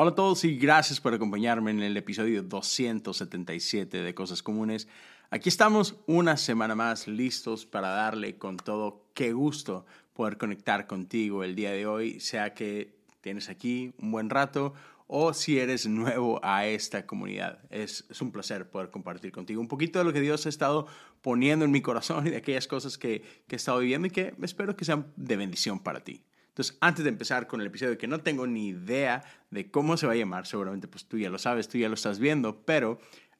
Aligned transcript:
Hola 0.00 0.12
a 0.12 0.14
todos 0.14 0.44
y 0.44 0.56
gracias 0.56 1.00
por 1.00 1.12
acompañarme 1.12 1.72
en 1.72 1.82
el 1.82 1.96
episodio 1.96 2.44
277 2.44 4.00
de 4.00 4.14
Cosas 4.14 4.44
Comunes. 4.44 4.86
Aquí 5.28 5.48
estamos 5.48 5.96
una 6.06 6.36
semana 6.36 6.76
más 6.76 7.08
listos 7.08 7.66
para 7.66 7.88
darle 7.88 8.38
con 8.38 8.58
todo. 8.58 9.08
Qué 9.12 9.32
gusto 9.32 9.86
poder 10.12 10.38
conectar 10.38 10.86
contigo 10.86 11.42
el 11.42 11.56
día 11.56 11.72
de 11.72 11.88
hoy, 11.88 12.20
sea 12.20 12.54
que 12.54 12.94
tienes 13.22 13.48
aquí 13.48 13.92
un 13.98 14.12
buen 14.12 14.30
rato 14.30 14.72
o 15.08 15.34
si 15.34 15.58
eres 15.58 15.88
nuevo 15.88 16.38
a 16.44 16.64
esta 16.64 17.04
comunidad. 17.04 17.58
Es, 17.68 18.04
un 18.20 18.30
placer 18.30 18.70
poder 18.70 18.92
compartir 18.92 19.32
contigo 19.32 19.60
un 19.60 19.66
poquito 19.66 19.98
de 19.98 20.04
lo 20.04 20.12
que 20.12 20.20
Dios 20.20 20.46
ha 20.46 20.48
estado 20.48 20.86
poniendo 21.22 21.64
en 21.64 21.72
mi 21.72 21.82
corazón 21.82 22.24
y 22.28 22.30
de 22.30 22.36
aquellas 22.36 22.68
cosas 22.68 22.98
que, 22.98 23.24
que 23.48 23.56
he 23.56 23.58
estado 23.58 23.80
viviendo 23.80 24.06
y 24.06 24.12
que 24.12 24.32
espero 24.42 24.76
que 24.76 24.84
sean 24.84 25.12
de 25.16 25.36
bendición 25.36 25.80
para 25.80 26.04
ti. 26.04 26.22
Entonces, 26.58 26.76
antes 26.80 27.04
de 27.04 27.10
empezar 27.10 27.46
con 27.46 27.60
el 27.60 27.68
episodio, 27.68 27.96
que 27.96 28.08
no 28.08 28.18
tengo 28.18 28.44
ni 28.44 28.70
idea 28.70 29.22
de 29.52 29.70
cómo 29.70 29.96
se 29.96 30.08
va 30.08 30.14
a 30.14 30.16
llamar, 30.16 30.44
seguramente 30.44 30.88
pues 30.88 31.04
tú 31.04 31.16
ya 31.16 31.30
lo 31.30 31.38
sabes, 31.38 31.68
tú 31.68 31.78
ya 31.78 31.88
lo 31.88 31.94
estás 31.94 32.18
viendo, 32.18 32.64
pero 32.64 32.98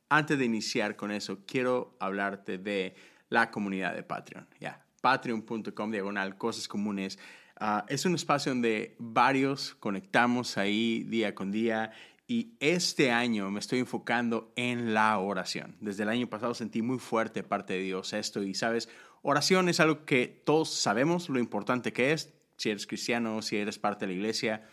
antes 0.09 0.39
de 0.39 0.45
iniciar 0.45 0.95
con 0.95 1.11
eso, 1.11 1.41
quiero 1.45 1.97
hablarte 1.99 2.59
de 2.59 2.95
la 3.29 3.51
comunidad 3.51 3.97
de 3.97 4.05
Patreon. 4.05 4.47
Ya, 4.61 4.87
patreon.com 5.01 5.91
diagonal 5.91 6.39
cosas 6.39 6.69
comunes. 6.69 7.19
Uh, 7.61 7.83
es 7.89 8.05
un 8.05 8.15
espacio 8.15 8.53
donde 8.53 8.95
varios 9.01 9.75
conectamos 9.81 10.57
ahí 10.57 11.03
día 11.03 11.35
con 11.35 11.51
día 11.51 11.91
y 12.29 12.53
este 12.61 13.11
año 13.11 13.51
me 13.51 13.59
estoy 13.59 13.81
enfocando 13.81 14.53
en 14.55 14.95
la 14.95 15.19
oración. 15.19 15.75
Desde 15.81 16.05
el 16.05 16.11
año 16.11 16.29
pasado 16.29 16.55
sentí 16.55 16.83
muy 16.83 17.01
fuerte 17.01 17.43
parte 17.43 17.73
de 17.73 17.81
Dios 17.81 18.13
esto 18.13 18.45
y 18.45 18.55
sabes, 18.55 18.89
oración 19.23 19.69
es 19.69 19.81
algo 19.81 20.05
que 20.05 20.29
todos 20.29 20.73
sabemos 20.73 21.29
lo 21.29 21.41
importante 21.41 21.93
que 21.93 22.13
es, 22.13 22.38
si 22.59 22.71
eres 22.71 22.87
cristiano, 22.87 23.41
si 23.41 23.57
eres 23.57 23.79
parte 23.79 24.05
de 24.07 24.13
la 24.13 24.19
iglesia, 24.19 24.69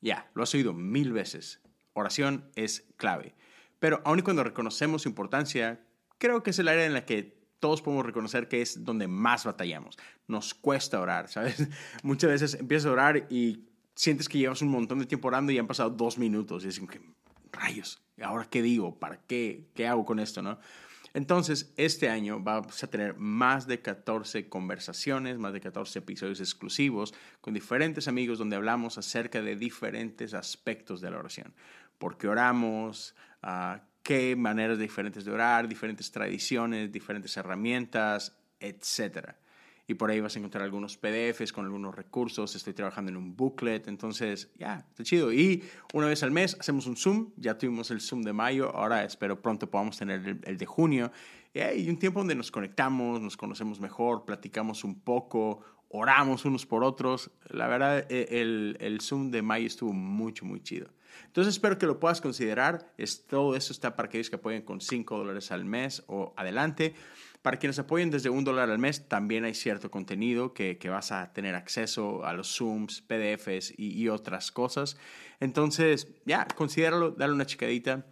ya, 0.00 0.30
lo 0.34 0.44
has 0.44 0.54
oído 0.54 0.72
mil 0.72 1.12
veces. 1.12 1.60
Oración 1.94 2.50
es 2.54 2.86
clave. 2.96 3.34
Pero 3.80 4.02
aun 4.04 4.20
y 4.20 4.22
cuando 4.22 4.44
reconocemos 4.44 5.02
su 5.02 5.08
importancia, 5.08 5.84
creo 6.18 6.42
que 6.42 6.50
es 6.50 6.58
el 6.58 6.68
área 6.68 6.86
en 6.86 6.92
la 6.92 7.04
que 7.06 7.42
todos 7.58 7.80
podemos 7.80 8.04
reconocer 8.04 8.46
que 8.46 8.60
es 8.60 8.84
donde 8.84 9.08
más 9.08 9.44
batallamos. 9.44 9.96
Nos 10.28 10.52
cuesta 10.52 11.00
orar, 11.00 11.28
¿sabes? 11.28 11.66
Muchas 12.02 12.30
veces 12.30 12.54
empiezas 12.54 12.86
a 12.86 12.92
orar 12.92 13.26
y 13.30 13.64
sientes 13.94 14.28
que 14.28 14.38
llevas 14.38 14.60
un 14.60 14.68
montón 14.68 14.98
de 14.98 15.06
tiempo 15.06 15.28
orando 15.28 15.50
y 15.50 15.58
han 15.58 15.66
pasado 15.66 15.90
dos 15.90 16.18
minutos 16.18 16.64
y 16.64 16.68
es 16.68 16.78
como 16.78 16.90
que, 16.90 17.00
rayos, 17.52 18.02
¿ahora 18.22 18.46
qué 18.50 18.60
digo? 18.60 18.98
¿Para 18.98 19.18
qué? 19.26 19.70
¿Qué 19.74 19.86
hago 19.86 20.04
con 20.04 20.18
esto? 20.18 20.42
¿no? 20.42 20.58
Entonces, 21.14 21.72
este 21.76 22.08
año 22.08 22.40
vamos 22.40 22.82
a 22.82 22.88
tener 22.88 23.16
más 23.16 23.68
de 23.68 23.80
14 23.80 24.48
conversaciones, 24.48 25.38
más 25.38 25.52
de 25.52 25.60
14 25.60 26.00
episodios 26.00 26.40
exclusivos 26.40 27.14
con 27.40 27.54
diferentes 27.54 28.08
amigos 28.08 28.38
donde 28.38 28.56
hablamos 28.56 28.98
acerca 28.98 29.40
de 29.40 29.54
diferentes 29.54 30.34
aspectos 30.34 31.00
de 31.00 31.12
la 31.12 31.18
oración. 31.18 31.54
¿Por 31.98 32.18
qué 32.18 32.26
oramos? 32.26 33.14
Uh, 33.44 33.78
¿Qué 34.02 34.34
maneras 34.34 34.78
diferentes 34.78 35.24
de 35.24 35.30
orar? 35.30 35.68
Diferentes 35.68 36.10
tradiciones, 36.10 36.90
diferentes 36.90 37.36
herramientas, 37.36 38.36
etcétera 38.58 39.36
y 39.86 39.94
por 39.94 40.10
ahí 40.10 40.20
vas 40.20 40.34
a 40.34 40.38
encontrar 40.38 40.64
algunos 40.64 40.96
PDFs 40.96 41.52
con 41.52 41.66
algunos 41.66 41.94
recursos. 41.94 42.54
Estoy 42.54 42.72
trabajando 42.72 43.10
en 43.10 43.16
un 43.16 43.36
booklet, 43.36 43.86
entonces 43.88 44.50
ya, 44.56 44.86
está 44.88 45.04
chido. 45.04 45.32
Y 45.32 45.62
una 45.92 46.06
vez 46.06 46.22
al 46.22 46.30
mes 46.30 46.56
hacemos 46.58 46.86
un 46.86 46.96
Zoom. 46.96 47.32
Ya 47.36 47.58
tuvimos 47.58 47.90
el 47.90 48.00
Zoom 48.00 48.22
de 48.22 48.32
mayo, 48.32 48.74
ahora 48.74 49.04
espero 49.04 49.42
pronto 49.42 49.70
podamos 49.70 49.98
tener 49.98 50.40
el, 50.42 50.56
de 50.56 50.66
junio. 50.66 51.12
Y 51.52 51.60
hay 51.60 51.88
un 51.90 51.98
tiempo 51.98 52.20
donde 52.20 52.34
nos 52.34 52.50
conectamos, 52.50 53.20
nos 53.20 53.36
conocemos 53.36 53.78
mejor, 53.78 54.24
platicamos 54.24 54.84
un 54.84 55.00
poco, 55.00 55.60
oramos 55.88 56.46
unos 56.46 56.64
por 56.64 56.82
otros. 56.82 57.30
La 57.50 57.66
verdad, 57.66 58.10
e, 58.10 58.40
el, 58.40 58.78
el 58.80 59.02
Zoom 59.02 59.30
de 59.30 59.42
mayo 59.42 59.66
estuvo 59.66 59.92
mucho, 59.92 60.46
muy 60.46 60.62
chido. 60.62 60.88
Entonces 61.26 61.54
espero 61.54 61.78
que 61.78 61.86
lo 61.86 62.00
puedas 62.00 62.20
considerar. 62.20 62.92
Es, 62.96 63.26
todo 63.26 63.54
eso 63.54 63.72
está 63.72 63.96
para 63.96 64.06
aquellos 64.06 64.30
que 64.30 64.36
apoyen 64.36 64.62
con 64.62 64.80
5 64.80 65.18
dólares 65.18 65.52
al 65.52 65.64
mes 65.64 66.02
o 66.06 66.32
adelante. 66.36 66.94
Para 67.44 67.58
quienes 67.58 67.78
apoyen 67.78 68.10
desde 68.10 68.30
un 68.30 68.42
dólar 68.42 68.70
al 68.70 68.78
mes, 68.78 69.06
también 69.06 69.44
hay 69.44 69.52
cierto 69.52 69.90
contenido 69.90 70.54
que, 70.54 70.78
vas 70.88 71.12
a 71.12 71.30
tener 71.34 71.54
acceso 71.54 72.24
a 72.24 72.32
los 72.32 72.56
Zooms, 72.56 73.02
PDFs 73.02 73.74
y, 73.76 74.08
otras 74.08 74.50
cosas. 74.50 74.96
Entonces, 75.40 76.08
ya, 76.24 76.48
considéralo, 76.56 77.10
dale 77.10 77.34
una 77.34 77.44
chicadita 77.44 78.06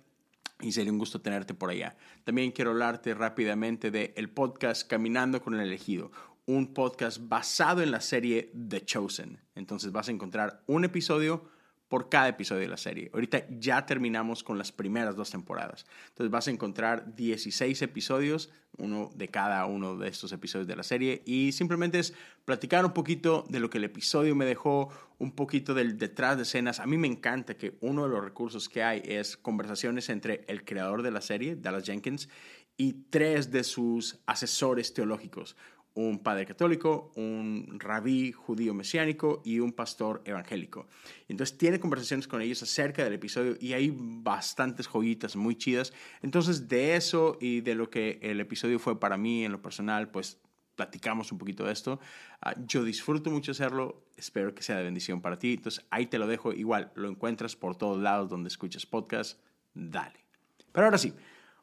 y 0.60 0.72
sería 0.72 0.92
un 0.92 0.98
gusto 0.98 1.22
tenerte 1.22 1.54
por 1.54 1.70
allá. 1.70 1.96
También 2.24 2.52
quiero 2.52 2.72
hablarte 2.72 3.14
rápidamente 3.14 3.90
del 3.90 4.12
el 4.16 4.28
podcast 4.28 4.86
Caminando 4.86 5.40
con 5.40 5.54
el 5.54 5.60
Elegido, 5.60 6.12
un 6.44 6.74
podcast 6.74 7.18
basado 7.22 7.80
en 7.80 7.90
la 7.90 8.02
serie 8.02 8.52
The 8.68 8.84
Chosen. 8.84 9.40
Entonces 9.54 9.92
vas 9.92 10.08
a 10.08 10.12
encontrar 10.12 10.62
un 10.66 10.84
episodio 10.84 11.48
por 11.92 12.08
cada 12.08 12.28
episodio 12.28 12.62
de 12.62 12.68
la 12.68 12.78
serie. 12.78 13.10
Ahorita 13.12 13.44
ya 13.50 13.84
terminamos 13.84 14.42
con 14.42 14.56
las 14.56 14.72
primeras 14.72 15.14
dos 15.14 15.30
temporadas. 15.30 15.84
Entonces 16.08 16.30
vas 16.30 16.48
a 16.48 16.50
encontrar 16.50 17.14
16 17.16 17.82
episodios, 17.82 18.48
uno 18.78 19.10
de 19.14 19.28
cada 19.28 19.66
uno 19.66 19.98
de 19.98 20.08
estos 20.08 20.32
episodios 20.32 20.66
de 20.66 20.74
la 20.74 20.84
serie, 20.84 21.22
y 21.26 21.52
simplemente 21.52 21.98
es 21.98 22.14
platicar 22.46 22.86
un 22.86 22.94
poquito 22.94 23.44
de 23.50 23.60
lo 23.60 23.68
que 23.68 23.76
el 23.76 23.84
episodio 23.84 24.34
me 24.34 24.46
dejó, 24.46 24.88
un 25.18 25.32
poquito 25.32 25.74
del 25.74 25.98
detrás 25.98 26.38
de 26.38 26.44
escenas. 26.44 26.80
A 26.80 26.86
mí 26.86 26.96
me 26.96 27.08
encanta 27.08 27.58
que 27.58 27.76
uno 27.82 28.04
de 28.04 28.08
los 28.08 28.24
recursos 28.24 28.70
que 28.70 28.82
hay 28.82 29.02
es 29.04 29.36
conversaciones 29.36 30.08
entre 30.08 30.46
el 30.48 30.64
creador 30.64 31.02
de 31.02 31.10
la 31.10 31.20
serie, 31.20 31.56
Dallas 31.56 31.84
Jenkins, 31.84 32.30
y 32.78 33.04
tres 33.10 33.50
de 33.50 33.64
sus 33.64 34.18
asesores 34.24 34.94
teológicos 34.94 35.56
un 35.94 36.18
padre 36.18 36.46
católico, 36.46 37.12
un 37.16 37.76
rabí 37.78 38.32
judío 38.32 38.74
mesiánico 38.74 39.42
y 39.44 39.60
un 39.60 39.72
pastor 39.72 40.22
evangélico. 40.24 40.86
Entonces 41.28 41.58
tiene 41.58 41.80
conversaciones 41.80 42.26
con 42.26 42.40
ellos 42.40 42.62
acerca 42.62 43.04
del 43.04 43.12
episodio 43.12 43.56
y 43.60 43.74
hay 43.74 43.92
bastantes 43.96 44.86
joyitas 44.86 45.36
muy 45.36 45.56
chidas. 45.56 45.92
Entonces 46.22 46.68
de 46.68 46.96
eso 46.96 47.36
y 47.40 47.60
de 47.60 47.74
lo 47.74 47.90
que 47.90 48.18
el 48.22 48.40
episodio 48.40 48.78
fue 48.78 48.98
para 48.98 49.16
mí 49.16 49.44
en 49.44 49.52
lo 49.52 49.60
personal, 49.60 50.10
pues 50.10 50.40
platicamos 50.76 51.30
un 51.32 51.38
poquito 51.38 51.64
de 51.64 51.72
esto. 51.72 52.00
Ah, 52.40 52.54
yo 52.66 52.84
disfruto 52.84 53.30
mucho 53.30 53.52
hacerlo, 53.52 54.06
espero 54.16 54.54
que 54.54 54.62
sea 54.62 54.76
de 54.76 54.84
bendición 54.84 55.20
para 55.20 55.38
ti. 55.38 55.54
Entonces 55.54 55.84
ahí 55.90 56.06
te 56.06 56.18
lo 56.18 56.26
dejo, 56.26 56.52
igual 56.52 56.92
lo 56.94 57.08
encuentras 57.08 57.56
por 57.56 57.76
todos 57.76 58.00
lados 58.00 58.28
donde 58.28 58.48
escuchas 58.48 58.86
podcast, 58.86 59.38
dale. 59.74 60.24
Pero 60.72 60.86
ahora 60.86 60.98
sí, 60.98 61.12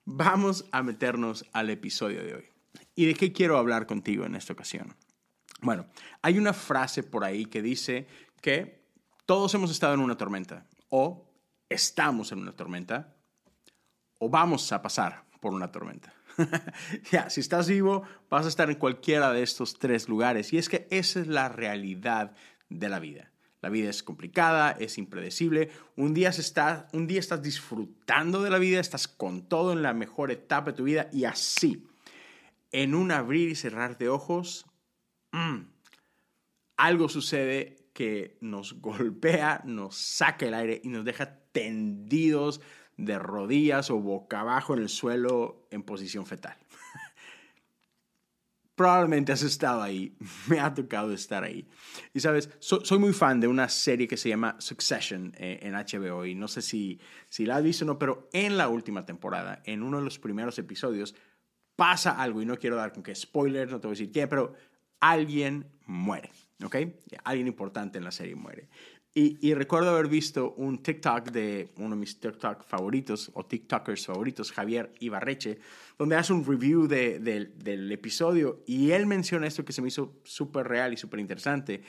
vamos 0.06 0.66
a 0.72 0.84
meternos 0.84 1.46
al 1.52 1.70
episodio 1.72 2.24
de 2.24 2.36
hoy. 2.36 2.59
¿Y 3.00 3.06
de 3.06 3.14
qué 3.14 3.32
quiero 3.32 3.58
hablar 3.58 3.86
contigo 3.86 4.26
en 4.26 4.36
esta 4.36 4.52
ocasión? 4.52 4.94
Bueno, 5.62 5.86
hay 6.22 6.38
una 6.38 6.52
frase 6.52 7.02
por 7.02 7.24
ahí 7.24 7.46
que 7.46 7.62
dice 7.62 8.08
que 8.42 8.84
todos 9.26 9.54
hemos 9.54 9.72
estado 9.72 9.94
en 9.94 10.02
una 10.02 10.18
tormenta 10.18 10.68
o 10.90 11.26
estamos 11.70 12.34
en 12.34 12.40
una 12.40 12.52
tormenta 12.52 13.16
o 14.18 14.28
vamos 14.28 14.70
a 14.74 14.82
pasar 14.82 15.24
por 15.40 15.54
una 15.54 15.72
tormenta. 15.72 16.14
ya, 17.10 17.30
si 17.30 17.40
estás 17.40 17.70
vivo, 17.70 18.04
vas 18.30 18.46
a 18.46 18.50
estar 18.50 18.70
en 18.70 18.76
cualquiera 18.76 19.32
de 19.32 19.44
estos 19.44 19.80
tres 19.80 20.10
lugares. 20.10 20.52
Y 20.52 20.58
es 20.58 20.68
que 20.68 20.86
esa 20.92 21.22
es 21.22 21.28
la 21.28 21.48
realidad 21.48 22.36
de 22.68 22.90
la 22.90 23.00
vida. 23.00 23.32
La 23.62 23.70
vida 23.70 23.90
es 23.90 24.04
complicada, 24.04 24.72
es 24.72 24.98
impredecible. 24.98 25.72
Un 25.96 26.14
día, 26.14 26.28
está, 26.28 26.90
un 26.92 27.08
día 27.08 27.22
estás 27.22 27.42
disfrutando 27.42 28.44
de 28.44 28.50
la 28.50 28.58
vida, 28.58 28.82
estás 28.82 29.08
con 29.08 29.48
todo 29.48 29.72
en 29.72 29.84
la 29.84 29.94
mejor 29.94 30.32
etapa 30.32 30.72
de 30.72 30.78
tu 30.78 30.84
vida 30.84 31.08
y 31.14 31.24
así 31.24 31.89
en 32.72 32.96
un 32.96 33.12
abrir 33.12 33.50
y 33.50 33.56
cerrar 33.56 33.98
de 33.98 34.10
ojos, 34.10 34.66
mm, 35.32 35.62
algo 36.78 37.10
sucede 37.10 37.90
que 37.94 38.38
nos 38.42 38.74
golpea, 38.82 39.62
nos 39.66 39.96
saca 39.96 40.48
el 40.48 40.54
aire 40.54 40.82
y 40.84 40.90
nos 40.90 41.06
deja 41.06 41.40
tendidos 41.52 42.62
de 42.98 43.18
rodillas 43.18 43.90
o 43.90 44.00
boca 44.00 44.42
abajo 44.42 44.74
en 44.74 44.82
el 44.82 44.90
suelo 44.90 45.68
en 45.72 45.84
posición 45.84 46.26
fetal. 46.26 46.58
Probablemente 48.76 49.32
has 49.32 49.42
estado 49.42 49.82
ahí, 49.82 50.18
me 50.48 50.60
ha 50.60 50.74
tocado 50.74 51.14
estar 51.14 51.44
ahí. 51.44 51.68
Y 52.14 52.20
sabes, 52.20 52.50
soy 52.60 53.00
muy 53.00 53.14
fan 53.14 53.40
de 53.40 53.48
una 53.48 53.70
serie 53.70 54.08
que 54.08 54.18
se 54.18 54.30
llama 54.30 54.56
Succession 54.60 55.34
eh, 55.38 55.60
en 55.64 55.74
HBO 55.74 56.26
y 56.26 56.36
no 56.36 56.48
sé 56.48 56.62
si, 56.62 57.00
si 57.30 57.46
la 57.46 57.58
has 57.58 57.64
visto 57.64 57.86
o 57.86 57.88
no, 57.88 58.00
pero 58.00 58.30
en 58.34 58.58
la 58.58 58.68
última 58.68 59.06
temporada, 59.06 59.62
en 59.66 59.84
uno 59.84 59.98
de 59.98 60.04
los 60.04 60.20
primeros 60.20 60.60
episodios, 60.60 61.16
pasa 61.80 62.12
algo, 62.12 62.42
y 62.42 62.46
no 62.46 62.58
quiero 62.58 62.76
dar 62.76 62.92
con 62.92 63.02
que 63.02 63.16
spoiler, 63.16 63.72
no 63.72 63.80
te 63.80 63.88
voy 63.88 63.94
a 63.94 63.98
decir 63.98 64.12
quién, 64.12 64.28
pero 64.28 64.54
alguien 65.00 65.66
muere, 65.86 66.30
¿ok? 66.62 66.76
Alguien 67.24 67.48
importante 67.48 67.98
en 67.98 68.04
la 68.04 68.12
serie 68.12 68.36
muere. 68.36 68.68
Y, 69.16 69.54
recuerdo 69.54 69.90
haber 69.90 70.08
visto 70.08 70.54
un 70.56 70.84
TikTok 70.84 71.32
de 71.32 71.70
uno 71.78 71.92
de 71.92 71.96
mis 71.96 72.20
TikTok 72.20 72.66
favoritos, 72.66 73.32
o 73.34 73.46
TikTokers 73.46 74.06
favoritos, 74.06 74.52
Javier 74.52 74.92
Ibarreche, 75.00 75.60
donde 75.98 76.18
hace 76.18 76.34
un 76.34 76.46
review 76.46 76.86
del 76.88 77.92
episodio 77.92 78.62
y 78.68 78.92
él 78.92 79.06
menciona 79.06 79.48
esto 79.48 79.64
que 79.64 79.74
se 79.74 79.82
me 79.82 79.88
hizo 79.88 80.20
súper 80.26 80.68
real 80.68 80.92
y 80.94 80.98
súper 80.98 81.22
interesante, 81.22 81.82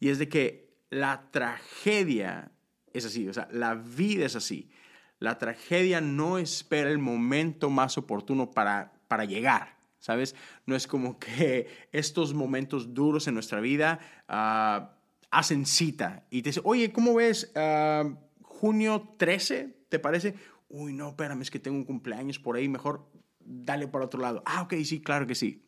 y 0.00 0.08
es 0.08 0.18
de 0.18 0.28
que 0.28 0.74
la 0.88 1.30
tragedia 1.30 2.50
es 2.94 3.04
así, 3.04 3.28
o 3.28 3.34
sea, 3.34 3.46
la 3.52 3.74
vida 3.74 4.24
es 4.24 4.36
así. 4.36 4.70
La 5.18 5.38
tragedia 5.38 6.00
no 6.00 6.38
espera 6.38 6.90
el 6.90 6.98
momento 6.98 7.68
más 7.68 7.98
oportuno 7.98 8.50
para 8.50 8.94
para 9.14 9.26
llegar, 9.26 9.76
¿sabes? 10.00 10.34
No 10.66 10.74
es 10.74 10.88
como 10.88 11.20
que 11.20 11.68
estos 11.92 12.34
momentos 12.34 12.94
duros 12.94 13.28
en 13.28 13.34
nuestra 13.34 13.60
vida 13.60 14.00
ah, 14.26 14.96
hacen 15.30 15.66
cita 15.66 16.26
y 16.30 16.42
te 16.42 16.48
dicen, 16.48 16.64
oye, 16.66 16.92
¿cómo 16.92 17.14
ves? 17.14 17.52
Uh, 17.54 18.16
junio 18.42 19.14
13, 19.16 19.72
¿te 19.88 20.00
parece? 20.00 20.34
Uy, 20.68 20.92
no, 20.92 21.10
espérame, 21.10 21.42
es 21.42 21.50
que 21.52 21.60
tengo 21.60 21.76
un 21.76 21.84
cumpleaños 21.84 22.40
por 22.40 22.56
ahí, 22.56 22.68
mejor 22.68 23.08
dale 23.38 23.86
por 23.86 24.02
otro 24.02 24.20
lado. 24.20 24.42
Ah, 24.46 24.62
ok, 24.62 24.74
sí, 24.82 25.00
claro 25.00 25.28
que 25.28 25.36
sí. 25.36 25.64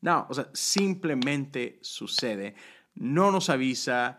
No, 0.00 0.26
o 0.28 0.34
sea, 0.34 0.48
simplemente 0.52 1.78
sucede. 1.82 2.56
No 2.96 3.30
nos 3.30 3.48
avisa, 3.48 4.18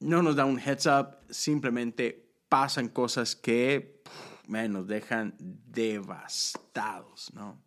no 0.00 0.24
nos 0.24 0.34
da 0.34 0.44
un 0.44 0.58
heads 0.58 0.86
up, 0.86 1.18
simplemente 1.30 2.32
pasan 2.48 2.88
cosas 2.88 3.36
que 3.36 3.93
nos 4.48 4.86
dejan 4.86 5.34
devastados, 5.38 7.32
¿no? 7.34 7.58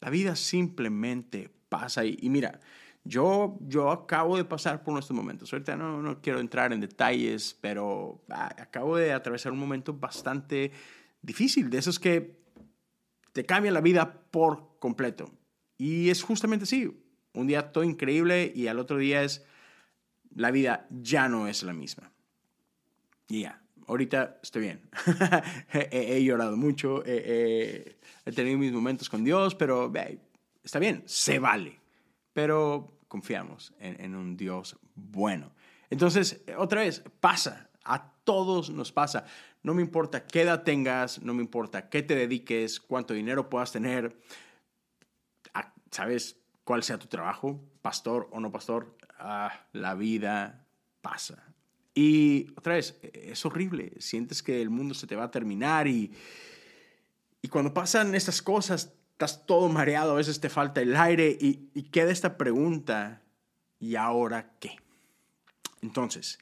La 0.00 0.10
vida 0.10 0.36
simplemente 0.36 1.50
pasa 1.68 2.04
y, 2.04 2.16
y 2.20 2.30
mira, 2.30 2.60
yo, 3.08 3.58
yo 3.62 3.90
acabo 3.90 4.36
de 4.36 4.44
pasar 4.44 4.82
por 4.82 4.92
nuestros 4.92 5.16
momentos. 5.16 5.52
Ahorita 5.52 5.76
no, 5.76 6.02
no 6.02 6.20
quiero 6.20 6.40
entrar 6.40 6.72
en 6.72 6.80
detalles, 6.80 7.56
pero 7.60 8.22
ah, 8.28 8.54
acabo 8.58 8.96
de 8.96 9.12
atravesar 9.12 9.50
un 9.50 9.58
momento 9.58 9.94
bastante 9.94 10.72
difícil, 11.22 11.70
de 11.70 11.78
esos 11.78 11.98
que 11.98 12.38
te 13.32 13.44
cambian 13.44 13.74
la 13.74 13.80
vida 13.80 14.20
por 14.30 14.78
completo. 14.78 15.30
Y 15.78 16.10
es 16.10 16.22
justamente 16.22 16.64
así. 16.64 17.02
Un 17.32 17.46
día 17.46 17.72
todo 17.72 17.84
increíble 17.84 18.52
y 18.54 18.66
al 18.66 18.78
otro 18.78 18.98
día 18.98 19.22
es 19.22 19.44
la 20.34 20.50
vida 20.50 20.86
ya 20.90 21.28
no 21.28 21.48
es 21.48 21.62
la 21.62 21.72
misma. 21.72 22.12
Y 23.28 23.42
ya, 23.42 23.62
ahorita 23.88 24.38
estoy 24.42 24.62
bien. 24.62 24.82
he, 25.72 26.22
llorado 26.22 26.56
mucho, 26.56 27.02
he 27.04 27.96
tenido 28.34 28.58
mis 28.58 28.72
momentos 28.72 29.08
con 29.08 29.24
Dios, 29.24 29.54
pero 29.54 29.92
está 30.62 30.78
bien, 30.78 31.02
se 31.06 31.38
vale. 31.38 31.80
Pero 32.32 33.00
confiamos 33.08 33.72
en, 33.80 34.00
en 34.00 34.14
un 34.14 34.36
Dios 34.36 34.76
bueno. 34.94 35.50
Entonces, 35.90 36.42
otra 36.56 36.82
vez, 36.82 37.02
pasa, 37.20 37.68
a 37.84 38.12
todos 38.24 38.70
nos 38.70 38.92
pasa. 38.92 39.24
No 39.62 39.74
me 39.74 39.82
importa 39.82 40.26
qué 40.26 40.42
edad 40.42 40.62
tengas, 40.62 41.22
no 41.22 41.34
me 41.34 41.42
importa 41.42 41.88
qué 41.88 42.02
te 42.02 42.14
dediques, 42.14 42.78
cuánto 42.78 43.14
dinero 43.14 43.48
puedas 43.48 43.72
tener, 43.72 44.16
¿sabes 45.90 46.36
cuál 46.64 46.82
sea 46.82 46.98
tu 46.98 47.06
trabajo? 47.06 47.60
Pastor 47.82 48.28
o 48.30 48.40
no 48.40 48.52
pastor, 48.52 48.96
ah, 49.18 49.66
la 49.72 49.94
vida 49.94 50.66
pasa. 51.00 51.42
Y 52.00 52.46
otra 52.56 52.74
vez, 52.74 52.96
es 53.12 53.44
horrible, 53.44 53.90
sientes 53.98 54.40
que 54.40 54.62
el 54.62 54.70
mundo 54.70 54.94
se 54.94 55.08
te 55.08 55.16
va 55.16 55.24
a 55.24 55.30
terminar 55.32 55.88
y, 55.88 56.12
y 57.42 57.48
cuando 57.48 57.74
pasan 57.74 58.14
estas 58.14 58.40
cosas, 58.40 58.92
estás 59.10 59.44
todo 59.46 59.68
mareado, 59.68 60.12
a 60.12 60.14
veces 60.14 60.38
te 60.38 60.48
falta 60.48 60.80
el 60.80 60.94
aire 60.94 61.36
y, 61.40 61.70
y 61.74 61.82
queda 61.90 62.12
esta 62.12 62.38
pregunta, 62.38 63.24
¿y 63.80 63.96
ahora 63.96 64.52
qué? 64.60 64.76
Entonces, 65.82 66.38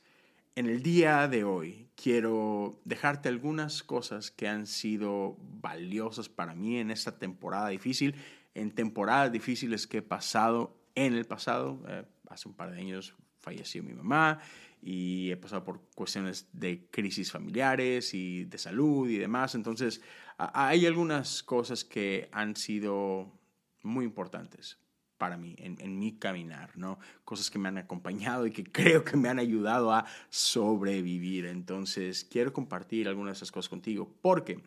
en 0.56 0.66
el 0.66 0.82
día 0.82 1.26
de 1.26 1.44
hoy 1.44 1.88
quiero 1.94 2.78
dejarte 2.84 3.30
algunas 3.30 3.82
cosas 3.82 4.30
que 4.30 4.48
han 4.48 4.66
sido 4.66 5.38
valiosas 5.40 6.28
para 6.28 6.54
mí 6.54 6.76
en 6.76 6.90
esta 6.90 7.18
temporada 7.18 7.68
difícil, 7.68 8.14
en 8.52 8.72
temporadas 8.72 9.32
difíciles 9.32 9.86
que 9.86 9.98
he 9.98 10.02
pasado 10.02 10.76
en 10.94 11.14
el 11.14 11.24
pasado. 11.24 11.82
Eh, 11.88 12.04
hace 12.28 12.46
un 12.46 12.54
par 12.54 12.72
de 12.72 12.78
años 12.78 13.14
falleció 13.40 13.82
mi 13.82 13.94
mamá 13.94 14.42
y 14.88 15.32
he 15.32 15.36
pasado 15.36 15.64
por 15.64 15.80
cuestiones 15.96 16.48
de 16.52 16.86
crisis 16.92 17.32
familiares 17.32 18.14
y 18.14 18.44
de 18.44 18.56
salud 18.56 19.10
y 19.10 19.18
demás. 19.18 19.56
Entonces, 19.56 20.00
hay 20.38 20.86
algunas 20.86 21.42
cosas 21.42 21.84
que 21.84 22.28
han 22.30 22.54
sido 22.54 23.36
muy 23.82 24.04
importantes 24.04 24.78
para 25.18 25.36
mí, 25.36 25.56
en, 25.58 25.98
mi 25.98 26.16
caminar, 26.18 26.78
¿no? 26.78 27.00
Cosas 27.24 27.50
que 27.50 27.58
me 27.58 27.68
han 27.68 27.78
acompañado 27.78 28.46
y 28.46 28.52
que 28.52 28.62
creo 28.72 29.02
que 29.02 29.16
me 29.16 29.28
han 29.28 29.40
ayudado 29.40 29.92
a 29.92 30.06
sobrevivir. 30.28 31.46
Entonces, 31.46 32.22
quiero 32.22 32.52
compartir 32.52 33.08
algunas 33.08 33.32
de 33.32 33.38
esas 33.38 33.50
cosas 33.50 33.68
contigo 33.68 34.14
porque 34.22 34.62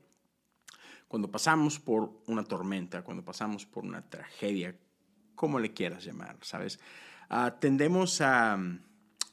cuando 1.08 1.32
pasamos 1.32 1.80
por 1.80 2.22
una 2.28 2.44
tormenta, 2.44 3.04
cuando 3.04 3.24
pasamos 3.24 3.66
por 3.66 3.86
una 3.86 4.02
tragedia, 4.02 4.76
como 5.34 5.62
le 5.62 5.74
quieras 5.74 6.04
llamar, 6.04 6.36
¿sabes? 6.42 6.78
Ah, 7.30 7.58
tendemos 7.58 8.20
a 8.20 8.60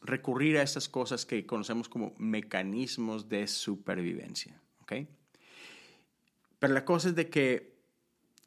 recurrir 0.07 0.57
a 0.59 0.63
estas 0.63 0.89
cosas 0.89 1.27
que 1.27 1.47
conocemos 1.47 1.89
como 1.89 2.15
mecanismos 2.19 3.29
de 3.29 3.47
supervivencia, 3.47 4.61
¿ok? 4.83 4.93
Pero 6.59 6.75
la 6.75 6.85
cosa 6.85 7.09
es 7.09 7.15
de 7.15 7.29
que 7.29 7.77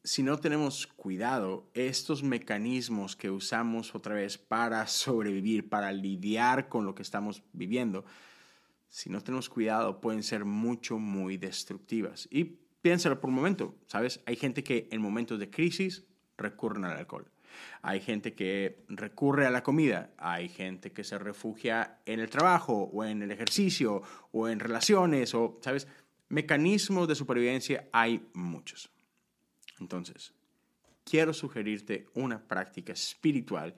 si 0.04 0.24
no 0.24 0.38
tenemos 0.38 0.88
cuidado, 0.88 1.70
estos 1.74 2.24
mecanismos 2.24 3.16
que 3.16 3.30
usamos 3.30 3.94
otra 3.94 4.16
vez 4.16 4.38
para 4.38 4.88
sobrevivir, 4.88 5.70
para 5.70 5.92
lidiar 5.92 6.70
con 6.70 6.86
lo 6.86 6.96
que 6.96 7.04
estamos 7.04 7.44
viviendo, 7.54 8.06
si 8.88 9.10
no 9.10 9.22
tenemos 9.22 9.50
cuidado, 9.50 10.02
pueden 10.02 10.24
ser 10.24 10.46
mucho, 10.46 10.98
muy 10.98 11.38
destructivas. 11.38 12.28
Y 12.32 12.58
piénsalo 12.82 13.20
por 13.20 13.30
un 13.30 13.36
momento, 13.36 13.76
¿sabes? 13.86 14.22
Hay 14.26 14.36
gente 14.36 14.64
que 14.64 14.88
en 14.92 15.02
momentos 15.02 15.40
de 15.40 15.50
crisis 15.50 16.06
recurren 16.38 16.86
al 16.86 16.98
alcohol. 16.98 17.30
Hay 17.82 18.02
gente 18.02 18.34
que 18.34 18.84
recurre 18.90 19.46
a 19.46 19.52
la 19.52 19.64
comida, 19.64 20.12
hay 20.18 20.50
gente 20.50 20.92
que 20.92 21.04
se 21.04 21.18
refugia 21.18 22.00
en 22.06 22.20
el 22.20 22.30
trabajo 22.30 22.90
o 22.94 23.04
en 23.04 23.22
el 23.22 23.32
ejercicio 23.32 24.02
o 24.32 24.48
en 24.48 24.60
relaciones 24.60 25.34
o, 25.34 25.60
¿sabes? 25.62 25.88
Mecanismos 26.30 27.08
de 27.08 27.16
supervivencia 27.16 27.88
hay 27.92 28.30
muchos. 28.34 28.90
Entonces, 29.80 30.34
quiero 31.04 31.34
sugerirte 31.34 32.08
una 32.14 32.40
práctica 32.40 32.94
espiritual 32.94 33.76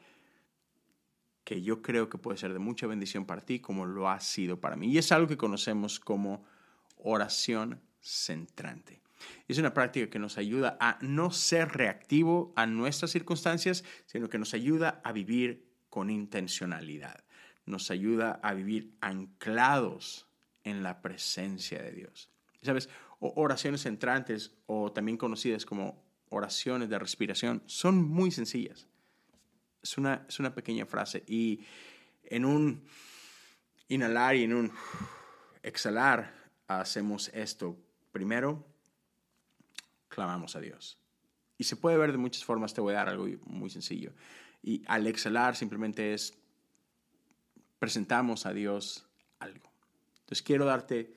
que 1.43 1.61
yo 1.61 1.81
creo 1.81 2.09
que 2.09 2.17
puede 2.17 2.37
ser 2.37 2.53
de 2.53 2.59
mucha 2.59 2.87
bendición 2.87 3.25
para 3.25 3.41
ti 3.41 3.59
como 3.59 3.85
lo 3.85 4.09
ha 4.09 4.19
sido 4.19 4.59
para 4.59 4.75
mí. 4.75 4.91
Y 4.91 4.97
es 4.97 5.11
algo 5.11 5.27
que 5.27 5.37
conocemos 5.37 5.99
como 5.99 6.45
oración 6.97 7.81
centrante. 7.99 9.01
Es 9.47 9.57
una 9.57 9.73
práctica 9.73 10.09
que 10.09 10.19
nos 10.19 10.37
ayuda 10.37 10.77
a 10.79 10.97
no 11.01 11.31
ser 11.31 11.69
reactivo 11.69 12.53
a 12.55 12.65
nuestras 12.65 13.11
circunstancias, 13.11 13.83
sino 14.05 14.29
que 14.29 14.37
nos 14.37 14.53
ayuda 14.53 15.01
a 15.03 15.11
vivir 15.11 15.65
con 15.89 16.09
intencionalidad. 16.09 17.23
Nos 17.65 17.91
ayuda 17.91 18.39
a 18.43 18.53
vivir 18.53 18.95
anclados 19.01 20.27
en 20.63 20.83
la 20.83 21.01
presencia 21.01 21.81
de 21.81 21.91
Dios. 21.91 22.29
¿Sabes? 22.61 22.89
oraciones 23.21 23.81
centrantes 23.81 24.51
o 24.65 24.91
también 24.91 25.15
conocidas 25.15 25.63
como 25.63 26.03
oraciones 26.29 26.89
de 26.89 26.97
respiración 26.97 27.61
son 27.67 28.03
muy 28.03 28.31
sencillas. 28.31 28.87
Es 29.83 29.97
una, 29.97 30.25
es 30.27 30.39
una 30.39 30.55
pequeña 30.55 30.85
frase 30.85 31.23
y 31.27 31.61
en 32.23 32.45
un 32.45 32.83
inhalar 33.87 34.35
y 34.35 34.43
en 34.43 34.53
un 34.53 34.71
exhalar 35.61 36.33
hacemos 36.67 37.29
esto. 37.29 37.77
Primero, 38.11 38.65
clamamos 40.11 40.55
a 40.55 40.59
Dios. 40.59 40.99
Y 41.57 41.63
se 41.63 41.75
puede 41.75 41.97
ver 41.97 42.11
de 42.11 42.17
muchas 42.17 42.43
formas, 42.43 42.73
te 42.73 42.81
voy 42.81 42.93
a 42.93 42.97
dar 42.97 43.09
algo 43.09 43.27
muy 43.45 43.69
sencillo. 43.69 44.13
Y 44.61 44.83
al 44.87 45.07
exhalar 45.07 45.55
simplemente 45.55 46.13
es, 46.13 46.37
presentamos 47.79 48.45
a 48.45 48.53
Dios 48.53 49.07
algo. 49.39 49.71
Entonces 50.19 50.43
quiero 50.43 50.65
darte 50.65 51.15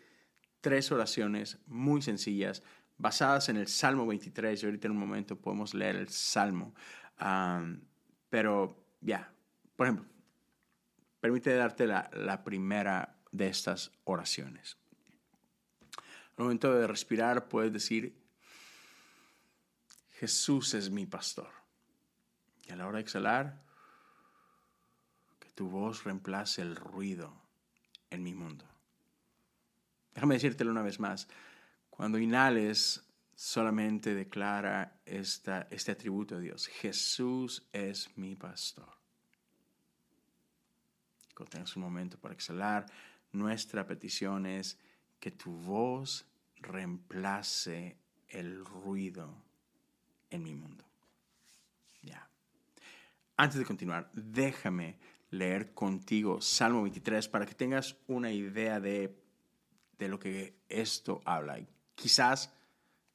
tres 0.60 0.90
oraciones 0.92 1.58
muy 1.66 2.00
sencillas 2.02 2.62
basadas 2.96 3.48
en 3.48 3.56
el 3.56 3.68
Salmo 3.68 4.06
23. 4.06 4.62
Y 4.62 4.66
ahorita 4.66 4.86
en 4.86 4.92
un 4.92 4.98
momento 4.98 5.36
podemos 5.36 5.74
leer 5.74 5.96
el 5.96 6.08
Salmo. 6.08 6.74
pero 8.30 8.76
ya, 9.00 9.30
por 9.76 9.86
ejemplo, 9.86 10.06
permite 11.20 11.54
darte 11.54 11.86
la, 11.86 12.10
la 12.14 12.44
primera 12.44 13.16
de 13.32 13.48
estas 13.48 13.92
oraciones. 14.04 14.78
Al 16.36 16.44
momento 16.44 16.74
de 16.74 16.86
respirar 16.86 17.48
puedes 17.48 17.72
decir, 17.72 18.23
Jesús 20.14 20.74
es 20.74 20.90
mi 20.90 21.06
pastor. 21.06 21.50
Y 22.66 22.72
a 22.72 22.76
la 22.76 22.86
hora 22.86 22.96
de 22.96 23.02
exhalar, 23.02 23.62
que 25.38 25.50
tu 25.50 25.68
voz 25.68 26.04
reemplace 26.04 26.62
el 26.62 26.76
ruido 26.76 27.34
en 28.10 28.22
mi 28.22 28.34
mundo. 28.34 28.64
Déjame 30.14 30.34
decírtelo 30.34 30.70
una 30.70 30.82
vez 30.82 31.00
más. 31.00 31.28
Cuando 31.90 32.18
inhales, 32.18 33.04
solamente 33.34 34.14
declara 34.14 35.00
esta, 35.04 35.66
este 35.70 35.92
atributo 35.92 36.36
de 36.36 36.42
Dios. 36.42 36.68
Jesús 36.68 37.66
es 37.72 38.16
mi 38.16 38.36
pastor. 38.36 38.88
Cuando 41.34 41.50
tengas 41.50 41.74
un 41.74 41.82
momento 41.82 42.16
para 42.18 42.34
exhalar, 42.34 42.86
nuestra 43.32 43.84
petición 43.86 44.46
es 44.46 44.78
que 45.18 45.32
tu 45.32 45.50
voz 45.50 46.24
reemplace 46.60 47.98
el 48.28 48.64
ruido 48.64 49.43
en 50.30 50.42
mi 50.42 50.54
mundo. 50.54 50.84
Ya. 52.02 52.28
Antes 53.36 53.58
de 53.58 53.64
continuar, 53.64 54.10
déjame 54.12 54.98
leer 55.30 55.74
contigo 55.74 56.40
Salmo 56.40 56.82
23 56.82 57.28
para 57.28 57.46
que 57.46 57.54
tengas 57.54 57.96
una 58.06 58.30
idea 58.32 58.80
de, 58.80 59.16
de 59.98 60.08
lo 60.08 60.18
que 60.18 60.56
esto 60.68 61.22
habla. 61.24 61.58
Quizás 61.94 62.52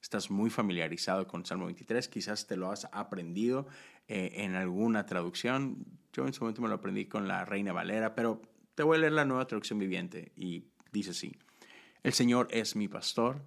estás 0.01 0.29
muy 0.29 0.49
familiarizado 0.49 1.27
con 1.27 1.45
Salmo 1.45 1.65
23, 1.65 2.07
quizás 2.07 2.47
te 2.47 2.57
lo 2.57 2.71
has 2.71 2.87
aprendido 2.91 3.67
eh, 4.07 4.43
en 4.43 4.55
alguna 4.55 5.05
traducción. 5.05 5.85
Yo 6.13 6.25
en 6.25 6.33
su 6.33 6.41
momento 6.41 6.61
me 6.61 6.69
lo 6.69 6.75
aprendí 6.75 7.05
con 7.05 7.27
la 7.27 7.45
Reina 7.45 7.73
Valera, 7.73 8.15
pero 8.15 8.41
te 8.75 8.83
voy 8.83 8.97
a 8.97 9.01
leer 9.01 9.13
la 9.13 9.25
nueva 9.25 9.45
traducción 9.45 9.79
viviente 9.79 10.31
y 10.35 10.65
dice 10.91 11.11
así. 11.11 11.35
El 12.01 12.13
Señor 12.13 12.47
es 12.51 12.75
mi 12.75 12.87
pastor, 12.87 13.41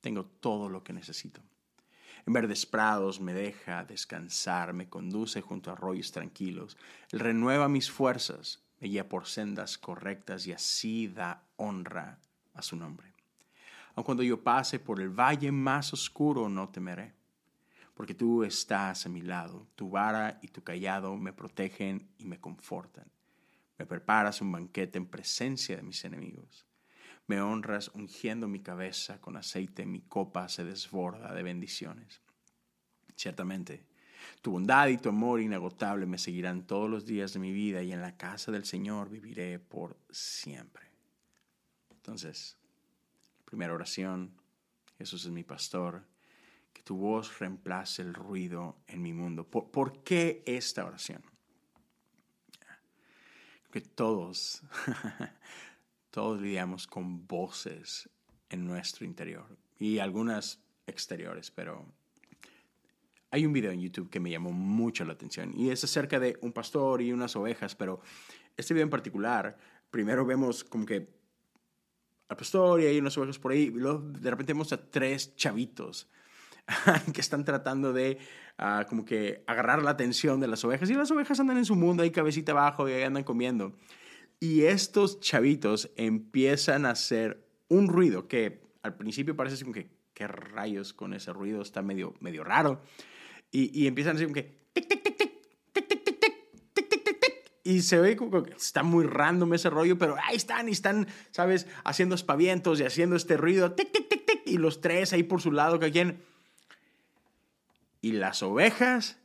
tengo 0.00 0.24
todo 0.24 0.68
lo 0.68 0.82
que 0.82 0.92
necesito. 0.92 1.42
En 2.26 2.32
verdes 2.32 2.64
prados 2.64 3.20
me 3.20 3.34
deja 3.34 3.84
descansar, 3.84 4.72
me 4.72 4.88
conduce 4.88 5.42
junto 5.42 5.70
a 5.70 5.74
arroyos 5.74 6.10
tranquilos. 6.10 6.76
Él 7.10 7.20
renueva 7.20 7.68
mis 7.68 7.90
fuerzas, 7.90 8.62
me 8.80 8.88
guía 8.88 9.08
por 9.08 9.26
sendas 9.26 9.76
correctas 9.76 10.46
y 10.46 10.52
así 10.52 11.08
da 11.08 11.44
honra 11.56 12.18
a 12.54 12.62
su 12.62 12.76
nombre. 12.76 13.12
Aun 13.94 14.04
cuando 14.04 14.22
yo 14.22 14.42
pase 14.42 14.78
por 14.78 15.00
el 15.00 15.10
valle 15.10 15.52
más 15.52 15.92
oscuro, 15.92 16.48
no 16.48 16.70
temeré, 16.70 17.12
porque 17.94 18.14
tú 18.14 18.42
estás 18.42 19.04
a 19.04 19.08
mi 19.08 19.20
lado, 19.20 19.68
tu 19.74 19.90
vara 19.90 20.38
y 20.42 20.48
tu 20.48 20.62
callado 20.62 21.16
me 21.16 21.32
protegen 21.32 22.08
y 22.18 22.24
me 22.24 22.40
confortan. 22.40 23.06
Me 23.78 23.86
preparas 23.86 24.40
un 24.40 24.50
banquete 24.50 24.98
en 24.98 25.06
presencia 25.06 25.76
de 25.76 25.82
mis 25.82 26.04
enemigos. 26.04 26.64
Me 27.26 27.40
honras 27.40 27.90
ungiendo 27.94 28.48
mi 28.48 28.60
cabeza 28.60 29.20
con 29.20 29.36
aceite, 29.36 29.86
mi 29.86 30.02
copa 30.02 30.48
se 30.48 30.64
desborda 30.64 31.32
de 31.32 31.42
bendiciones. 31.42 32.20
Ciertamente, 33.16 33.86
tu 34.42 34.52
bondad 34.52 34.88
y 34.88 34.98
tu 34.98 35.08
amor 35.08 35.40
inagotable 35.40 36.06
me 36.06 36.18
seguirán 36.18 36.66
todos 36.66 36.90
los 36.90 37.06
días 37.06 37.32
de 37.32 37.38
mi 37.38 37.52
vida 37.52 37.82
y 37.82 37.92
en 37.92 38.02
la 38.02 38.16
casa 38.16 38.52
del 38.52 38.64
Señor 38.64 39.08
viviré 39.08 39.58
por 39.58 39.96
siempre. 40.10 40.84
Entonces, 41.90 42.58
primera 43.44 43.72
oración, 43.72 44.30
Jesús 44.98 45.24
es 45.24 45.30
mi 45.30 45.44
pastor, 45.44 46.04
que 46.72 46.82
tu 46.82 46.96
voz 46.96 47.38
reemplace 47.38 48.02
el 48.02 48.12
ruido 48.12 48.76
en 48.86 49.00
mi 49.00 49.12
mundo. 49.12 49.48
¿Por, 49.48 49.70
¿por 49.70 50.02
qué 50.02 50.42
esta 50.44 50.84
oración? 50.84 51.22
Que 53.70 53.80
todos 53.80 54.62
Todos 56.14 56.40
lidiamos 56.40 56.86
con 56.86 57.26
voces 57.26 58.08
en 58.48 58.64
nuestro 58.64 59.04
interior 59.04 59.58
y 59.80 59.98
algunas 59.98 60.60
exteriores, 60.86 61.50
pero 61.50 61.86
hay 63.32 63.44
un 63.44 63.52
video 63.52 63.72
en 63.72 63.80
YouTube 63.80 64.08
que 64.10 64.20
me 64.20 64.30
llamó 64.30 64.52
mucho 64.52 65.04
la 65.04 65.14
atención 65.14 65.52
y 65.56 65.70
es 65.70 65.82
acerca 65.82 66.20
de 66.20 66.38
un 66.40 66.52
pastor 66.52 67.02
y 67.02 67.10
unas 67.10 67.34
ovejas, 67.34 67.74
pero 67.74 68.00
este 68.56 68.74
video 68.74 68.84
en 68.84 68.90
particular, 68.90 69.58
primero 69.90 70.24
vemos 70.24 70.62
como 70.62 70.86
que 70.86 71.08
al 72.28 72.36
pastor 72.36 72.82
y 72.82 72.86
hay 72.86 72.98
unas 73.00 73.18
ovejas 73.18 73.40
por 73.40 73.50
ahí, 73.50 73.62
y 73.62 73.70
luego 73.70 73.98
de 73.98 74.30
repente 74.30 74.52
vemos 74.52 74.72
a 74.72 74.88
tres 74.88 75.34
chavitos 75.34 76.08
que 77.12 77.20
están 77.22 77.44
tratando 77.44 77.92
de 77.92 78.18
ah, 78.56 78.86
como 78.88 79.04
que 79.04 79.42
agarrar 79.48 79.82
la 79.82 79.90
atención 79.90 80.38
de 80.38 80.46
las 80.46 80.64
ovejas 80.64 80.88
y 80.90 80.94
las 80.94 81.10
ovejas 81.10 81.40
andan 81.40 81.58
en 81.58 81.64
su 81.64 81.74
mundo 81.74 82.04
ahí 82.04 82.12
cabecita 82.12 82.52
abajo 82.52 82.88
y 82.88 82.92
ahí 82.92 83.02
andan 83.02 83.24
comiendo. 83.24 83.74
Y 84.40 84.64
estos 84.64 85.20
chavitos 85.20 85.90
empiezan 85.96 86.86
a 86.86 86.90
hacer 86.90 87.46
un 87.68 87.88
ruido 87.88 88.28
que 88.28 88.62
al 88.82 88.96
principio 88.96 89.36
parece 89.36 89.62
como 89.62 89.74
que, 89.74 89.88
¿qué 90.12 90.26
rayos 90.28 90.92
con 90.92 91.14
ese 91.14 91.32
ruido? 91.32 91.62
Está 91.62 91.82
medio, 91.82 92.14
medio 92.20 92.44
raro. 92.44 92.82
Y, 93.50 93.78
y 93.78 93.86
empiezan 93.86 94.16
a 94.16 94.20
decir 94.20 94.26
como 94.26 94.34
que. 94.34 94.64
Y 97.66 97.80
se 97.80 97.98
ve 97.98 98.14
como 98.14 98.42
que 98.42 98.52
está 98.52 98.82
muy 98.82 99.06
random 99.06 99.54
ese 99.54 99.70
rollo, 99.70 99.96
pero 99.96 100.16
ahí 100.22 100.36
están 100.36 100.68
y 100.68 100.72
están, 100.72 101.08
¿sabes? 101.30 101.66
Haciendo 101.82 102.14
espavientos 102.14 102.78
y 102.78 102.84
haciendo 102.84 103.16
este 103.16 103.38
ruido, 103.38 103.72
tic, 103.72 103.90
tic, 103.90 104.06
tic, 104.06 104.26
tic. 104.26 104.42
Y 104.44 104.58
los 104.58 104.82
tres 104.82 105.14
ahí 105.14 105.22
por 105.22 105.40
su 105.40 105.50
lado, 105.50 105.78
que 105.78 105.90
quien. 105.90 106.22
Y 108.02 108.12
las 108.12 108.42
ovejas 108.42 109.16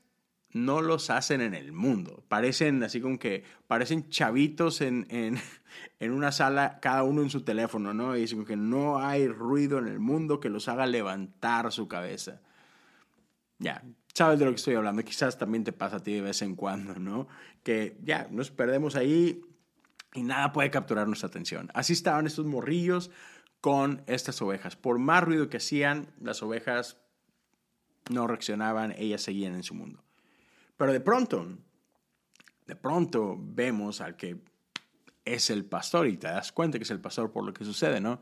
no 0.51 0.82
los 0.82 1.10
hacen 1.10 1.41
en 1.41 1.53
el 1.53 1.72
mundo. 1.72 2.24
Parecen 2.27 2.82
así 2.84 3.01
como 3.01 3.20
que, 3.20 3.44
parecen 3.68 4.10
chavitos 4.10 4.82
en, 4.82 5.06
en, 5.10 5.39
una 6.12 6.32
sala, 6.32 6.79
cada 6.82 7.03
uno 7.03 7.22
en 7.22 7.29
su 7.29 7.41
teléfono, 7.41 7.94
¿no? 7.94 8.15
Y 8.15 8.22
dicen 8.22 8.46
que 8.46 8.56
no 8.56 9.00
hay 9.00 9.27
ruido 9.27 9.77
en 9.77 9.88
el 9.88 10.00
mundo 10.00 10.39
que 10.39 10.50
los 10.50 10.68
haga 10.68 10.88
levantar 10.88 11.72
su 11.72 11.88
cabeza. 11.88 12.41
Ya, 13.60 13.84
sabes 14.13 14.39
de 14.39 14.46
lo 14.46 14.51
que 14.51 14.58
estoy 14.58 14.75
hablando. 14.75 15.03
Quizás 15.03 15.38
también 15.38 15.63
te 15.63 15.74
pasa 15.74 15.98
a 15.98 16.03
ti 16.03 16.13
de 16.13 16.22
vez 16.22 16.41
en 16.41 16.56
cuando, 16.56 16.96
¿no? 16.96 17.27
Que 17.63 17.98
ya, 18.03 18.27
nos 18.32 18.50
perdemos 18.51 18.96
ahí 18.96 19.41
y 20.13 20.24
nada 20.24 20.51
puede 20.51 20.72
capturar 20.72 21.08
nuestra 21.08 21.27
atención. 21.27 21.70
Así 21.74 21.94
estaban 21.94 22.25
estos 22.25 22.46
morrillos 22.46 23.12
con 23.62 24.01
estas 24.08 24.41
ovejas. 24.41 24.75
Por 24.75 24.98
más 24.98 25.24
ruido 25.24 25.50
que 25.50 25.58
hacían, 25.58 26.08
las 26.20 26.41
ovejas 26.41 26.98
no 28.10 28.25
reaccionaban, 28.25 28.94
ellas 28.98 29.22
seguían 29.22 29.53
en 29.53 29.63
su 29.63 29.75
mundo. 29.75 30.03
Pero 30.79 30.93
de 30.93 31.01
pronto, 31.01 31.45
de 32.65 32.75
pronto 32.77 33.36
vemos 33.38 34.00
al 34.00 34.15
que 34.15 34.38
es 35.25 35.50
el 35.50 35.65
pastor 35.65 36.07
y 36.07 36.15
te 36.15 36.27
das 36.27 36.53
cuenta 36.53 36.79
que 36.79 36.86
es 36.86 36.91
el 36.91 37.01
pastor 37.01 37.33
por 37.33 37.43
lo 37.43 37.53
que 37.53 37.65
sucede, 37.65 38.00
¿no? 38.00 38.21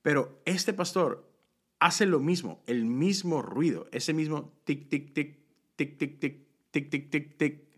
Pero 0.00 0.40
este 0.46 0.72
pastor 0.72 1.30
hace 1.78 2.06
lo 2.06 2.18
mismo, 2.18 2.62
el 2.66 2.86
mismo 2.86 3.42
ruido, 3.42 3.86
ese 3.92 4.14
mismo 4.14 4.50
tic, 4.64 4.88
tic, 4.88 5.12
tic, 5.12 5.40
tic, 5.76 5.98
tic, 5.98 6.18
tic, 6.18 6.46
tic, 6.70 6.90
tic, 6.90 7.10
tic, 7.10 7.36
tic. 7.36 7.68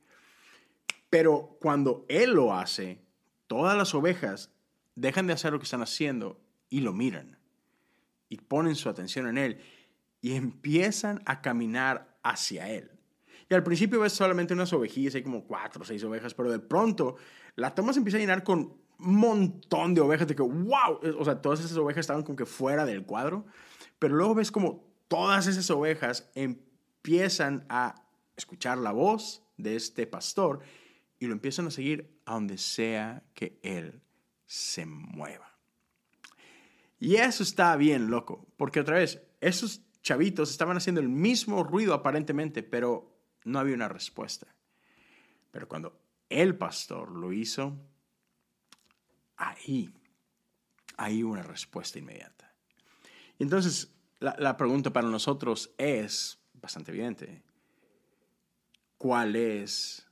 Pero 1.10 1.58
cuando 1.60 2.06
él 2.08 2.30
lo 2.30 2.54
hace, 2.54 3.00
todas 3.48 3.76
las 3.76 3.92
ovejas 3.92 4.52
dejan 4.94 5.26
de 5.26 5.32
hacer 5.32 5.52
lo 5.52 5.58
que 5.58 5.64
están 5.64 5.82
haciendo 5.82 6.40
y 6.70 6.82
lo 6.82 6.92
miran 6.92 7.38
y 8.28 8.36
ponen 8.36 8.76
su 8.76 8.88
atención 8.88 9.26
en 9.26 9.36
él 9.36 9.60
y 10.20 10.36
empiezan 10.36 11.22
a 11.26 11.42
caminar 11.42 12.20
hacia 12.22 12.70
él. 12.70 12.91
Y 13.52 13.54
al 13.54 13.62
principio 13.62 14.00
ves 14.00 14.14
solamente 14.14 14.54
unas 14.54 14.73
ovejillas, 14.73 15.14
hay 15.14 15.23
como 15.23 15.44
cuatro 15.44 15.82
o 15.82 15.85
seis 15.85 16.02
ovejas, 16.04 16.32
pero 16.32 16.50
de 16.50 16.59
pronto 16.59 17.16
la 17.54 17.75
toma 17.75 17.92
se 17.92 17.99
empieza 17.99 18.16
a 18.16 18.21
llenar 18.21 18.44
con 18.44 18.78
un 18.99 19.16
montón 19.16 19.92
de 19.92 20.00
ovejas, 20.00 20.26
de 20.26 20.35
que, 20.35 20.40
wow, 20.40 20.99
o 21.18 21.23
sea, 21.23 21.42
todas 21.42 21.61
esas 21.61 21.76
ovejas 21.76 22.00
estaban 22.00 22.23
como 22.23 22.35
que 22.35 22.47
fuera 22.47 22.87
del 22.87 23.04
cuadro, 23.04 23.44
pero 23.99 24.14
luego 24.14 24.37
ves 24.37 24.50
como 24.50 24.90
todas 25.06 25.49
esas 25.49 25.68
ovejas 25.68 26.30
empiezan 26.35 27.66
a 27.68 28.06
escuchar 28.38 28.78
la 28.78 28.92
voz 28.92 29.42
de 29.59 29.76
este 29.76 30.06
pastor 30.06 30.61
y 31.18 31.26
lo 31.26 31.35
empiezan 31.35 31.66
a 31.66 31.71
seguir 31.71 32.23
a 32.25 32.32
donde 32.32 32.56
sea 32.56 33.23
que 33.35 33.59
él 33.62 34.00
se 34.47 34.87
mueva. 34.87 35.59
Y 36.99 37.16
eso 37.16 37.42
está 37.42 37.76
bien 37.76 38.11
loco, 38.11 38.47
porque 38.56 38.80
otra 38.80 38.97
vez, 38.97 39.21
esos 39.42 39.82
chavitos 40.00 40.50
estaban 40.50 40.78
haciendo 40.78 41.02
el 41.02 41.11
mismo 41.11 41.62
ruido 41.64 41.92
aparentemente, 41.92 42.62
pero 42.62 43.12
no 43.44 43.58
había 43.58 43.75
una 43.75 43.88
respuesta. 43.88 44.46
Pero 45.50 45.68
cuando 45.68 46.00
el 46.28 46.56
pastor 46.56 47.11
lo 47.11 47.32
hizo, 47.32 47.76
ahí, 49.37 49.92
hay 50.96 51.22
una 51.22 51.42
respuesta 51.42 51.99
inmediata. 51.99 52.54
Entonces, 53.38 53.92
la, 54.18 54.37
la 54.38 54.56
pregunta 54.56 54.92
para 54.92 55.08
nosotros 55.08 55.72
es 55.78 56.38
bastante 56.54 56.92
evidente. 56.92 57.42
¿Cuál 58.96 59.37
es 59.37 60.06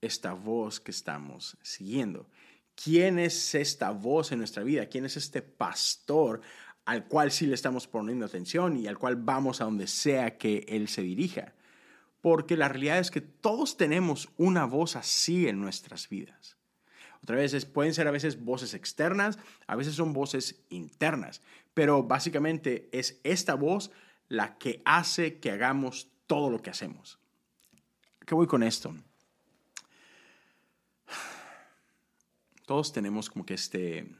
esta 0.00 0.32
voz 0.34 0.80
que 0.80 0.92
estamos 0.92 1.56
siguiendo? 1.62 2.28
¿Quién 2.74 3.18
es 3.18 3.54
esta 3.54 3.90
voz 3.90 4.32
en 4.32 4.38
nuestra 4.38 4.62
vida? 4.62 4.86
¿Quién 4.86 5.04
es 5.04 5.16
este 5.16 5.42
pastor 5.42 6.40
al 6.84 7.06
cual 7.06 7.30
sí 7.30 7.46
le 7.46 7.54
estamos 7.54 7.86
poniendo 7.86 8.26
atención 8.26 8.76
y 8.76 8.86
al 8.86 8.98
cual 8.98 9.16
vamos 9.16 9.60
a 9.60 9.64
donde 9.64 9.86
sea 9.86 10.36
que 10.38 10.64
él 10.68 10.88
se 10.88 11.02
dirija? 11.02 11.54
Porque 12.24 12.56
la 12.56 12.68
realidad 12.70 13.00
es 13.00 13.10
que 13.10 13.20
todos 13.20 13.76
tenemos 13.76 14.30
una 14.38 14.64
voz 14.64 14.96
así 14.96 15.46
en 15.46 15.60
nuestras 15.60 16.08
vidas. 16.08 16.56
Otra 17.22 17.36
vez, 17.36 17.66
pueden 17.66 17.92
ser 17.92 18.08
a 18.08 18.12
veces 18.12 18.42
voces 18.42 18.72
externas, 18.72 19.38
a 19.66 19.76
veces 19.76 19.94
son 19.94 20.14
voces 20.14 20.64
internas, 20.70 21.42
pero 21.74 22.02
básicamente 22.02 22.88
es 22.92 23.20
esta 23.24 23.56
voz 23.56 23.90
la 24.28 24.56
que 24.56 24.80
hace 24.86 25.38
que 25.38 25.50
hagamos 25.50 26.08
todo 26.26 26.48
lo 26.48 26.62
que 26.62 26.70
hacemos. 26.70 27.18
¿Qué 28.24 28.34
voy 28.34 28.46
con 28.46 28.62
esto? 28.62 28.94
Todos 32.64 32.90
tenemos 32.90 33.28
como 33.28 33.44
que 33.44 33.52
este, 33.52 34.16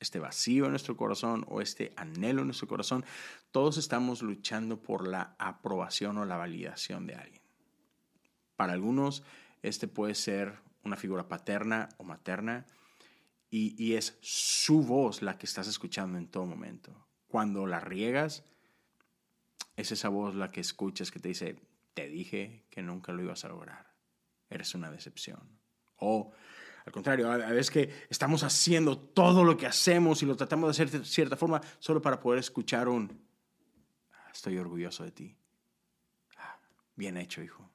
este 0.00 0.18
vacío 0.18 0.64
en 0.64 0.70
nuestro 0.70 0.96
corazón 0.96 1.44
o 1.48 1.60
este 1.60 1.92
anhelo 1.96 2.40
en 2.40 2.48
nuestro 2.48 2.66
corazón, 2.66 3.04
todos 3.52 3.76
estamos 3.76 4.22
luchando 4.22 4.82
por 4.82 5.06
la 5.06 5.36
aprobación 5.38 6.18
o 6.18 6.24
la 6.24 6.36
validación 6.36 7.06
de 7.06 7.14
alguien. 7.14 7.42
Para 8.56 8.72
algunos, 8.72 9.22
este 9.62 9.86
puede 9.86 10.14
ser 10.14 10.58
una 10.82 10.96
figura 10.96 11.28
paterna 11.28 11.90
o 11.98 12.04
materna 12.04 12.66
y, 13.50 13.74
y 13.82 13.94
es 13.94 14.18
su 14.22 14.82
voz 14.82 15.22
la 15.22 15.36
que 15.38 15.46
estás 15.46 15.68
escuchando 15.68 16.18
en 16.18 16.28
todo 16.28 16.46
momento. 16.46 17.06
Cuando 17.28 17.66
la 17.66 17.80
riegas, 17.80 18.44
es 19.76 19.92
esa 19.92 20.08
voz 20.08 20.34
la 20.34 20.50
que 20.50 20.60
escuchas 20.60 21.10
que 21.10 21.20
te 21.20 21.28
dice, 21.28 21.56
te 21.94 22.08
dije 22.08 22.64
que 22.70 22.82
nunca 22.82 23.12
lo 23.12 23.22
ibas 23.22 23.44
a 23.44 23.48
lograr, 23.48 23.94
eres 24.48 24.74
una 24.74 24.90
decepción. 24.90 25.60
O 25.96 26.32
al 26.86 26.92
contrario, 26.92 27.30
a 27.30 27.36
veces 27.36 27.70
que 27.70 28.06
estamos 28.08 28.42
haciendo 28.42 28.98
todo 28.98 29.44
lo 29.44 29.56
que 29.56 29.66
hacemos 29.66 30.22
y 30.22 30.26
lo 30.26 30.36
tratamos 30.36 30.68
de 30.68 30.70
hacer 30.70 30.98
de 30.98 31.04
cierta 31.04 31.36
forma 31.36 31.60
solo 31.78 32.00
para 32.00 32.20
poder 32.20 32.40
escuchar 32.40 32.88
un, 32.88 33.20
ah, 34.12 34.30
estoy 34.32 34.56
orgulloso 34.56 35.04
de 35.04 35.10
ti. 35.10 35.36
Ah, 36.38 36.58
bien 36.96 37.16
hecho, 37.16 37.42
hijo. 37.42 37.70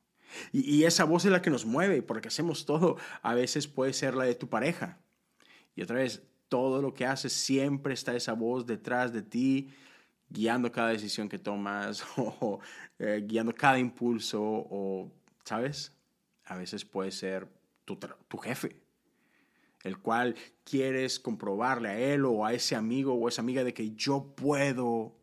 Y, 0.52 0.84
esa 0.84 1.06
voz 1.06 1.24
es 1.26 1.32
la 1.32 1.42
que 1.42 1.50
nos 1.50 1.66
mueve, 1.66 2.02
porque 2.02 2.28
hacemos 2.28 2.66
todo. 2.66 2.98
A 3.22 3.34
veces 3.34 3.68
puede 3.68 3.94
ser 3.94 4.16
la 4.16 4.26
de 4.26 4.36
tu 4.36 4.50
pareja. 4.50 5.00
Y 5.76 5.82
otra 5.82 5.98
vez, 5.98 6.24
todo 6.50 6.82
lo 6.82 6.94
que 6.94 7.06
haces, 7.06 7.32
siempre 7.32 7.94
está 7.94 8.16
esa 8.16 8.34
voz 8.34 8.66
detrás 8.66 9.14
de 9.14 9.22
ti, 9.22 9.70
guiando 10.30 10.72
cada 10.72 10.90
decisión 10.90 11.30
que 11.30 11.40
tomas 11.40 12.04
o 12.18 12.60
eh, 13.00 13.24
guiando 13.26 13.54
cada 13.54 13.80
impulso 13.80 14.42
o, 14.42 15.12
¿sabes? 15.44 15.96
A 16.46 16.58
veces 16.58 16.84
puede 16.84 17.12
ser 17.12 17.48
tu, 17.86 17.98
tu 18.28 18.38
jefe, 18.38 18.85
el 19.86 20.00
cual 20.00 20.36
quieres 20.64 21.20
comprobarle 21.20 21.90
a 21.90 22.00
él 22.00 22.26
o 22.26 22.44
a 22.44 22.54
ese 22.54 22.76
amigo 22.76 23.14
o 23.14 23.30
esa 23.30 23.44
amiga 23.44 23.64
de 23.64 23.74
que 23.74 23.92
yo 23.92 24.34
puedo, 24.36 25.16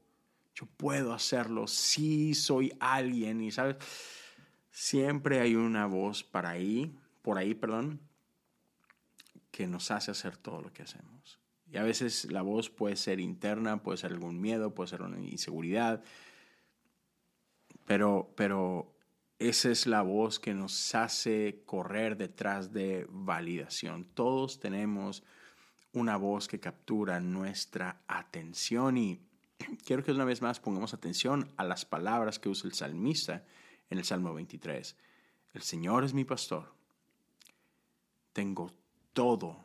yo 0.54 0.66
puedo 0.76 1.12
hacerlo, 1.12 1.66
sí 1.66 2.32
soy 2.34 2.72
alguien 2.78 3.40
y, 3.40 3.50
¿sabes? 3.50 3.76
Siempre 4.70 5.40
hay 5.40 5.56
una 5.56 5.86
voz 5.86 6.22
para 6.22 6.50
ahí, 6.50 6.96
por 7.22 7.38
ahí, 7.38 7.54
perdón, 7.54 8.00
que 9.50 9.66
nos 9.66 9.90
hace 9.90 10.12
hacer 10.12 10.36
todo 10.36 10.62
lo 10.62 10.72
que 10.72 10.82
hacemos. 10.82 11.40
Y 11.68 11.76
a 11.76 11.82
veces 11.82 12.30
la 12.30 12.42
voz 12.42 12.70
puede 12.70 12.94
ser 12.94 13.18
interna, 13.18 13.82
puede 13.82 13.98
ser 13.98 14.12
algún 14.12 14.40
miedo, 14.40 14.74
puede 14.74 14.90
ser 14.90 15.02
una 15.02 15.18
inseguridad, 15.18 16.04
pero, 17.84 18.32
pero 18.36 18.94
esa 19.48 19.70
es 19.70 19.86
la 19.86 20.02
voz 20.02 20.38
que 20.38 20.54
nos 20.54 20.94
hace 20.94 21.62
correr 21.66 22.16
detrás 22.16 22.72
de 22.72 23.06
validación. 23.10 24.04
Todos 24.04 24.60
tenemos 24.60 25.24
una 25.92 26.16
voz 26.16 26.46
que 26.46 26.60
captura 26.60 27.18
nuestra 27.18 28.02
atención 28.06 28.96
y 28.96 29.20
quiero 29.84 30.04
que 30.04 30.12
una 30.12 30.24
vez 30.24 30.42
más 30.42 30.60
pongamos 30.60 30.94
atención 30.94 31.52
a 31.56 31.64
las 31.64 31.84
palabras 31.84 32.38
que 32.38 32.48
usa 32.48 32.68
el 32.68 32.74
salmista 32.74 33.44
en 33.90 33.98
el 33.98 34.04
Salmo 34.04 34.32
23. 34.32 34.96
El 35.54 35.62
Señor 35.62 36.04
es 36.04 36.14
mi 36.14 36.24
pastor. 36.24 36.72
Tengo 38.32 38.72
todo 39.12 39.64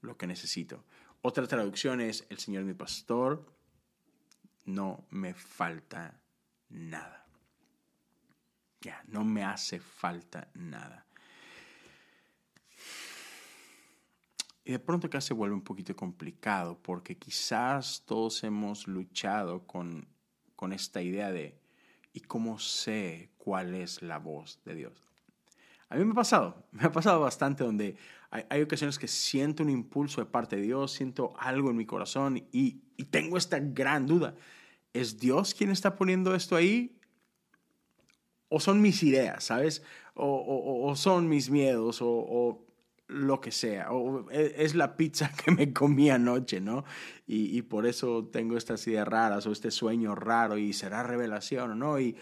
lo 0.00 0.16
que 0.16 0.26
necesito. 0.26 0.82
Otra 1.20 1.46
traducción 1.46 2.00
es, 2.00 2.26
el 2.30 2.38
Señor 2.38 2.62
es 2.62 2.68
mi 2.68 2.74
pastor, 2.74 3.46
no 4.64 5.06
me 5.10 5.34
falta 5.34 6.20
nada. 6.70 7.23
No 9.08 9.24
me 9.24 9.44
hace 9.44 9.80
falta 9.80 10.48
nada. 10.54 11.06
Y 14.64 14.72
de 14.72 14.78
pronto 14.78 15.06
acá 15.06 15.20
se 15.20 15.34
vuelve 15.34 15.54
un 15.54 15.62
poquito 15.62 15.94
complicado 15.94 16.78
porque 16.82 17.18
quizás 17.18 18.02
todos 18.06 18.42
hemos 18.44 18.88
luchado 18.88 19.66
con, 19.66 20.08
con 20.56 20.72
esta 20.72 21.02
idea 21.02 21.30
de 21.30 21.58
¿y 22.14 22.20
cómo 22.20 22.58
sé 22.58 23.30
cuál 23.36 23.74
es 23.74 24.00
la 24.00 24.18
voz 24.18 24.60
de 24.64 24.74
Dios? 24.74 25.04
A 25.90 25.96
mí 25.96 26.04
me 26.04 26.12
ha 26.12 26.14
pasado, 26.14 26.64
me 26.72 26.84
ha 26.84 26.92
pasado 26.92 27.20
bastante 27.20 27.62
donde 27.62 27.96
hay, 28.30 28.62
ocasiones 28.62 28.98
que 28.98 29.06
siento 29.06 29.62
un 29.62 29.70
impulso 29.70 30.20
de 30.20 30.26
parte 30.26 30.56
de 30.56 30.62
Dios, 30.62 30.90
siento 30.90 31.34
algo 31.38 31.70
en 31.70 31.76
mi 31.76 31.86
corazón 31.86 32.48
y, 32.50 32.80
tengo 33.10 33.36
esta 33.36 33.58
gran 33.58 34.06
duda. 34.06 34.34
¿Es 34.92 35.18
Dios 35.18 35.52
quien 35.52 35.70
está 35.70 35.96
poniendo 35.96 36.34
esto 36.34 36.56
ahí? 36.56 36.96
¿O 38.54 38.60
son 38.60 38.80
mis 38.80 39.02
ideas, 39.02 39.42
sabes? 39.42 39.82
¿O, 40.14 40.94
son 40.94 41.28
mis 41.28 41.50
miedos? 41.50 41.98
¿O, 42.00 42.60
lo 43.08 43.40
que 43.40 43.50
sea? 43.50 43.90
¿O 43.90 44.30
e, 44.30 44.54
es 44.58 44.76
la 44.76 44.96
pizza 44.96 45.32
que 45.44 45.50
me 45.50 45.72
comí 45.72 46.08
anoche, 46.08 46.60
no? 46.60 46.84
Y, 47.26 47.58
y 47.58 47.62
por 47.62 47.84
eso 47.84 48.28
tengo 48.32 48.56
estas 48.56 48.86
ideas 48.86 49.08
raras 49.08 49.44
o 49.46 49.50
este 49.50 49.72
sueño 49.72 50.14
raro 50.14 50.56
y 50.56 50.72
será 50.72 51.02
revelación 51.02 51.76
no. 51.80 51.98
Y 51.98 52.16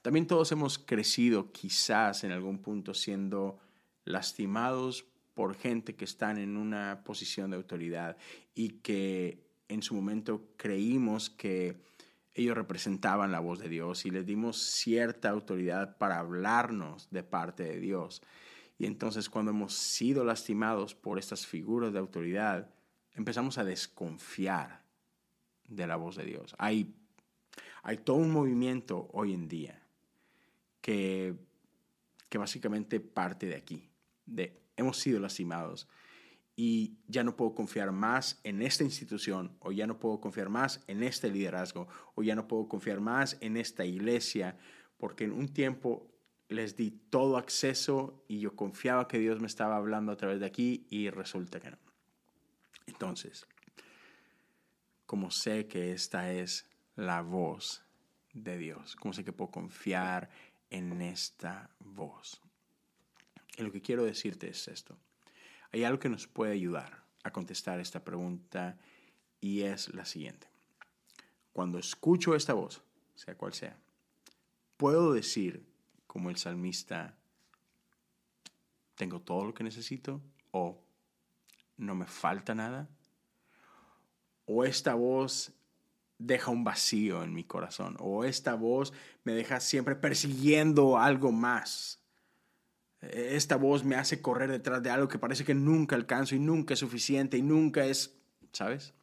también 0.00 0.28
todos 0.28 0.52
hemos 0.52 0.78
crecido 0.78 1.50
quizás 1.50 2.22
en 2.22 2.30
algún 2.30 2.58
punto 2.58 2.94
siendo 2.94 3.58
lastimados 4.04 5.06
por 5.34 5.56
gente 5.56 5.96
que 5.96 6.04
están 6.04 6.38
en 6.38 6.56
una 6.56 7.02
posición 7.04 7.50
de 7.50 7.56
autoridad 7.56 8.16
y 8.54 8.68
que 8.78 9.42
en 9.68 9.82
su 9.82 9.94
momento 9.96 10.50
creímos 10.56 11.30
que 11.30 11.82
ellos 12.34 12.56
representaban 12.56 13.30
la 13.30 13.40
voz 13.40 13.60
de 13.60 13.68
Dios 13.68 14.04
y 14.06 14.10
les 14.10 14.26
dimos 14.26 14.58
cierta 14.58 15.30
autoridad 15.30 15.96
para 15.98 16.18
hablarnos 16.18 17.08
de 17.10 17.22
parte 17.22 17.62
de 17.62 17.78
Dios. 17.78 18.22
Y 18.76 18.86
entonces 18.86 19.30
cuando 19.30 19.52
hemos 19.52 19.74
sido 19.74 20.24
lastimados 20.24 20.94
por 20.94 21.18
estas 21.18 21.46
figuras 21.46 21.92
de 21.92 22.00
autoridad, 22.00 22.74
empezamos 23.12 23.56
a 23.58 23.64
desconfiar 23.64 24.82
de 25.68 25.86
la 25.86 25.94
voz 25.94 26.16
de 26.16 26.24
Dios. 26.24 26.56
Hay, 26.58 26.94
hay 27.84 27.98
todo 27.98 28.16
un 28.16 28.32
movimiento 28.32 29.08
hoy 29.12 29.32
en 29.32 29.46
día 29.46 29.80
que, 30.80 31.36
que 32.28 32.38
básicamente 32.38 32.98
parte 32.98 33.46
de 33.46 33.54
aquí, 33.54 33.88
de 34.26 34.60
hemos 34.76 34.98
sido 34.98 35.20
lastimados 35.20 35.88
y 36.56 36.98
ya 37.08 37.24
no 37.24 37.36
puedo 37.36 37.54
confiar 37.54 37.90
más 37.90 38.40
en 38.44 38.62
esta 38.62 38.84
institución 38.84 39.56
o 39.60 39.72
ya 39.72 39.86
no 39.86 39.98
puedo 39.98 40.20
confiar 40.20 40.48
más 40.48 40.84
en 40.86 41.02
este 41.02 41.30
liderazgo 41.30 41.88
o 42.14 42.22
ya 42.22 42.34
no 42.34 42.46
puedo 42.46 42.68
confiar 42.68 43.00
más 43.00 43.36
en 43.40 43.56
esta 43.56 43.84
iglesia 43.84 44.56
porque 44.96 45.24
en 45.24 45.32
un 45.32 45.48
tiempo 45.48 46.10
les 46.48 46.76
di 46.76 46.90
todo 46.90 47.36
acceso 47.36 48.24
y 48.28 48.40
yo 48.40 48.54
confiaba 48.54 49.08
que 49.08 49.18
Dios 49.18 49.40
me 49.40 49.46
estaba 49.46 49.76
hablando 49.76 50.12
a 50.12 50.16
través 50.16 50.40
de 50.40 50.46
aquí 50.46 50.86
y 50.90 51.10
resulta 51.10 51.58
que 51.58 51.70
no. 51.70 51.78
Entonces, 52.86 53.46
como 55.06 55.30
sé 55.30 55.66
que 55.66 55.92
esta 55.92 56.32
es 56.32 56.68
la 56.96 57.22
voz 57.22 57.82
de 58.32 58.58
Dios, 58.58 58.94
como 58.96 59.12
sé 59.12 59.24
que 59.24 59.32
puedo 59.32 59.50
confiar 59.50 60.30
en 60.70 61.00
esta 61.02 61.70
voz. 61.80 62.40
Y 63.56 63.62
lo 63.62 63.72
que 63.72 63.80
quiero 63.80 64.04
decirte 64.04 64.48
es 64.48 64.68
esto. 64.68 64.96
Hay 65.74 65.82
algo 65.82 65.98
que 65.98 66.08
nos 66.08 66.28
puede 66.28 66.52
ayudar 66.52 67.02
a 67.24 67.32
contestar 67.32 67.80
esta 67.80 68.04
pregunta 68.04 68.78
y 69.40 69.62
es 69.62 69.92
la 69.92 70.04
siguiente. 70.04 70.46
Cuando 71.52 71.80
escucho 71.80 72.36
esta 72.36 72.52
voz, 72.52 72.84
sea 73.16 73.36
cual 73.36 73.54
sea, 73.54 73.76
puedo 74.76 75.12
decir 75.12 75.66
como 76.06 76.30
el 76.30 76.36
salmista, 76.36 77.18
tengo 78.94 79.20
todo 79.20 79.46
lo 79.46 79.52
que 79.52 79.64
necesito 79.64 80.20
o 80.52 80.80
no 81.76 81.96
me 81.96 82.06
falta 82.06 82.54
nada. 82.54 82.88
O 84.46 84.62
esta 84.62 84.94
voz 84.94 85.52
deja 86.18 86.52
un 86.52 86.62
vacío 86.62 87.24
en 87.24 87.34
mi 87.34 87.42
corazón 87.42 87.96
o 87.98 88.22
esta 88.22 88.54
voz 88.54 88.92
me 89.24 89.32
deja 89.32 89.58
siempre 89.58 89.96
persiguiendo 89.96 90.98
algo 90.98 91.32
más. 91.32 92.03
Esta 93.12 93.56
voz 93.56 93.84
me 93.84 93.96
hace 93.96 94.20
correr 94.20 94.50
detrás 94.50 94.82
de 94.82 94.90
algo 94.90 95.08
que 95.08 95.18
parece 95.18 95.44
que 95.44 95.54
nunca 95.54 95.96
alcanzo 95.96 96.34
y 96.34 96.38
nunca 96.38 96.74
es 96.74 96.80
suficiente 96.80 97.36
y 97.36 97.42
nunca 97.42 97.84
es, 97.84 98.14
¿sabes? 98.52 98.94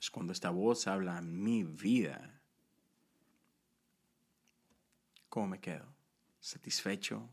Es 0.00 0.10
cuando 0.10 0.32
esta 0.32 0.50
voz 0.50 0.86
habla 0.86 1.18
a 1.18 1.22
mi 1.22 1.64
vida. 1.64 2.40
¿Cómo 5.28 5.48
me 5.48 5.60
quedo? 5.60 5.84
¿Satisfecho? 6.40 7.28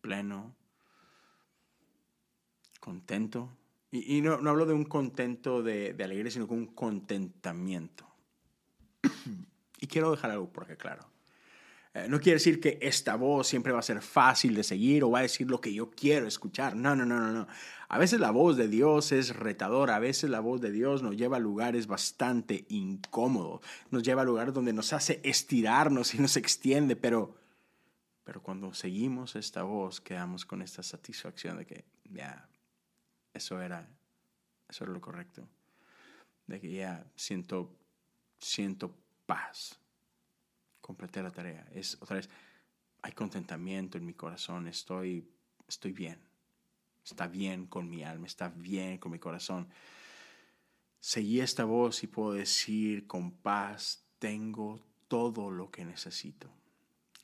¿Pleno? 0.00 0.54
¿Contento? 2.80 3.50
Y, 3.92 4.20
no, 4.22 4.34
hablo 4.34 4.66
de 4.66 4.72
un 4.72 4.84
contento 4.84 5.62
de, 5.62 5.96
alegría, 6.02 6.30
sino 6.30 6.46
con 6.46 6.58
un 6.58 6.66
contentamiento. 6.66 8.06
y 9.80 9.86
quiero 9.86 10.10
dejar 10.10 10.30
algo 10.30 10.50
por 10.52 10.64
acá 10.64 10.76
claro. 10.76 11.06
Eh, 11.92 12.06
no 12.08 12.20
quiere 12.20 12.36
decir 12.36 12.60
que 12.60 12.78
esta 12.80 13.16
voz 13.16 13.48
siempre 13.48 13.72
va 13.72 13.80
a 13.80 13.82
ser 13.82 14.00
fácil 14.00 14.54
de 14.54 14.62
seguir 14.62 15.02
o 15.02 15.10
va 15.10 15.20
a 15.20 15.22
decir 15.22 15.50
lo 15.50 15.60
que 15.60 15.74
yo 15.74 15.90
quiero 15.90 16.26
escuchar. 16.28 16.76
No, 16.76 16.94
no, 16.94 17.04
no, 17.04 17.18
no, 17.18 17.32
no. 17.32 17.48
A 17.88 17.98
veces 17.98 18.20
la 18.20 18.30
voz 18.30 18.56
de 18.56 18.68
Dios 18.68 19.10
es 19.10 19.34
retadora, 19.34 19.96
a 19.96 19.98
veces 19.98 20.30
la 20.30 20.38
voz 20.38 20.60
de 20.60 20.70
Dios 20.70 21.02
nos 21.02 21.16
lleva 21.16 21.38
a 21.38 21.40
lugares 21.40 21.88
bastante 21.88 22.64
incómodos, 22.68 23.60
nos 23.90 24.04
lleva 24.04 24.22
a 24.22 24.24
lugares 24.24 24.54
donde 24.54 24.72
nos 24.72 24.92
hace 24.92 25.20
estirarnos 25.24 26.14
y 26.14 26.20
nos 26.20 26.36
extiende, 26.36 26.94
pero, 26.94 27.34
pero 28.22 28.40
cuando 28.40 28.72
seguimos 28.72 29.34
esta 29.34 29.64
voz 29.64 30.00
quedamos 30.00 30.46
con 30.46 30.62
esta 30.62 30.84
satisfacción 30.84 31.58
de 31.58 31.66
que 31.66 31.84
ya, 32.04 32.48
eso 33.34 33.60
era, 33.60 33.88
eso 34.68 34.84
era 34.84 34.92
lo 34.92 35.00
correcto. 35.00 35.48
De 36.46 36.60
que 36.60 36.70
ya 36.70 37.04
siento, 37.16 37.74
siento 38.38 38.94
paz. 39.26 39.80
Completé 40.90 41.22
la 41.22 41.30
tarea. 41.30 41.64
Es 41.72 41.96
otra 42.00 42.16
vez, 42.16 42.28
hay 43.02 43.12
contentamiento 43.12 43.96
en 43.96 44.04
mi 44.04 44.12
corazón. 44.12 44.66
Estoy, 44.66 45.24
estoy 45.68 45.92
bien. 45.92 46.18
Está 47.04 47.28
bien 47.28 47.66
con 47.66 47.88
mi 47.88 48.02
alma, 48.02 48.26
está 48.26 48.48
bien 48.48 48.98
con 48.98 49.12
mi 49.12 49.20
corazón. 49.20 49.68
Seguí 50.98 51.40
esta 51.40 51.64
voz 51.64 52.02
y 52.02 52.08
puedo 52.08 52.32
decir 52.32 53.06
con 53.06 53.30
paz, 53.30 54.04
tengo 54.18 54.80
todo 55.06 55.52
lo 55.52 55.70
que 55.70 55.84
necesito. 55.84 56.50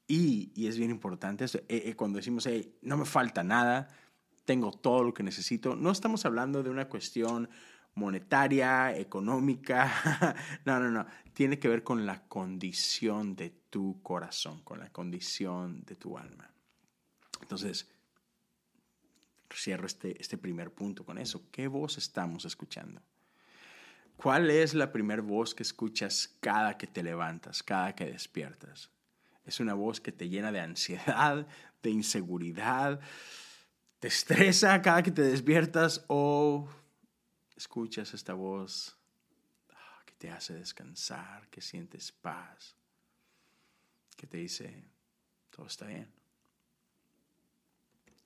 Y, 0.07 0.53
y 0.55 0.69
es 0.69 0.79
bien 0.79 0.93
importante 0.93 1.45
eh, 1.45 1.65
eh, 1.69 1.97
cuando 1.97 2.19
decimos, 2.19 2.49
no 2.83 2.97
me 2.97 3.05
falta 3.05 3.43
nada, 3.43 3.89
tengo 4.45 4.71
todo 4.71 5.03
lo 5.03 5.13
que 5.13 5.25
necesito. 5.25 5.75
No 5.75 5.91
estamos 5.91 6.25
hablando 6.25 6.63
de 6.63 6.71
una 6.71 6.89
cuestión 6.89 7.51
monetaria, 7.97 8.97
económica. 8.97 10.35
no, 10.65 10.79
no, 10.79 10.91
no. 10.91 11.07
Tiene 11.33 11.59
que 11.59 11.69
ver 11.69 11.83
con 11.83 12.07
la 12.07 12.23
condición 12.29 13.35
de 13.35 13.51
tu 13.51 14.01
corazón, 14.03 14.63
con 14.63 14.79
la 14.79 14.91
condición 14.91 15.83
de 15.85 15.97
tu 15.97 16.17
alma. 16.17 16.51
Entonces, 17.43 17.91
cierro 19.53 19.87
este, 19.87 20.21
este 20.21 20.39
primer 20.39 20.73
punto 20.73 21.05
con 21.05 21.19
eso. 21.19 21.51
¿Qué 21.51 21.69
voz 21.69 21.99
estamos 21.99 22.45
escuchando? 22.45 23.03
¿Cuál 24.17 24.51
es 24.51 24.75
la 24.75 24.93
primer 24.93 25.23
voz 25.23 25.55
que 25.55 25.63
escuchas 25.63 26.37
cada 26.41 26.79
que 26.79 26.87
te 26.87 27.03
levantas, 27.03 27.63
cada 27.63 27.95
que 27.95 28.07
despiertas? 28.07 28.91
Es 29.45 29.61
una 29.61 29.75
voz 29.75 30.01
que 30.01 30.13
te 30.13 30.29
llena 30.29 30.53
de 30.53 30.61
ansiedad, 30.61 31.47
de 31.83 31.91
inseguridad, 31.91 33.01
te 34.01 34.09
estresa 34.09 34.83
cada 34.83 35.03
que 35.03 35.11
te 35.11 35.23
despiertas 35.23 36.05
o 36.09 36.69
escuchas 37.57 38.13
esta 38.15 38.35
voz 38.35 38.97
ah, 39.71 40.03
que 40.05 40.15
te 40.15 40.31
hace 40.31 40.55
descansar, 40.55 41.49
que 41.49 41.61
sientes 41.61 42.13
paz, 42.13 42.77
que 44.17 44.27
te 44.27 44.37
dice, 44.39 44.85
todo 45.51 45.67
está 45.67 45.87
bien. 45.87 46.13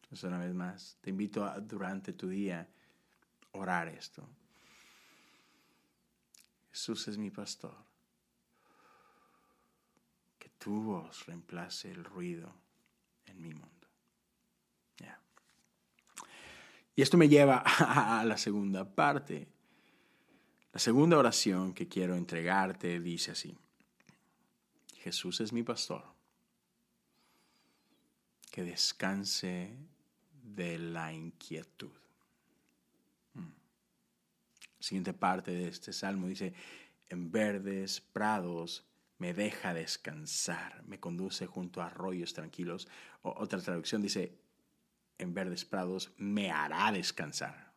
Entonces, 0.03 0.25
una 0.25 0.38
vez 0.38 0.55
más, 0.55 0.97
te 1.01 1.11
invito 1.11 1.45
a 1.45 1.61
durante 1.61 2.12
tu 2.12 2.29
día 2.29 2.69
orar 3.53 3.88
esto. 3.88 4.29
Jesús 6.71 7.09
es 7.09 7.19
mi 7.19 7.31
pastor. 7.31 7.77
Que 10.38 10.49
tu 10.51 10.83
voz 10.83 11.27
reemplace 11.27 11.90
el 11.90 12.05
ruido 12.05 12.53
en 13.27 13.40
mi 13.40 13.53
mundo. 13.53 13.80
Y 17.00 17.02
esto 17.02 17.16
me 17.16 17.30
lleva 17.30 17.62
a 17.78 18.22
la 18.26 18.36
segunda 18.36 18.84
parte. 18.84 19.48
La 20.70 20.78
segunda 20.78 21.16
oración 21.16 21.72
que 21.72 21.88
quiero 21.88 22.14
entregarte 22.14 23.00
dice 23.00 23.30
así. 23.30 23.56
Jesús 24.98 25.40
es 25.40 25.50
mi 25.50 25.62
pastor. 25.62 26.04
Que 28.50 28.64
descanse 28.64 29.74
de 30.42 30.78
la 30.78 31.10
inquietud. 31.10 31.96
Mm. 33.32 33.48
siguiente 34.78 35.14
parte 35.14 35.52
de 35.52 35.68
este 35.68 35.94
salmo 35.94 36.26
dice, 36.26 36.52
en 37.08 37.32
verdes 37.32 38.02
prados 38.02 38.84
me 39.16 39.32
deja 39.32 39.72
descansar, 39.72 40.84
me 40.86 41.00
conduce 41.00 41.46
junto 41.46 41.80
a 41.80 41.86
arroyos 41.86 42.34
tranquilos. 42.34 42.88
otra 43.22 43.58
traducción 43.62 44.02
dice, 44.02 44.38
en 45.20 45.35
verdes 45.35 45.64
prados 45.64 46.12
me 46.16 46.50
hará 46.50 46.90
descansar. 46.92 47.70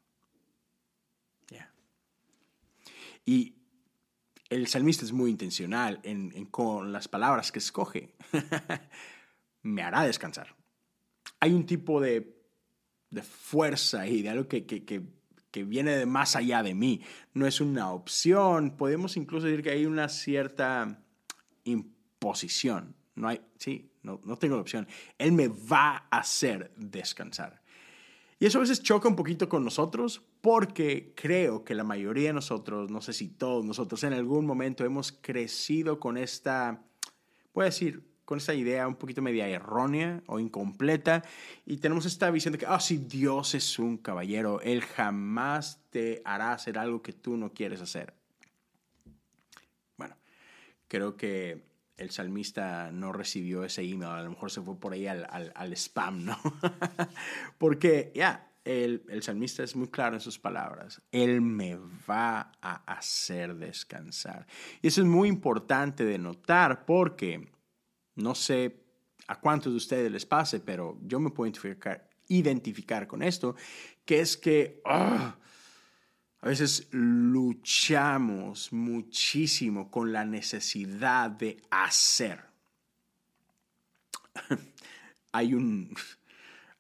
Y 3.25 3.56
el 4.49 4.67
salmista 4.67 5.06
es 5.06 5.13
muy 5.13 5.32
intencional 5.32 5.99
en, 6.03 6.45
con 6.47 6.91
las 6.91 7.08
palabras 7.08 7.51
que 7.51 7.60
escoge. 7.60 8.13
me 9.62 9.82
hará 9.82 10.03
descansar. 10.03 10.56
Hay 11.39 11.53
un 11.53 11.65
tipo 11.65 12.01
de, 12.01 12.36
fuerza 13.21 14.08
y 14.08 14.21
de 14.23 14.29
algo 14.29 14.47
que, 14.47 14.65
que 14.65 15.63
viene 15.63 15.95
de 15.95 16.06
más 16.06 16.36
allá 16.36 16.63
de 16.63 16.73
mí. 16.73 17.01
No 17.34 17.47
es 17.47 17.62
una 17.62 17.91
opción. 17.91 18.75
Podemos 18.75 19.15
incluso 19.15 19.47
decir 19.47 19.63
que 19.63 19.69
hay 19.69 19.86
una 19.86 20.10
cierta 20.10 21.01
imposición. 21.63 22.95
No 23.15 23.29
hay, 23.29 23.41
sí, 23.58 23.92
no, 24.04 24.22
no 24.24 24.38
tengo 24.38 24.56
la 24.56 24.62
opción. 24.62 24.88
Él 25.18 25.32
me 25.32 25.48
va 25.48 26.08
a 26.12 26.20
hacer 26.20 26.72
descansar. 26.76 27.63
Y 28.39 28.46
eso 28.46 28.58
a 28.58 28.62
veces 28.62 28.84
choca 28.84 29.08
un 29.08 29.16
poquito 29.16 29.48
con 29.48 29.63
nosotros 29.63 30.22
porque 30.42 31.13
creo 31.16 31.63
que 31.63 31.76
la 31.76 31.86
mayoría 31.86 32.28
de 32.28 32.34
nosotros, 32.34 32.92
no 32.92 33.00
sé 33.00 33.13
si 33.13 33.30
todos 33.30 33.63
nosotros, 33.63 34.04
en 34.04 34.12
algún 34.12 34.46
momento 34.46 34.84
hemos 34.84 35.13
crecido 35.13 36.00
con 36.00 36.18
esta, 36.18 36.84
puedo 37.54 37.66
decir, 37.66 38.04
con 38.26 38.38
esta 38.38 38.54
idea 38.54 38.88
un 38.88 38.96
poquito 38.96 39.22
media 39.22 39.48
errónea 39.48 40.22
o 40.28 40.39
incompleta 40.39 41.24
y 41.66 41.78
tenemos 41.78 42.06
esta 42.06 42.30
visión 42.32 42.52
de 42.52 42.58
que, 42.58 42.66
ah, 42.66 42.80
si 42.80 42.98
Dios 42.98 43.56
es 43.56 43.80
un 43.80 43.98
caballero, 43.98 44.60
Él 44.62 44.82
jamás 44.82 45.82
te 45.89 46.22
hará 46.26 46.52
hacer 46.52 46.78
algo 46.78 47.02
que 47.02 47.13
tú 47.13 47.38
no 47.38 47.54
quieres 47.54 47.80
hacer. 47.80 48.13
Bueno, 49.98 50.18
creo 50.89 51.16
que 51.16 51.63
el 51.97 52.12
salmista 52.12 52.91
no 52.91 53.13
recibió 53.13 53.63
ese 53.63 53.84
email, 53.84 54.12
a 54.12 54.23
lo 54.23 54.32
mejor 54.32 54.51
se 54.51 54.62
fue 54.62 54.79
por 54.79 54.93
ahí 54.93 55.08
al, 55.08 55.27
al, 55.56 55.73
spam, 55.73 56.25
¿no? 56.25 56.38
Porque 57.58 58.12
ya, 58.15 58.51
el, 58.63 59.03
el, 59.10 59.21
salmista 59.23 59.63
es 59.63 59.75
muy 59.75 59.89
claro 59.89 60.15
en 60.15 60.21
sus 60.21 60.39
palabras, 60.39 61.01
Él 61.12 61.41
me 61.41 61.77
va 62.10 62.51
a 62.62 62.75
hacer 62.86 63.56
descansar. 63.56 64.47
Y 64.82 64.88
eso 64.88 65.01
es 65.01 65.08
muy 65.08 65.27
importante 65.29 66.06
de 66.06 66.17
notar 66.17 66.86
porque 66.86 67.51
no 68.15 68.36
sé 68.36 68.84
a 69.27 69.39
cuántos 69.39 69.73
de 69.73 69.77
ustedes 69.77 70.12
les 70.12 70.25
pase, 70.25 70.60
pero 70.60 70.97
yo 71.03 71.19
me 71.19 71.29
puedo 71.29 71.47
identificar, 71.47 72.10
identificar 72.27 73.08
con 73.08 73.21
esto, 73.21 73.56
que 74.06 74.19
es 74.19 74.38
que... 74.38 74.82
Ah, 74.86 75.38
a 76.43 76.47
veces 76.47 76.89
luchamos 76.91 78.73
muchísimo 78.73 79.89
con 79.89 80.12
la 80.12 80.25
necesidad 80.25 81.32
de 81.32 81.62
hacer. 81.69 82.41
hay, 85.32 85.53
un, 85.53 85.95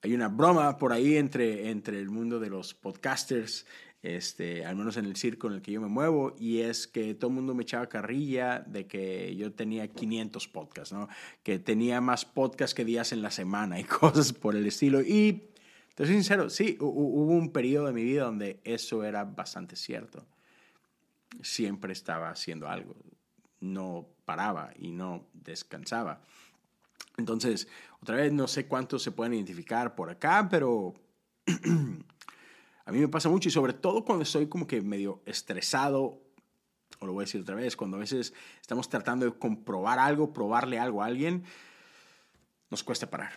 hay 0.01 0.13
una 0.13 0.27
broma 0.27 0.77
por 0.77 0.91
ahí 0.91 1.15
entre, 1.15 1.69
entre 1.69 1.97
el 1.97 2.09
mundo 2.09 2.41
de 2.41 2.49
los 2.49 2.73
podcasters, 2.73 3.65
este, 4.01 4.65
al 4.65 4.75
menos 4.75 4.97
en 4.97 5.05
el 5.05 5.15
circo 5.15 5.47
en 5.47 5.53
el 5.53 5.61
que 5.61 5.71
yo 5.71 5.79
me 5.79 5.87
muevo, 5.87 6.35
y 6.37 6.59
es 6.59 6.85
que 6.85 7.15
todo 7.15 7.29
el 7.29 7.35
mundo 7.35 7.55
me 7.55 7.63
echaba 7.63 7.87
carrilla 7.87 8.59
de 8.67 8.85
que 8.85 9.33
yo 9.37 9.53
tenía 9.53 9.87
500 9.87 10.45
podcasts, 10.49 10.91
¿no? 10.91 11.07
que 11.41 11.57
tenía 11.57 12.01
más 12.01 12.25
podcasts 12.25 12.75
que 12.75 12.83
días 12.83 13.13
en 13.13 13.21
la 13.21 13.31
semana 13.31 13.79
y 13.79 13.83
cosas 13.85 14.33
por 14.33 14.57
el 14.57 14.67
estilo. 14.67 15.01
Y 15.01 15.52
te 15.95 16.05
soy 16.05 16.15
sincero, 16.15 16.49
sí, 16.49 16.77
hubo 16.79 17.33
un 17.33 17.51
periodo 17.51 17.87
de 17.87 17.93
mi 17.93 18.03
vida 18.03 18.23
donde 18.23 18.59
eso 18.63 19.03
era 19.03 19.25
bastante 19.25 19.75
cierto. 19.75 20.25
Siempre 21.41 21.93
estaba 21.93 22.29
haciendo 22.29 22.67
algo, 22.67 22.95
no 23.59 24.07
paraba 24.25 24.71
y 24.77 24.91
no 24.91 25.27
descansaba. 25.33 26.21
Entonces, 27.17 27.67
otra 28.01 28.15
vez, 28.15 28.33
no 28.33 28.47
sé 28.47 28.67
cuántos 28.67 29.03
se 29.03 29.11
pueden 29.11 29.35
identificar 29.35 29.93
por 29.93 30.09
acá, 30.09 30.47
pero 30.49 30.95
a 32.85 32.91
mí 32.91 32.99
me 32.99 33.07
pasa 33.07 33.29
mucho 33.29 33.49
y 33.49 33.51
sobre 33.51 33.73
todo 33.73 34.03
cuando 34.03 34.23
estoy 34.23 34.47
como 34.47 34.65
que 34.65 34.81
medio 34.81 35.21
estresado, 35.27 36.19
o 36.99 37.05
lo 37.05 37.13
voy 37.13 37.23
a 37.23 37.25
decir 37.25 37.41
otra 37.41 37.55
vez, 37.55 37.75
cuando 37.75 37.97
a 37.97 37.99
veces 37.99 38.33
estamos 38.61 38.89
tratando 38.89 39.25
de 39.25 39.33
comprobar 39.33 39.99
algo, 39.99 40.33
probarle 40.33 40.79
algo 40.79 41.03
a 41.03 41.05
alguien, 41.05 41.43
nos 42.71 42.83
cuesta 42.83 43.11
parar. 43.11 43.33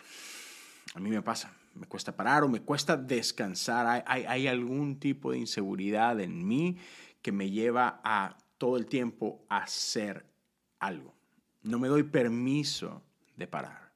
A 0.95 0.99
mí 0.99 1.11
me 1.11 1.21
pasa 1.21 1.53
me 1.77 1.87
cuesta 1.87 2.15
parar 2.15 2.43
o 2.43 2.49
me 2.49 2.61
cuesta 2.61 2.97
descansar. 2.97 4.03
Hay, 4.05 4.47
algún 4.47 4.99
tipo 4.99 5.31
de 5.31 5.37
inseguridad 5.37 6.19
en 6.19 6.45
mí 6.45 6.77
que 7.21 7.31
me 7.31 7.49
lleva 7.49 8.01
a 8.03 8.37
todo 8.57 8.77
el 8.77 8.87
tiempo 8.87 9.45
hacer 9.49 10.25
algo. 10.79 11.13
No 11.63 11.79
me 11.79 11.87
doy 11.87 12.03
permiso 12.03 13.03
de 13.35 13.47
parar. 13.47 13.91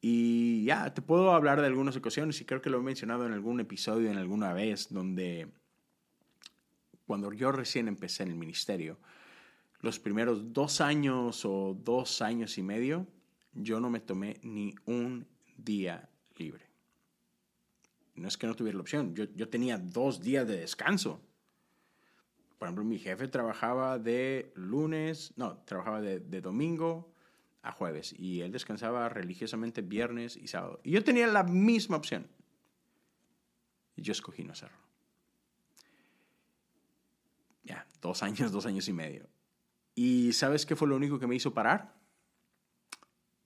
Y 0.00 0.64
ya, 0.64 0.92
te 0.92 1.02
puedo 1.02 1.32
hablar 1.32 1.60
de 1.60 1.66
algunas 1.66 1.96
ocasiones 1.96 2.40
y 2.40 2.44
creo 2.44 2.60
que 2.60 2.70
lo 2.70 2.78
he 2.78 2.82
mencionado 2.82 3.26
en 3.26 3.32
algún 3.32 3.60
episodio, 3.60 4.10
en 4.10 4.18
alguna 4.18 4.52
vez, 4.52 4.88
donde 4.90 5.48
cuando 7.06 7.32
yo 7.32 7.50
recién 7.50 7.88
empecé 7.88 8.22
en 8.22 8.30
el 8.30 8.36
ministerio, 8.36 8.98
los 9.80 9.98
primeros 9.98 10.52
dos 10.52 10.80
años 10.80 11.44
o 11.44 11.76
dos 11.82 12.20
años 12.22 12.58
y 12.58 12.62
medio, 12.62 13.06
yo 13.52 13.80
no 13.80 13.90
me 13.90 14.00
tomé 14.00 14.38
ni 14.42 14.74
un 14.84 15.26
día 15.56 16.08
libre 16.36 16.65
no 18.16 18.28
es 18.28 18.36
que 18.36 18.46
no 18.46 18.54
tuviera 18.54 18.76
la 18.76 18.82
opción, 18.82 19.14
yo, 19.14 19.24
yo 19.34 19.48
tenía 19.48 19.78
dos 19.78 20.20
días 20.20 20.46
de 20.46 20.56
descanso. 20.56 21.20
Por 22.58 22.68
ejemplo, 22.68 22.84
mi 22.84 22.98
jefe 22.98 23.28
trabajaba 23.28 23.98
de 23.98 24.52
lunes, 24.54 25.32
no, 25.36 25.58
trabajaba 25.58 26.00
de, 26.00 26.20
de 26.20 26.40
domingo 26.40 27.12
a 27.62 27.72
jueves 27.72 28.14
y 28.18 28.40
él 28.40 28.52
descansaba 28.52 29.08
religiosamente 29.08 29.82
viernes 29.82 30.36
y 30.36 30.48
sábado. 30.48 30.80
Y 30.82 30.92
yo 30.92 31.04
tenía 31.04 31.26
la 31.26 31.42
misma 31.42 31.96
opción. 31.96 32.26
Y 33.96 34.02
yo 34.02 34.12
escogí 34.12 34.44
no 34.44 34.52
hacerlo. 34.52 34.78
Ya, 37.64 37.86
dos 38.00 38.22
años, 38.22 38.52
dos 38.52 38.66
años 38.66 38.88
y 38.88 38.92
medio. 38.92 39.26
¿Y 39.94 40.32
sabes 40.32 40.64
qué 40.64 40.76
fue 40.76 40.86
lo 40.88 40.96
único 40.96 41.18
que 41.18 41.26
me 41.26 41.34
hizo 41.34 41.52
parar? 41.52 41.94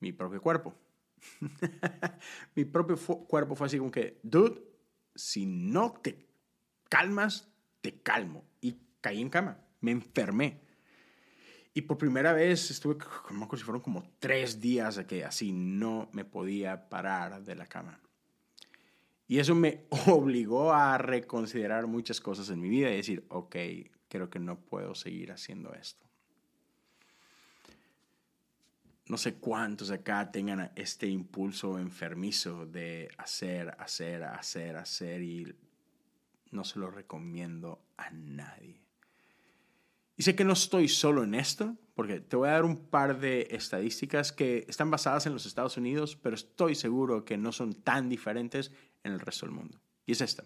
Mi 0.00 0.12
propio 0.12 0.40
cuerpo. 0.42 0.74
mi 2.54 2.64
propio 2.64 2.96
cuerpo 2.96 3.54
fue 3.54 3.66
así 3.66 3.78
como 3.78 3.90
que, 3.90 4.20
dude, 4.22 4.62
si 5.14 5.46
no 5.46 5.92
te 5.92 6.26
calmas, 6.88 7.48
te 7.80 8.00
calmo. 8.02 8.44
Y 8.60 8.76
caí 9.00 9.20
en 9.20 9.30
cama, 9.30 9.58
me 9.80 9.90
enfermé. 9.92 10.60
Y 11.72 11.82
por 11.82 11.98
primera 11.98 12.32
vez 12.32 12.70
estuve, 12.70 12.98
como 12.98 13.48
si 13.56 13.62
fueron 13.62 13.80
como 13.80 14.02
tres 14.18 14.60
días 14.60 14.96
de 14.96 15.06
que 15.06 15.24
así 15.24 15.52
no 15.52 16.08
me 16.12 16.24
podía 16.24 16.88
parar 16.88 17.42
de 17.44 17.54
la 17.54 17.66
cama. 17.66 18.00
Y 19.28 19.38
eso 19.38 19.54
me 19.54 19.86
obligó 20.08 20.72
a 20.72 20.98
reconsiderar 20.98 21.86
muchas 21.86 22.20
cosas 22.20 22.50
en 22.50 22.60
mi 22.60 22.68
vida 22.68 22.90
y 22.90 22.96
decir, 22.96 23.24
ok, 23.28 23.56
creo 24.08 24.28
que 24.28 24.40
no 24.40 24.58
puedo 24.58 24.94
seguir 24.96 25.30
haciendo 25.30 25.72
esto. 25.72 26.09
No 29.10 29.16
sé 29.16 29.34
cuántos 29.34 29.90
acá 29.90 30.30
tengan 30.30 30.70
este 30.76 31.08
impulso 31.08 31.80
enfermizo 31.80 32.64
de 32.64 33.10
hacer, 33.18 33.74
hacer, 33.80 34.22
hacer, 34.22 34.76
hacer 34.76 35.20
y 35.20 35.52
no 36.52 36.62
se 36.62 36.78
lo 36.78 36.92
recomiendo 36.92 37.82
a 37.96 38.08
nadie. 38.10 38.80
Y 40.16 40.22
sé 40.22 40.36
que 40.36 40.44
no 40.44 40.52
estoy 40.52 40.86
solo 40.86 41.24
en 41.24 41.34
esto, 41.34 41.76
porque 41.96 42.20
te 42.20 42.36
voy 42.36 42.50
a 42.50 42.52
dar 42.52 42.64
un 42.64 42.86
par 42.86 43.18
de 43.18 43.48
estadísticas 43.50 44.30
que 44.30 44.64
están 44.68 44.92
basadas 44.92 45.26
en 45.26 45.32
los 45.32 45.44
Estados 45.44 45.76
Unidos, 45.76 46.14
pero 46.14 46.36
estoy 46.36 46.76
seguro 46.76 47.24
que 47.24 47.36
no 47.36 47.50
son 47.50 47.82
tan 47.82 48.08
diferentes 48.08 48.70
en 49.02 49.10
el 49.10 49.18
resto 49.18 49.44
del 49.44 49.56
mundo. 49.56 49.80
Y 50.06 50.12
es 50.12 50.20
esta. 50.20 50.44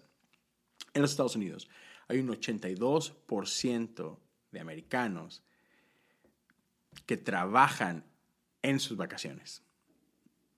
En 0.95 1.03
los 1.03 1.11
Estados 1.11 1.35
Unidos 1.35 1.69
hay 2.07 2.17
un 2.17 2.29
82% 2.29 4.19
de 4.49 4.59
americanos 4.59 5.43
que 7.05 7.17
trabajan 7.17 8.05
en 8.65 8.79
sus 8.79 8.97
vacaciones. 8.97 9.63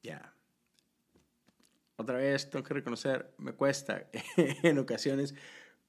Ya. 0.01 0.33
Otra 1.97 2.17
vez, 2.17 2.49
tengo 2.49 2.63
que 2.63 2.73
reconocer, 2.73 3.33
me 3.37 3.53
cuesta 3.53 4.09
en 4.37 4.77
ocasiones 4.79 5.35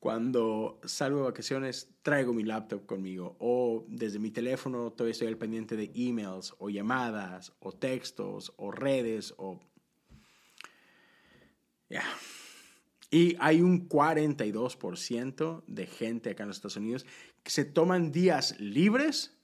cuando 0.00 0.80
salgo 0.84 1.18
de 1.18 1.24
vacaciones 1.24 1.90
traigo 2.02 2.32
mi 2.32 2.44
laptop 2.44 2.86
conmigo 2.86 3.36
o 3.40 3.84
desde 3.88 4.18
mi 4.18 4.30
teléfono 4.30 4.92
todavía 4.92 5.12
estoy 5.12 5.28
al 5.28 5.36
pendiente 5.36 5.76
de 5.76 5.90
emails 5.94 6.54
o 6.58 6.70
llamadas 6.70 7.52
o 7.60 7.72
textos 7.72 8.52
o 8.56 8.70
redes 8.70 9.34
o... 9.38 9.60
Ya. 11.88 12.04
Y 13.10 13.36
hay 13.40 13.60
un 13.60 13.88
42% 13.88 15.64
de 15.66 15.86
gente 15.86 16.30
acá 16.30 16.42
en 16.42 16.48
los 16.48 16.58
Estados 16.58 16.76
Unidos 16.76 17.06
que 17.42 17.50
se 17.50 17.64
toman 17.64 18.12
días 18.12 18.58
libres 18.60 19.37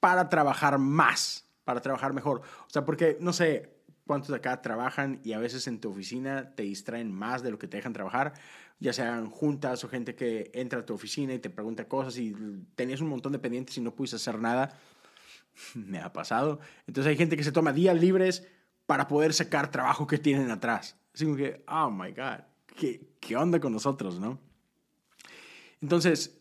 para 0.00 0.28
trabajar 0.28 0.78
más, 0.78 1.48
para 1.64 1.80
trabajar 1.80 2.12
mejor. 2.12 2.40
O 2.40 2.70
sea, 2.70 2.84
porque, 2.84 3.16
no 3.20 3.32
sé, 3.32 3.78
cuántos 4.06 4.30
de 4.30 4.36
acá 4.36 4.62
trabajan 4.62 5.20
y 5.22 5.32
a 5.32 5.38
veces 5.38 5.66
en 5.66 5.80
tu 5.80 5.90
oficina 5.90 6.54
te 6.54 6.62
distraen 6.62 7.12
más 7.12 7.42
de 7.42 7.50
lo 7.50 7.58
que 7.58 7.68
te 7.68 7.76
dejan 7.76 7.92
trabajar, 7.92 8.32
ya 8.80 8.92
sean 8.92 9.28
juntas 9.28 9.84
o 9.84 9.88
gente 9.88 10.14
que 10.14 10.50
entra 10.54 10.80
a 10.80 10.86
tu 10.86 10.94
oficina 10.94 11.34
y 11.34 11.38
te 11.38 11.50
pregunta 11.50 11.86
cosas 11.86 12.16
y 12.18 12.34
tenías 12.74 13.00
un 13.00 13.08
montón 13.08 13.32
de 13.32 13.38
pendientes 13.38 13.76
y 13.76 13.80
no 13.80 13.94
pudiste 13.94 14.16
hacer 14.16 14.38
nada. 14.38 14.78
Me 15.74 16.00
ha 16.00 16.12
pasado. 16.12 16.60
Entonces 16.86 17.10
hay 17.10 17.16
gente 17.16 17.36
que 17.36 17.44
se 17.44 17.52
toma 17.52 17.72
días 17.72 18.00
libres 18.00 18.46
para 18.86 19.06
poder 19.06 19.34
sacar 19.34 19.70
trabajo 19.70 20.06
que 20.06 20.18
tienen 20.18 20.50
atrás. 20.50 20.96
Así 21.14 21.26
que, 21.36 21.62
oh 21.68 21.90
my 21.90 22.12
God, 22.12 22.40
¿qué, 22.76 23.10
qué 23.20 23.36
onda 23.36 23.60
con 23.60 23.72
nosotros, 23.72 24.18
no? 24.18 24.38
Entonces, 25.82 26.37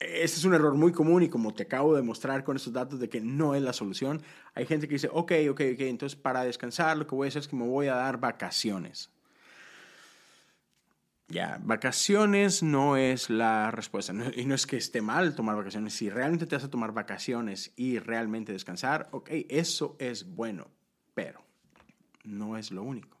ese 0.00 0.36
es 0.36 0.44
un 0.44 0.54
error 0.54 0.74
muy 0.74 0.92
común 0.92 1.22
y 1.22 1.28
como 1.28 1.52
te 1.52 1.64
acabo 1.64 1.94
de 1.94 2.02
mostrar 2.02 2.42
con 2.42 2.56
estos 2.56 2.72
datos 2.72 2.98
de 2.98 3.10
que 3.10 3.20
no 3.20 3.54
es 3.54 3.62
la 3.62 3.74
solución, 3.74 4.22
hay 4.54 4.64
gente 4.64 4.88
que 4.88 4.94
dice, 4.94 5.08
ok, 5.12 5.32
ok, 5.50 5.60
ok, 5.74 5.80
entonces 5.80 6.18
para 6.18 6.42
descansar 6.42 6.96
lo 6.96 7.06
que 7.06 7.14
voy 7.14 7.26
a 7.26 7.28
hacer 7.28 7.40
es 7.40 7.48
que 7.48 7.56
me 7.56 7.66
voy 7.66 7.88
a 7.88 7.94
dar 7.94 8.18
vacaciones. 8.18 9.10
Ya, 11.28 11.60
vacaciones 11.62 12.62
no 12.62 12.96
es 12.96 13.30
la 13.30 13.70
respuesta. 13.70 14.12
y 14.34 14.46
no 14.46 14.54
es 14.54 14.66
que 14.66 14.78
esté 14.78 15.00
mal 15.00 15.36
tomar 15.36 15.54
vacaciones. 15.54 15.94
Si 15.94 16.10
realmente 16.10 16.46
te 16.46 16.56
vas 16.56 16.64
a 16.64 16.70
tomar 16.70 16.92
vacaciones 16.92 17.72
y 17.76 17.98
realmente 17.98 18.52
descansar, 18.52 19.08
ok, 19.12 19.30
eso 19.48 19.96
es 20.00 20.34
bueno, 20.34 20.66
pero 21.14 21.44
no 22.24 22.56
es 22.56 22.72
lo 22.72 22.82
único. 22.82 23.16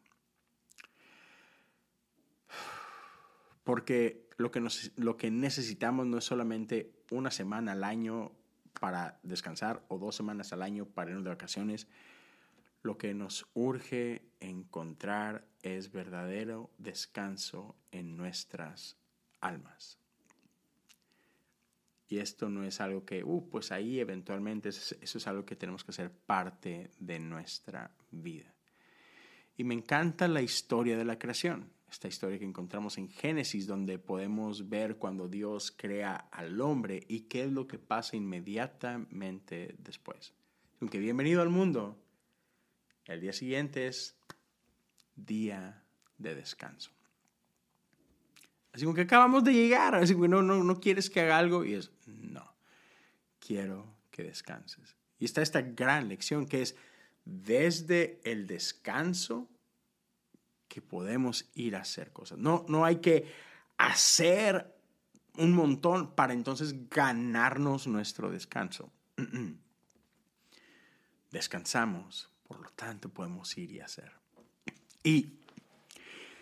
Porque 3.62 4.29
lo 4.40 4.50
que, 4.50 4.66
lo 4.96 5.16
que 5.18 5.30
necesitamos 5.30 6.06
no 6.06 6.16
es 6.18 6.24
solamente 6.24 6.90
una 7.10 7.30
semana 7.30 7.72
al 7.72 7.84
año 7.84 8.32
para 8.80 9.18
descansar 9.22 9.84
o 9.88 9.98
dos 9.98 10.16
semanas 10.16 10.52
al 10.54 10.62
año 10.62 10.86
para 10.86 11.10
irnos 11.10 11.24
de 11.24 11.30
vacaciones. 11.30 11.86
Lo 12.82 12.96
que 12.96 13.12
nos 13.12 13.46
urge 13.52 14.22
encontrar 14.40 15.46
es 15.62 15.92
verdadero 15.92 16.70
descanso 16.78 17.76
en 17.92 18.16
nuestras 18.16 18.96
almas. 19.42 19.98
Y 22.08 22.18
esto 22.18 22.48
no 22.48 22.64
es 22.64 22.80
algo 22.80 23.04
que, 23.04 23.22
uh, 23.22 23.46
pues 23.50 23.70
ahí 23.70 24.00
eventualmente 24.00 24.70
eso 24.70 24.96
es 25.00 25.26
algo 25.26 25.44
que 25.44 25.54
tenemos 25.54 25.84
que 25.84 25.90
hacer 25.90 26.10
parte 26.10 26.90
de 26.98 27.18
nuestra 27.20 27.90
vida. 28.10 28.54
Y 29.58 29.64
me 29.64 29.74
encanta 29.74 30.26
la 30.28 30.40
historia 30.40 30.96
de 30.96 31.04
la 31.04 31.18
creación 31.18 31.70
esta 31.90 32.08
historia 32.08 32.38
que 32.38 32.44
encontramos 32.44 32.98
en 32.98 33.08
Génesis, 33.08 33.66
donde 33.66 33.98
podemos 33.98 34.68
ver 34.68 34.96
cuando 34.96 35.28
Dios 35.28 35.72
crea 35.76 36.28
al 36.30 36.60
hombre 36.60 37.04
y 37.08 37.22
qué 37.22 37.44
es 37.44 37.52
lo 37.52 37.66
que 37.66 37.78
pasa 37.78 38.16
inmediatamente 38.16 39.74
después. 39.78 40.32
Aunque 40.80 40.98
bienvenido 40.98 41.42
al 41.42 41.48
mundo, 41.48 41.98
el 43.06 43.20
día 43.20 43.32
siguiente 43.32 43.88
es 43.88 44.16
día 45.16 45.82
de 46.16 46.34
descanso. 46.34 46.90
Así 48.72 48.84
como 48.84 48.94
que 48.94 49.02
acabamos 49.02 49.42
de 49.42 49.52
llegar, 49.52 49.96
así 49.96 50.14
que 50.14 50.28
no, 50.28 50.42
no, 50.42 50.62
no 50.62 50.80
quieres 50.80 51.10
que 51.10 51.20
haga 51.20 51.38
algo 51.38 51.64
y 51.64 51.74
es, 51.74 51.90
no, 52.06 52.54
quiero 53.40 53.96
que 54.12 54.22
descanses. 54.22 54.94
Y 55.18 55.24
está 55.24 55.42
esta 55.42 55.60
gran 55.60 56.08
lección 56.08 56.46
que 56.46 56.62
es 56.62 56.76
desde 57.24 58.20
el 58.24 58.46
descanso 58.46 59.48
que 60.70 60.80
podemos 60.80 61.50
ir 61.54 61.74
a 61.74 61.80
hacer 61.80 62.12
cosas. 62.12 62.38
No, 62.38 62.64
no 62.68 62.84
hay 62.84 62.96
que 62.96 63.26
hacer 63.76 64.72
un 65.36 65.52
montón 65.52 66.14
para 66.14 66.32
entonces 66.32 66.88
ganarnos 66.88 67.88
nuestro 67.88 68.30
descanso. 68.30 68.90
Descansamos, 71.32 72.30
por 72.46 72.60
lo 72.60 72.70
tanto 72.70 73.08
podemos 73.08 73.56
ir 73.58 73.72
y 73.72 73.80
hacer. 73.80 74.12
Y 75.02 75.32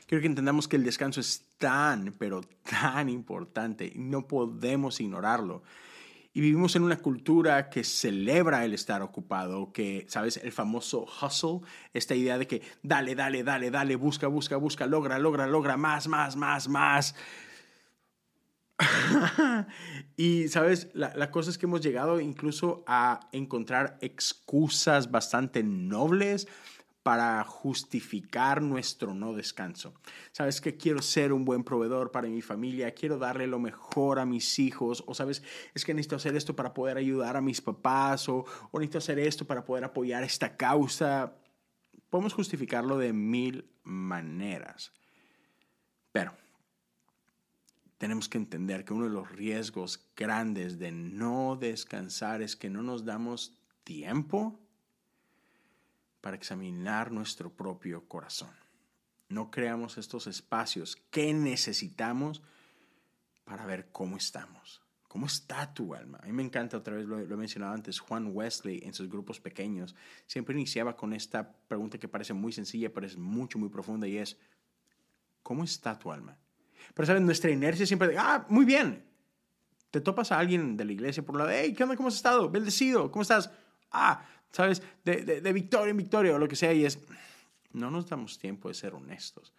quiero 0.07 0.21
que 0.21 0.27
entendamos 0.27 0.69
que 0.69 0.77
el 0.77 0.85
descanso 0.85 1.21
es 1.21 1.47
tan, 1.57 2.15
pero 2.19 2.43
tan 2.43 3.09
importante 3.09 3.87
y 3.87 3.99
no 3.99 4.29
podemos 4.29 5.01
ignorarlo. 5.01 5.63
Y 6.39 6.41
vivimos 6.41 6.77
en 6.77 6.85
una 6.85 6.99
cultura 6.99 7.69
que 7.69 7.83
celebra 7.83 8.65
el 8.65 8.73
estar 8.73 9.03
ocupado, 9.03 9.73
que, 9.73 10.07
¿sabes? 10.09 10.37
El 10.37 10.53
famoso 10.53 11.05
hustle, 11.21 11.63
esta 11.93 12.15
idea 12.15 12.39
de 12.39 12.47
que 12.47 12.63
dale, 12.81 13.17
dale, 13.17 13.43
dale, 13.43 13.73
dale, 13.73 13.97
busca, 13.97 14.29
busca, 14.29 14.57
busca, 14.57 14.87
logra, 14.87 15.19
logra, 15.19 15.49
logra, 15.49 15.77
más, 15.77 16.07
más, 16.07 16.37
más, 16.37 16.69
más. 16.69 17.17
y, 20.17 20.47
¿sabes? 20.47 20.91
La, 20.95 21.13
la, 21.17 21.33
cosa 21.33 21.51
es 21.51 21.59
que 21.59 21.67
hemos 21.67 21.81
llegado 21.81 22.21
incluso 22.21 22.85
a 22.87 23.19
encontrar 23.33 23.99
excusas 24.01 25.11
bastante 25.11 25.65
nobles 25.65 26.47
para 27.09 27.43
justificar 27.43 28.61
nuestro 28.61 29.15
no 29.15 29.33
descanso. 29.33 29.95
Sabes 30.31 30.61
que 30.61 30.77
quiero 30.77 31.01
ser 31.01 31.33
un 31.33 31.47
buen 31.47 31.65
proveedor 31.65 32.11
para 32.11 32.29
mi 32.29 32.43
familia, 32.43 32.93
quiero 32.93 33.17
darle 33.17 33.47
lo 33.47 33.59
mejor 33.59 34.19
a 34.19 34.27
mis 34.27 34.59
hijos, 34.59 35.03
o 35.07 35.15
sabes, 35.15 35.43
es 35.73 35.87
que 35.87 35.95
necesito 35.95 36.17
hacer 36.17 36.37
esto 36.37 36.55
para 36.55 36.75
poder 36.75 36.99
ayudar 36.99 37.39
a 37.39 37.41
mis 37.41 37.63
papás, 37.63 38.29
o, 38.29 38.45
o 38.71 38.79
necesito 38.79 38.99
hacer 38.99 39.19
esto 39.21 39.47
para 39.47 39.65
poder 39.65 39.85
apoyar 39.85 40.23
esta 40.23 40.55
causa. 40.55 41.33
Podemos 42.11 42.35
justificarlo 42.35 42.99
de 42.99 43.15
mil 43.15 43.65
maneras. 43.85 44.93
Pero 46.13 46.35
tenemos 47.97 48.29
que 48.29 48.37
entender 48.37 48.85
que 48.85 48.93
uno 48.93 49.05
de 49.05 49.13
los 49.13 49.33
riesgos 49.33 50.07
grandes 50.15 50.79
de 50.79 50.93
no 50.93 51.57
descansar 51.57 52.43
es 52.43 52.55
que 52.55 52.69
no 52.69 52.83
nos 52.83 53.07
damos 53.07 53.59
tiempo 53.83 54.61
para 56.21 56.37
examinar 56.37 57.13
nuestro 57.13 57.51
propio 57.51 58.09
corazón. 58.09 58.51
No 59.29 59.51
creamos 59.51 59.99
estos 59.99 60.27
espacios 60.27 60.97
que 61.11 61.33
necesitamos 61.35 62.43
para 63.45 63.67
ver 63.67 63.89
cómo 63.93 64.17
estamos. 64.17 64.83
¿Cómo 65.09 65.25
está 65.25 65.73
tu 65.73 65.95
alma? 65.95 66.19
A 66.23 66.27
mí 66.27 66.33
me 66.33 66.43
encanta, 66.43 66.77
otra 66.77 66.95
vez 66.95 67.07
lo, 67.07 67.19
he 67.19 67.37
mencionado 67.37 67.73
antes, 67.73 67.99
Juan 67.99 68.31
Wesley 68.35 68.83
en 68.85 68.93
sus 68.93 69.09
grupos 69.09 69.41
pequeños 69.41 69.97
siempre 70.27 70.55
iniciaba 70.55 70.97
con 70.97 71.15
esta 71.15 71.51
pregunta 71.67 71.99
que 71.99 72.09
parece 72.09 72.35
muy 72.35 72.53
sencilla, 72.53 72.93
pero 72.93 73.07
es 73.07 73.17
mucho, 73.17 73.59
muy 73.59 73.71
profunda 73.71 74.07
y 74.07 74.19
es, 74.19 74.37
¿cómo 75.43 75.65
está 75.65 75.99
tu 75.99 76.13
alma? 76.13 76.37
Pero, 76.93 77.07
¿sabes? 77.07 77.23
Nuestra 77.23 77.51
inercia 77.51 77.87
siempre 77.87 78.09
de, 78.09 78.19
ah, 78.19 78.45
muy 78.51 78.67
bien. 78.67 79.03
Te 79.91 80.03
topas 80.03 80.31
a 80.31 80.39
alguien 80.39 80.77
de 80.77 80.85
la 80.85 80.93
iglesia 80.93 81.25
por 81.25 81.37
lado, 81.37 81.51
hey, 81.51 81.73
¿qué 81.75 81.83
onda? 81.83 81.97
¿Cómo 81.97 82.09
has 82.09 82.17
estado? 82.17 82.51
Bendecido, 82.51 83.11
¿cómo 83.11 83.23
estás? 83.23 83.51
Ah, 83.91 84.27
¿sabes? 84.53 84.83
De, 85.05 85.41
de, 85.41 85.53
victoria 85.53 85.91
en 85.91 85.97
victoria 85.97 86.35
o 86.35 86.39
lo 86.39 86.49
que 86.49 86.57
sea, 86.57 86.73
y 86.73 86.85
es, 86.85 86.99
no 87.73 87.91
nos 87.91 88.09
damos 88.09 88.39
tiempo 88.39 88.69
de 88.69 88.75
ser 88.75 88.95
honestos. 88.95 89.53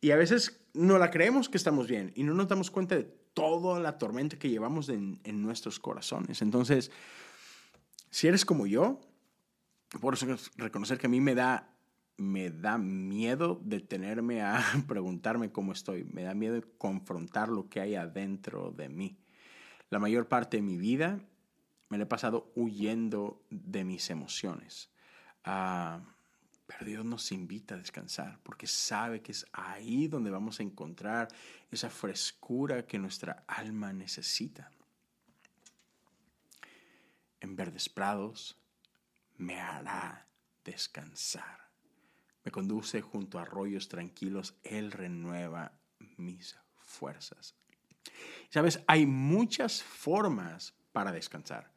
Y 0.00 0.10
a 0.10 0.16
veces 0.16 0.60
no 0.74 0.98
la 0.98 1.10
creemos 1.10 1.48
que 1.48 1.56
estamos 1.56 1.88
bien 1.88 2.12
y 2.14 2.22
no 2.22 2.34
nos 2.34 2.48
damos 2.48 2.70
cuenta 2.70 2.96
de 2.96 3.04
toda 3.34 3.80
la 3.80 3.98
tormenta 3.98 4.38
que 4.38 4.50
llevamos 4.50 4.88
en, 4.88 5.20
en 5.24 5.42
nuestros 5.42 5.78
corazones. 5.78 6.42
Entonces, 6.42 6.90
si 8.10 8.28
eres 8.28 8.44
como 8.44 8.66
yo, 8.66 9.00
por 10.00 10.14
eso 10.14 10.26
reconocer 10.56 10.98
que 10.98 11.06
a 11.06 11.10
mí 11.10 11.20
me 11.20 11.34
da, 11.34 11.74
me 12.16 12.50
da 12.50 12.78
miedo 12.78 13.60
detenerme 13.64 14.42
a 14.42 14.62
preguntarme 14.88 15.52
cómo 15.52 15.72
estoy, 15.72 16.04
me 16.04 16.22
da 16.22 16.34
miedo 16.34 16.60
confrontar 16.78 17.48
lo 17.48 17.68
que 17.68 17.80
hay 17.80 17.94
adentro 17.94 18.72
de 18.72 18.88
mí. 18.88 19.18
La 19.90 19.98
mayor 19.98 20.28
parte 20.28 20.56
de 20.56 20.62
mi 20.62 20.76
vida 20.76 21.20
me 21.88 21.98
lo 21.98 22.04
he 22.04 22.06
pasado 22.06 22.52
huyendo 22.54 23.44
de 23.50 23.84
mis 23.84 24.10
emociones. 24.10 24.90
Ah, 25.44 26.00
pero 26.66 26.84
Dios 26.84 27.04
nos 27.04 27.30
invita 27.30 27.74
a 27.74 27.78
descansar 27.78 28.40
porque 28.42 28.66
sabe 28.66 29.22
que 29.22 29.32
es 29.32 29.46
ahí 29.52 30.08
donde 30.08 30.30
vamos 30.30 30.58
a 30.58 30.64
encontrar 30.64 31.28
esa 31.70 31.90
frescura 31.90 32.86
que 32.86 32.98
nuestra 32.98 33.44
alma 33.46 33.92
necesita. 33.92 34.70
En 37.40 37.54
verdes 37.54 37.88
prados 37.88 38.58
me 39.36 39.60
hará 39.60 40.26
descansar. 40.64 41.70
Me 42.42 42.50
conduce 42.50 43.00
junto 43.00 43.38
a 43.38 43.42
arroyos 43.42 43.88
tranquilos. 43.88 44.56
Él 44.64 44.90
renueva 44.90 45.72
mis 46.16 46.56
fuerzas. 46.78 47.54
Sabes, 48.50 48.80
hay 48.86 49.06
muchas 49.06 49.82
formas 49.82 50.74
para 50.92 51.12
descansar. 51.12 51.75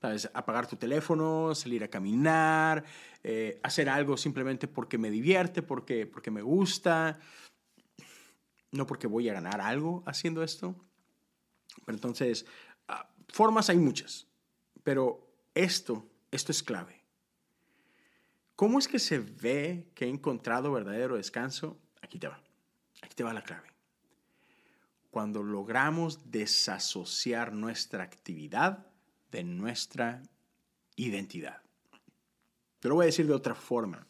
¿Sabes? 0.00 0.30
Apagar 0.32 0.66
tu 0.66 0.76
teléfono, 0.76 1.54
salir 1.54 1.84
a 1.84 1.88
caminar, 1.88 2.84
eh, 3.22 3.60
hacer 3.62 3.88
algo 3.88 4.16
simplemente 4.16 4.66
porque 4.66 4.96
me 4.96 5.10
divierte, 5.10 5.62
porque, 5.62 6.06
porque 6.06 6.30
me 6.30 6.40
gusta, 6.40 7.18
no 8.72 8.86
porque 8.86 9.06
voy 9.06 9.28
a 9.28 9.34
ganar 9.34 9.60
algo 9.60 10.02
haciendo 10.06 10.42
esto. 10.42 10.74
Entonces, 11.86 12.46
ah, 12.88 13.10
formas 13.28 13.68
hay 13.68 13.78
muchas, 13.78 14.26
pero 14.82 15.30
esto, 15.54 16.08
esto 16.30 16.52
es 16.52 16.62
clave. 16.62 17.04
¿Cómo 18.56 18.78
es 18.78 18.88
que 18.88 18.98
se 18.98 19.18
ve 19.18 19.90
que 19.94 20.04
he 20.04 20.08
encontrado 20.08 20.72
verdadero 20.72 21.16
descanso? 21.16 21.78
Aquí 22.02 22.18
te 22.18 22.28
va. 22.28 22.42
Aquí 23.02 23.14
te 23.14 23.24
va 23.24 23.32
la 23.32 23.42
clave. 23.42 23.68
Cuando 25.10 25.42
logramos 25.42 26.30
desasociar 26.30 27.52
nuestra 27.52 28.04
actividad 28.04 28.89
de 29.30 29.44
nuestra 29.44 30.22
identidad. 30.96 31.62
Te 32.80 32.88
lo 32.88 32.96
voy 32.96 33.04
a 33.04 33.06
decir 33.06 33.26
de 33.26 33.34
otra 33.34 33.54
forma. 33.54 34.06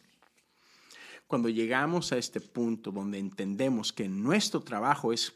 Cuando 1.27 1.49
llegamos 1.49 2.11
a 2.11 2.17
este 2.17 2.41
punto 2.41 2.91
donde 2.91 3.17
entendemos 3.17 3.93
que 3.93 4.09
nuestro 4.09 4.61
trabajo 4.61 5.13
es, 5.13 5.33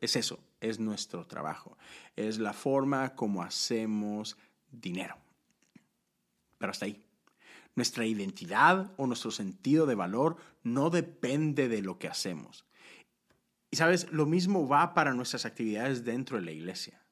es 0.00 0.16
eso, 0.16 0.38
es 0.60 0.78
nuestro 0.78 1.26
trabajo, 1.26 1.76
es 2.16 2.38
la 2.38 2.52
forma 2.52 3.14
como 3.14 3.42
hacemos 3.42 4.36
dinero. 4.70 5.16
Pero 6.58 6.70
hasta 6.70 6.86
ahí. 6.86 7.02
Nuestra 7.76 8.06
identidad 8.06 8.92
o 8.96 9.06
nuestro 9.06 9.32
sentido 9.32 9.86
de 9.86 9.96
valor 9.96 10.36
no 10.62 10.90
depende 10.90 11.68
de 11.68 11.82
lo 11.82 11.98
que 11.98 12.06
hacemos. 12.06 12.64
Y 13.70 13.76
sabes, 13.76 14.10
lo 14.12 14.26
mismo 14.26 14.68
va 14.68 14.94
para 14.94 15.14
nuestras 15.14 15.44
actividades 15.44 16.04
dentro 16.04 16.38
de 16.38 16.44
la 16.44 16.52
iglesia. 16.52 17.03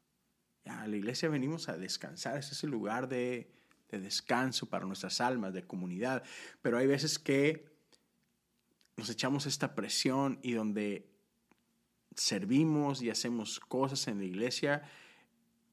A 0.66 0.86
la 0.86 0.96
iglesia 0.96 1.28
venimos 1.28 1.68
a 1.68 1.76
descansar, 1.76 2.38
es 2.38 2.52
ese 2.52 2.66
lugar 2.66 3.08
de, 3.08 3.50
de 3.88 4.00
descanso 4.00 4.68
para 4.68 4.86
nuestras 4.86 5.20
almas, 5.20 5.52
de 5.52 5.66
comunidad. 5.66 6.22
Pero 6.60 6.78
hay 6.78 6.86
veces 6.86 7.18
que 7.18 7.66
nos 8.96 9.10
echamos 9.10 9.46
esta 9.46 9.74
presión 9.74 10.38
y 10.42 10.52
donde 10.52 11.08
servimos 12.14 13.02
y 13.02 13.10
hacemos 13.10 13.58
cosas 13.60 14.06
en 14.08 14.18
la 14.18 14.24
iglesia 14.24 14.82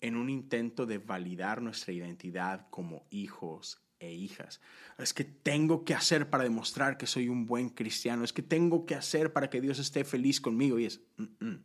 en 0.01 0.15
un 0.15 0.29
intento 0.29 0.85
de 0.85 0.97
validar 0.97 1.61
nuestra 1.61 1.93
identidad 1.93 2.67
como 2.69 3.05
hijos 3.09 3.81
e 3.99 4.13
hijas. 4.13 4.61
Es 4.97 5.13
que 5.13 5.25
tengo 5.25 5.83
que 5.83 5.93
hacer 5.93 6.29
para 6.29 6.43
demostrar 6.43 6.97
que 6.97 7.05
soy 7.05 7.27
un 7.27 7.45
buen 7.45 7.69
cristiano. 7.69 8.23
Es 8.23 8.31
que 8.31 8.41
tengo 8.41 8.85
que 8.85 8.95
hacer 8.95 9.33
para 9.33 9.49
que 9.49 9.59
Dios 9.59 9.79
esté 9.79 10.05
feliz 10.05 10.39
conmigo. 10.39 10.79
Y 10.79 10.85
es, 10.85 11.01
mm, 11.17 11.45
mm. 11.45 11.63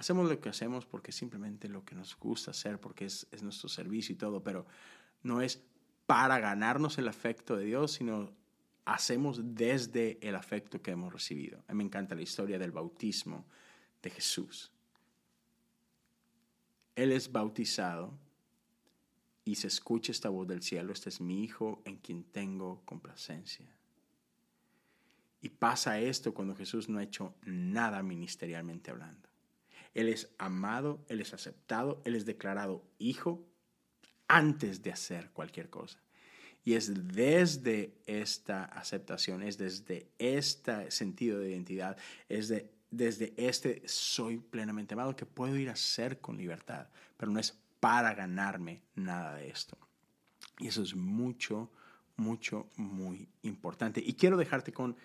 Hacemos 0.00 0.30
lo 0.30 0.40
que 0.40 0.48
hacemos 0.48 0.86
porque 0.86 1.12
simplemente 1.12 1.68
lo 1.68 1.84
que 1.84 1.94
nos 1.94 2.18
gusta 2.18 2.52
hacer, 2.52 2.80
porque 2.80 3.04
es, 3.04 3.26
es 3.32 3.42
nuestro 3.42 3.68
servicio 3.68 4.14
y 4.14 4.16
todo, 4.16 4.42
pero 4.42 4.64
no 5.22 5.42
es 5.42 5.62
para 6.06 6.38
ganarnos 6.38 6.96
el 6.96 7.06
afecto 7.06 7.54
de 7.54 7.66
Dios, 7.66 7.92
sino 7.92 8.32
hacemos 8.86 9.54
desde 9.54 10.18
el 10.26 10.36
afecto 10.36 10.80
que 10.80 10.92
hemos 10.92 11.12
recibido. 11.12 11.62
A 11.68 11.74
mí 11.74 11.76
me 11.76 11.84
encanta 11.84 12.14
la 12.14 12.22
historia 12.22 12.58
del 12.58 12.70
bautismo 12.70 13.44
de 14.00 14.08
Jesús. 14.08 14.72
Él 16.96 17.12
es 17.12 17.30
bautizado 17.30 18.18
y 19.44 19.56
se 19.56 19.66
escucha 19.66 20.12
esta 20.12 20.30
voz 20.30 20.48
del 20.48 20.62
cielo, 20.62 20.94
este 20.94 21.10
es 21.10 21.20
mi 21.20 21.44
Hijo 21.44 21.82
en 21.84 21.98
quien 21.98 22.24
tengo 22.24 22.80
complacencia. 22.86 23.68
Y 25.42 25.50
pasa 25.50 26.00
esto 26.00 26.32
cuando 26.32 26.56
Jesús 26.56 26.88
no 26.88 27.00
ha 27.00 27.02
hecho 27.02 27.34
nada 27.44 28.02
ministerialmente 28.02 28.90
hablando. 28.90 29.29
Él 29.94 30.08
es 30.08 30.30
amado, 30.38 31.04
Él 31.08 31.20
es 31.20 31.34
aceptado, 31.34 32.00
Él 32.04 32.14
es 32.14 32.26
declarado 32.26 32.84
Hijo 32.98 33.46
antes 34.28 34.82
de 34.82 34.92
hacer 34.92 35.30
cualquier 35.30 35.70
cosa. 35.70 36.00
Y 36.62 36.74
es 36.74 37.08
desde 37.08 37.94
esta 38.06 38.64
aceptación, 38.64 39.42
es 39.42 39.56
desde 39.58 40.10
este 40.18 40.90
sentido 40.90 41.40
de 41.40 41.50
identidad, 41.50 41.96
es 42.28 42.48
de, 42.48 42.70
desde 42.90 43.34
este 43.36 43.82
soy 43.86 44.38
plenamente 44.38 44.94
amado 44.94 45.16
que 45.16 45.26
puedo 45.26 45.56
ir 45.56 45.70
a 45.70 45.76
ser 45.76 46.20
con 46.20 46.36
libertad, 46.36 46.88
pero 47.16 47.32
no 47.32 47.40
es 47.40 47.58
para 47.80 48.14
ganarme 48.14 48.82
nada 48.94 49.36
de 49.36 49.48
esto. 49.48 49.76
Y 50.58 50.68
eso 50.68 50.82
es 50.82 50.94
mucho, 50.94 51.72
mucho, 52.16 52.68
muy 52.76 53.28
importante. 53.42 54.02
Y 54.04 54.12
quiero 54.12 54.36
dejarte 54.36 54.72
con, 54.72 54.96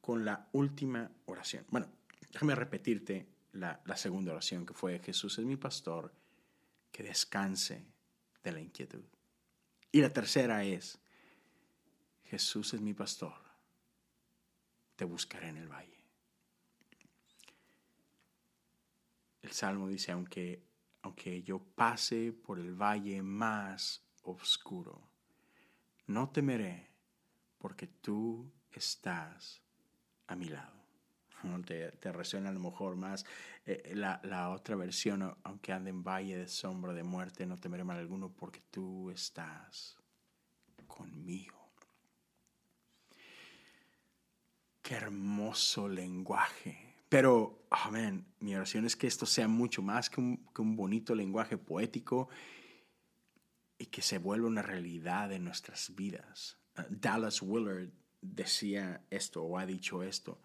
con 0.00 0.24
la 0.24 0.48
última 0.52 1.10
oración. 1.26 1.64
Bueno, 1.70 1.86
déjame 2.32 2.56
repetirte 2.56 3.28
la, 3.54 3.96
segunda 3.96 4.32
oración 4.32 4.66
que 4.66 4.74
fue 4.74 4.98
Jesús 4.98 5.38
es 5.38 5.44
mi 5.44 5.56
pastor, 5.56 6.12
que 6.92 7.02
descanse 7.02 7.84
de 8.42 8.52
la 8.52 8.60
inquietud. 8.60 9.04
Y 9.90 10.00
la 10.00 10.10
tercera 10.10 10.64
es, 10.64 10.98
Jesús 12.24 12.74
es 12.74 12.80
mi 12.80 12.94
pastor, 12.94 13.40
te 14.96 15.04
buscaré 15.04 15.48
en 15.48 15.56
el 15.56 15.68
valle. 15.68 15.98
El 19.42 19.52
Salmo 19.52 19.88
dice, 19.88 20.12
aunque 20.12 20.62
aunque 21.04 21.42
yo 21.42 21.58
pase 21.58 22.32
por 22.32 22.58
el 22.58 22.74
valle 22.74 23.20
más 23.20 24.02
oscuro, 24.22 25.06
no 26.06 26.30
temeré 26.30 26.88
porque 27.58 27.86
tú 27.86 28.50
estás 28.72 29.60
a 30.26 30.34
mi 30.34 30.48
lado. 30.48 30.83
Te, 31.64 32.12
resuena 32.12 32.50
a 32.50 32.52
lo 32.52 32.60
mejor 32.60 32.96
más 32.96 33.24
eh, 33.66 33.92
la, 33.94 34.20
la, 34.24 34.50
otra 34.50 34.76
versión, 34.76 35.36
aunque 35.42 35.72
ande 35.72 35.90
en 35.90 36.02
valle 36.02 36.36
de 36.36 36.48
sombra 36.48 36.92
de 36.92 37.02
muerte, 37.02 37.46
no 37.46 37.58
temeré 37.58 37.84
mal 37.84 37.98
alguno 37.98 38.30
porque 38.30 38.62
tú 38.70 39.10
estás 39.10 39.96
conmigo. 40.86 41.72
Qué 44.82 44.94
hermoso 44.94 45.88
lenguaje 45.88 46.94
pero, 47.14 47.64
amén, 47.70 48.26
mi 48.40 48.56
oración 48.56 48.86
es 48.86 48.96
que 48.96 49.06
esto 49.06 49.24
sea 49.24 49.46
mucho 49.46 49.82
más 49.82 50.10
que 50.10 50.20
un, 50.20 50.44
que 50.52 50.62
un 50.62 50.74
bonito 50.74 51.14
lenguaje 51.14 51.56
poético 51.56 52.28
y 53.78 53.86
que 53.86 54.02
se 54.02 54.18
vuelva 54.18 54.48
una 54.48 54.62
realidad 54.62 55.30
en 55.32 55.44
nuestras 55.44 55.94
vidas. 55.94 56.58
Uh, 56.76 56.82
Dallas 56.90 57.40
Willard 57.40 57.90
decía 58.20 59.04
esto 59.10 59.44
o 59.44 59.58
ha 59.58 59.64
dicho 59.64 60.02
esto. 60.02 60.40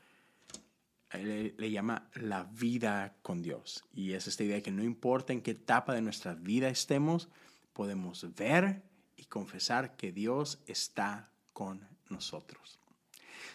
Le, 1.12 1.56
le, 1.58 1.72
llama 1.72 2.10
la 2.14 2.44
vida 2.44 3.16
con 3.24 3.42
Dios. 3.42 3.84
Y 3.94 4.14
es 4.14 4.28
esta 4.28 4.44
idea 4.44 4.58
de 4.58 4.62
que 4.62 4.72
no 4.72 4.84
importa 4.84 5.34
en 5.34 5.42
qué 5.42 5.52
etapa 5.52 5.94
de 5.94 6.02
nuestra 6.02 6.36
vida 6.36 6.70
estemos, 6.70 7.30
podemos 7.74 8.36
ver 8.36 8.84
y 9.18 9.26
confesar 9.26 9.96
que 9.96 10.12
Dios 10.12 10.60
está 10.68 11.32
con 11.52 11.88
nosotros. 12.10 12.80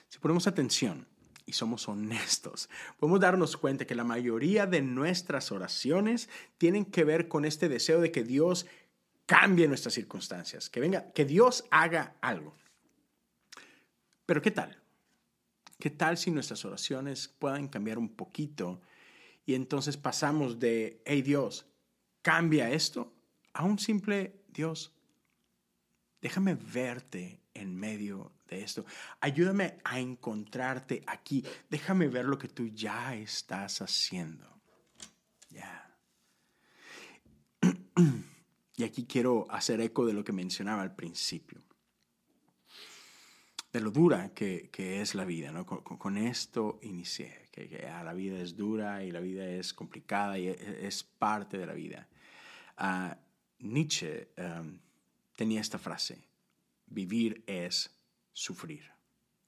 Si 0.08 0.18
ponemos 0.18 0.46
atención 0.46 1.06
y 1.46 1.52
somos 1.52 1.88
honestos, 1.88 2.68
podemos 2.98 3.20
darnos 3.20 3.56
cuenta 3.56 3.86
que 3.86 3.94
la 3.94 4.04
mayoría 4.04 4.66
de 4.66 4.82
nuestras 4.82 5.52
oraciones 5.52 6.28
tienen 6.58 6.84
que 6.84 7.04
ver 7.04 7.28
con 7.28 7.44
este 7.44 7.68
deseo 7.68 8.00
de 8.00 8.12
que 8.12 8.24
Dios 8.24 8.66
cambie 9.26 9.68
nuestras 9.68 9.94
circunstancias, 9.94 10.70
que 10.70 10.80
venga, 10.80 11.12
que 11.12 11.24
Dios 11.24 11.64
haga 11.70 12.16
algo. 12.20 12.54
Pero 14.26 14.40
¿qué 14.40 14.50
tal? 14.50 14.83
¿Qué 15.78 15.90
tal 15.90 16.16
si 16.16 16.30
nuestras 16.30 16.64
oraciones 16.64 17.28
puedan 17.28 17.68
cambiar 17.68 17.98
un 17.98 18.08
poquito 18.08 18.80
y 19.46 19.54
entonces 19.54 19.96
pasamos 19.96 20.58
de, 20.58 21.02
hey 21.04 21.22
Dios, 21.22 21.66
cambia 22.22 22.70
esto, 22.70 23.12
a 23.52 23.64
un 23.64 23.78
simple 23.78 24.44
Dios, 24.48 24.92
déjame 26.20 26.54
verte 26.54 27.42
en 27.52 27.74
medio 27.76 28.32
de 28.48 28.62
esto. 28.62 28.84
Ayúdame 29.20 29.78
a 29.84 30.00
encontrarte 30.00 31.02
aquí. 31.06 31.44
Déjame 31.70 32.08
ver 32.08 32.24
lo 32.24 32.38
que 32.38 32.48
tú 32.48 32.66
ya 32.66 33.14
estás 33.14 33.80
haciendo. 33.80 34.60
Ya. 35.50 35.96
Y 38.76 38.82
aquí 38.82 39.06
quiero 39.06 39.46
hacer 39.50 39.80
eco 39.80 40.04
de 40.04 40.12
lo 40.12 40.24
que 40.24 40.32
mencionaba 40.32 40.82
al 40.82 40.96
principio. 40.96 41.62
De 43.74 43.80
lo 43.80 43.90
dura 43.90 44.32
que, 44.32 44.70
es 44.76 45.16
la 45.16 45.24
vida, 45.24 45.50
¿no? 45.50 45.66
Con, 45.66 46.16
esto 46.16 46.78
inicié, 46.82 47.48
que, 47.50 47.88
ah, 47.92 48.04
la 48.04 48.12
vida 48.14 48.38
es 48.38 48.56
dura 48.56 49.02
y 49.02 49.10
la 49.10 49.18
vida 49.18 49.44
es 49.48 49.74
complicada 49.74 50.38
y 50.38 50.46
es, 50.46 50.60
es 50.60 51.02
parte 51.02 51.58
de 51.58 51.66
la 51.66 51.72
vida. 51.72 52.06
Uh, 52.78 53.16
Nietzsche 53.58 54.28
um, 54.38 54.78
tenía 55.34 55.60
esta 55.60 55.80
frase, 55.80 56.22
vivir 56.86 57.42
es 57.48 57.90
sufrir. 58.32 58.92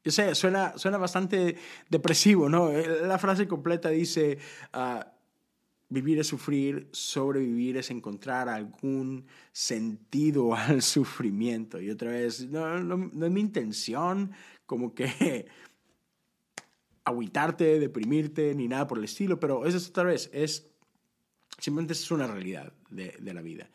Yo 0.02 0.10
sé, 0.10 0.34
suena, 0.34 0.76
suena 0.76 0.98
bastante 0.98 1.56
depresivo, 1.88 2.48
¿no? 2.48 2.72
La 2.72 3.18
frase 3.20 3.46
completa 3.46 3.90
dice, 3.90 4.38
ah, 4.72 5.06
vivir 5.88 6.18
es 6.18 6.26
sufrir, 6.26 6.88
sobrevivir 6.92 7.76
es 7.76 7.90
encontrar 7.90 8.48
algún 8.48 9.26
sentido 9.52 10.54
al 10.54 10.82
sufrimiento. 10.82 11.80
Y 11.80 11.90
otra 11.90 12.10
vez, 12.10 12.46
no, 12.48 12.80
no, 12.82 13.26
es 13.26 13.32
mi 13.32 13.40
intención 13.40 14.32
como 14.66 14.94
que 14.94 15.46
agüitarte, 17.04 17.78
deprimirte, 17.78 18.54
ni 18.54 18.66
nada 18.66 18.86
por 18.86 18.98
el 18.98 19.04
estilo, 19.04 19.38
pero 19.38 19.64
eso 19.64 19.76
es 19.76 19.88
otra 19.88 20.04
vez, 20.04 20.28
es 20.32 20.68
simplemente 21.58 21.92
es 21.92 22.10
una 22.10 22.26
realidad 22.26 22.72
de, 22.90 23.14
de 23.20 23.34
la 23.34 23.42
vida. 23.42 23.70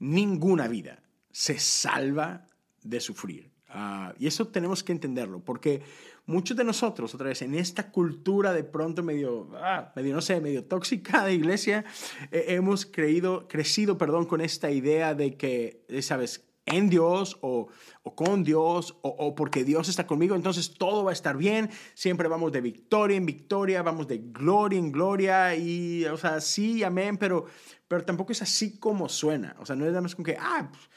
Ninguna 0.00 0.66
vida 0.66 1.02
se 1.30 1.58
salva 1.58 2.46
de 2.82 3.00
sufrir. 3.00 3.54
Ah, 3.68 4.14
y 4.18 4.28
eso 4.28 4.46
tenemos 4.46 4.84
que 4.84 4.92
entenderlo, 4.92 5.40
porque 5.40 5.82
muchos 6.26 6.56
de 6.56 6.64
nosotros, 6.64 7.14
otra 7.14 7.28
vez, 7.28 7.42
en 7.42 7.54
esta 7.54 7.90
cultura 7.90 8.52
de 8.52 8.64
pronto 8.64 9.02
medio, 9.02 9.50
ah, 9.56 9.92
medio 9.94 10.14
no 10.14 10.22
sé, 10.22 10.40
medio 10.40 10.64
tóxica 10.64 11.24
de 11.24 11.34
iglesia, 11.34 11.84
eh, 12.30 12.46
hemos 12.48 12.86
creído, 12.86 13.46
crecido, 13.48 13.98
perdón, 13.98 14.26
con 14.26 14.40
esta 14.40 14.70
idea 14.70 15.14
de 15.14 15.36
que, 15.36 15.84
eh, 15.88 16.02
¿sabes? 16.02 16.44
En 16.66 16.88
Dios 16.88 17.36
o, 17.42 17.68
o 18.02 18.14
con 18.14 18.42
Dios 18.42 18.96
o, 19.02 19.10
o, 19.10 19.34
porque 19.34 19.64
Dios 19.64 19.90
está 19.90 20.06
conmigo, 20.06 20.34
entonces 20.34 20.72
todo 20.72 21.04
va 21.04 21.10
a 21.10 21.12
estar 21.12 21.36
bien, 21.36 21.68
siempre 21.92 22.26
vamos 22.26 22.52
de 22.52 22.62
victoria 22.62 23.18
en 23.18 23.26
victoria, 23.26 23.82
vamos 23.82 24.08
de 24.08 24.18
gloria 24.18 24.78
en 24.78 24.90
gloria 24.90 25.54
y, 25.54 26.06
o 26.06 26.16
sea, 26.16 26.40
sí, 26.40 26.82
amén, 26.82 27.18
pero, 27.18 27.44
pero 27.86 28.02
tampoco 28.02 28.32
es 28.32 28.40
así 28.40 28.78
como 28.78 29.10
suena, 29.10 29.54
o 29.58 29.66
sea, 29.66 29.76
no 29.76 29.84
es 29.84 29.90
nada 29.90 30.00
más 30.00 30.14
como 30.14 30.24
que, 30.24 30.38
ah, 30.40 30.70
pues, 30.72 30.88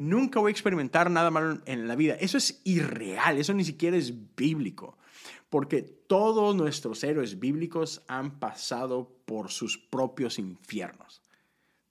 nunca 0.00 0.40
voy 0.40 0.48
a 0.48 0.52
experimentar 0.52 1.10
nada 1.10 1.30
malo 1.30 1.60
en 1.66 1.86
la 1.86 1.94
vida. 1.94 2.14
Eso 2.14 2.38
es 2.38 2.62
irreal, 2.64 3.36
eso 3.36 3.52
ni 3.52 3.64
siquiera 3.64 3.98
es 3.98 4.34
bíblico, 4.34 4.96
porque 5.50 5.82
todos 5.82 6.56
nuestros 6.56 7.04
héroes 7.04 7.38
bíblicos 7.38 8.02
han 8.08 8.40
pasado 8.40 9.14
por 9.26 9.50
sus 9.50 9.76
propios 9.76 10.38
infiernos. 10.38 11.20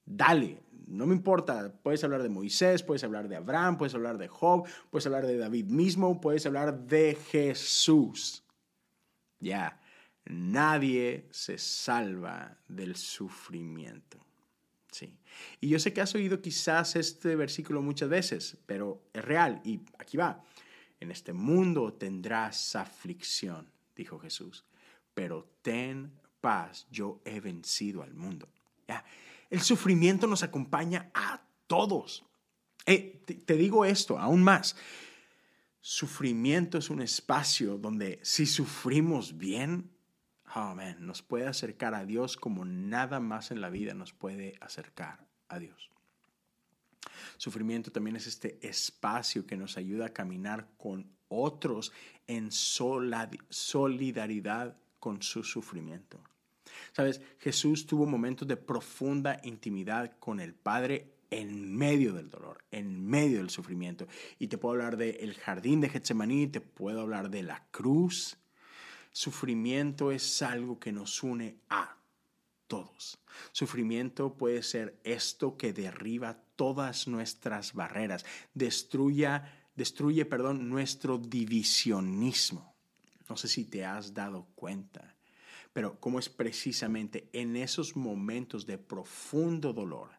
Dale, 0.04 0.60
no 0.88 1.06
me 1.06 1.14
importa, 1.14 1.72
puedes 1.84 2.02
hablar 2.02 2.24
de 2.24 2.28
Moisés, 2.28 2.82
puedes 2.82 3.04
hablar 3.04 3.28
de 3.28 3.36
Abraham, 3.36 3.78
puedes 3.78 3.94
hablar 3.94 4.18
de 4.18 4.26
Job, 4.26 4.66
puedes 4.90 5.06
hablar 5.06 5.24
de 5.24 5.38
David 5.38 5.66
mismo, 5.66 6.20
puedes 6.20 6.44
hablar 6.46 6.86
de 6.86 7.16
Jesús. 7.30 8.42
Ya, 9.38 9.80
nadie 10.24 11.28
se 11.30 11.58
salva 11.58 12.58
del 12.66 12.96
sufrimiento. 12.96 14.18
Sí. 14.90 15.16
Y 15.60 15.68
yo 15.68 15.78
sé 15.78 15.92
que 15.92 16.00
has 16.00 16.14
oído 16.14 16.42
quizás 16.42 16.96
este 16.96 17.36
versículo 17.36 17.82
muchas 17.82 18.08
veces, 18.08 18.56
pero 18.66 19.02
es 19.12 19.24
real 19.24 19.60
y 19.64 19.80
aquí 19.98 20.16
va. 20.16 20.42
En 20.98 21.10
este 21.10 21.32
mundo 21.32 21.92
tendrás 21.94 22.76
aflicción, 22.76 23.70
dijo 23.96 24.18
Jesús, 24.18 24.64
pero 25.14 25.48
ten 25.62 26.12
paz, 26.40 26.86
yo 26.90 27.20
he 27.24 27.40
vencido 27.40 28.02
al 28.02 28.14
mundo. 28.14 28.48
El 29.48 29.60
sufrimiento 29.60 30.26
nos 30.26 30.42
acompaña 30.42 31.10
a 31.14 31.42
todos. 31.66 32.24
Eh, 32.86 33.22
te 33.44 33.54
digo 33.54 33.84
esto 33.84 34.18
aún 34.18 34.42
más. 34.42 34.76
Sufrimiento 35.80 36.78
es 36.78 36.90
un 36.90 37.00
espacio 37.00 37.78
donde 37.78 38.20
si 38.22 38.46
sufrimos 38.46 39.38
bien, 39.38 39.90
oh 40.54 40.74
nos 40.98 41.22
puede 41.22 41.46
acercar 41.46 41.94
a 41.94 42.04
Dios 42.04 42.36
como 42.36 42.64
nada 42.64 43.20
más 43.20 43.50
en 43.50 43.60
la 43.60 43.70
vida 43.70 43.94
nos 43.94 44.12
puede 44.12 44.56
acercar 44.60 45.26
a 45.48 45.58
Dios. 45.58 45.90
Sufrimiento 47.36 47.90
también 47.90 48.16
es 48.16 48.26
este 48.26 48.58
espacio 48.66 49.46
que 49.46 49.56
nos 49.56 49.76
ayuda 49.76 50.06
a 50.06 50.12
caminar 50.12 50.68
con 50.76 51.10
otros 51.28 51.92
en 52.26 52.50
solidaridad 52.50 54.76
con 54.98 55.22
su 55.22 55.42
sufrimiento. 55.42 56.22
Sabes, 56.92 57.20
Jesús 57.38 57.86
tuvo 57.86 58.06
momentos 58.06 58.46
de 58.46 58.56
profunda 58.56 59.40
intimidad 59.44 60.16
con 60.18 60.40
el 60.40 60.54
Padre 60.54 61.14
en 61.30 61.76
medio 61.76 62.12
del 62.12 62.28
dolor, 62.28 62.64
en 62.70 63.06
medio 63.06 63.38
del 63.38 63.50
sufrimiento. 63.50 64.06
Y 64.38 64.48
te 64.48 64.58
puedo 64.58 64.74
hablar 64.74 64.96
del 64.96 65.34
jardín 65.34 65.80
de 65.80 65.88
Getsemaní, 65.88 66.48
te 66.48 66.60
puedo 66.60 67.00
hablar 67.00 67.30
de 67.30 67.42
la 67.42 67.66
cruz, 67.70 68.36
Sufrimiento 69.12 70.12
es 70.12 70.40
algo 70.40 70.78
que 70.78 70.92
nos 70.92 71.22
une 71.22 71.58
a 71.68 71.96
todos. 72.68 73.18
Sufrimiento 73.50 74.36
puede 74.36 74.62
ser 74.62 75.00
esto 75.02 75.56
que 75.56 75.72
derriba 75.72 76.44
todas 76.54 77.08
nuestras 77.08 77.72
barreras, 77.72 78.24
destruye, 78.54 79.40
destruye, 79.74 80.24
perdón, 80.24 80.68
nuestro 80.68 81.18
divisionismo. 81.18 82.76
No 83.28 83.36
sé 83.36 83.48
si 83.48 83.64
te 83.64 83.84
has 83.84 84.14
dado 84.14 84.46
cuenta, 84.54 85.16
pero 85.72 85.98
cómo 85.98 86.20
es 86.20 86.28
precisamente 86.28 87.28
en 87.32 87.56
esos 87.56 87.96
momentos 87.96 88.66
de 88.66 88.78
profundo 88.78 89.72
dolor, 89.72 90.10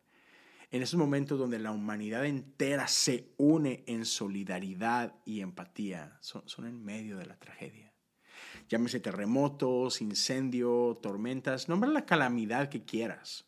en 0.70 0.82
esos 0.82 1.00
momentos 1.00 1.39
donde 1.39 1.60
la 1.60 1.72
humanidad 1.72 2.26
entera 2.26 2.88
se 2.88 3.34
une 3.38 3.84
en 3.88 4.06
solidaridad 4.06 5.16
y 5.26 5.39
empatía, 5.39 6.18
son, 6.22 6.48
son 6.48 6.66
en 6.66 6.84
medio 6.84 7.18
de 7.18 7.26
la 7.26 7.38
tragedia 7.38 7.91
llámese 8.70 8.99
terremotos, 8.99 10.02
incendio, 10.02 10.97
tormentas, 11.02 11.70
nombra 11.70 11.89
la 11.89 12.06
calamidad 12.06 12.70
que 12.70 12.84
quieras. 12.84 13.45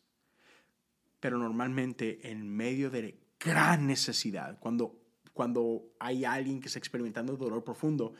Pero 1.20 1.38
normalmente 1.38 2.30
en 2.30 2.48
medio 2.48 2.90
de 2.90 3.18
gran 3.40 3.86
necesidad, 3.86 4.58
cuando, 4.58 5.00
cuando 5.32 5.94
hay 5.98 6.24
alguien 6.24 6.60
que 6.60 6.68
está 6.68 6.78
experimentando 6.78 7.36
dolor 7.36 7.64
profundo, 7.64 8.14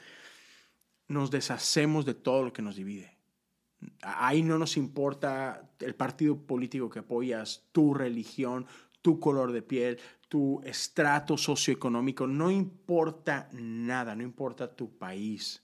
nos 1.09 1.30
deshacemos 1.30 2.05
de 2.05 2.14
todo 2.14 2.45
lo 2.45 2.53
que 2.53 2.62
nos 2.62 2.76
divide. 2.76 3.16
Ahí 4.03 4.43
no 4.43 4.59
nos 4.59 4.76
importa 4.76 5.70
el 5.80 5.95
partido 5.95 6.39
político 6.39 6.89
que 6.89 7.01
apoyas, 7.01 7.64
tu 7.72 7.93
religión, 7.93 8.66
tu 9.03 9.20
color 9.20 9.53
de 9.53 9.61
piel, 9.61 10.01
tu 10.28 10.62
estrato 10.64 11.37
socioeconómico, 11.37 12.26
no 12.26 12.51
importa 12.51 13.51
nada, 13.53 14.14
no 14.14 14.22
importa 14.22 14.74
tu 14.74 14.97
país 14.97 15.64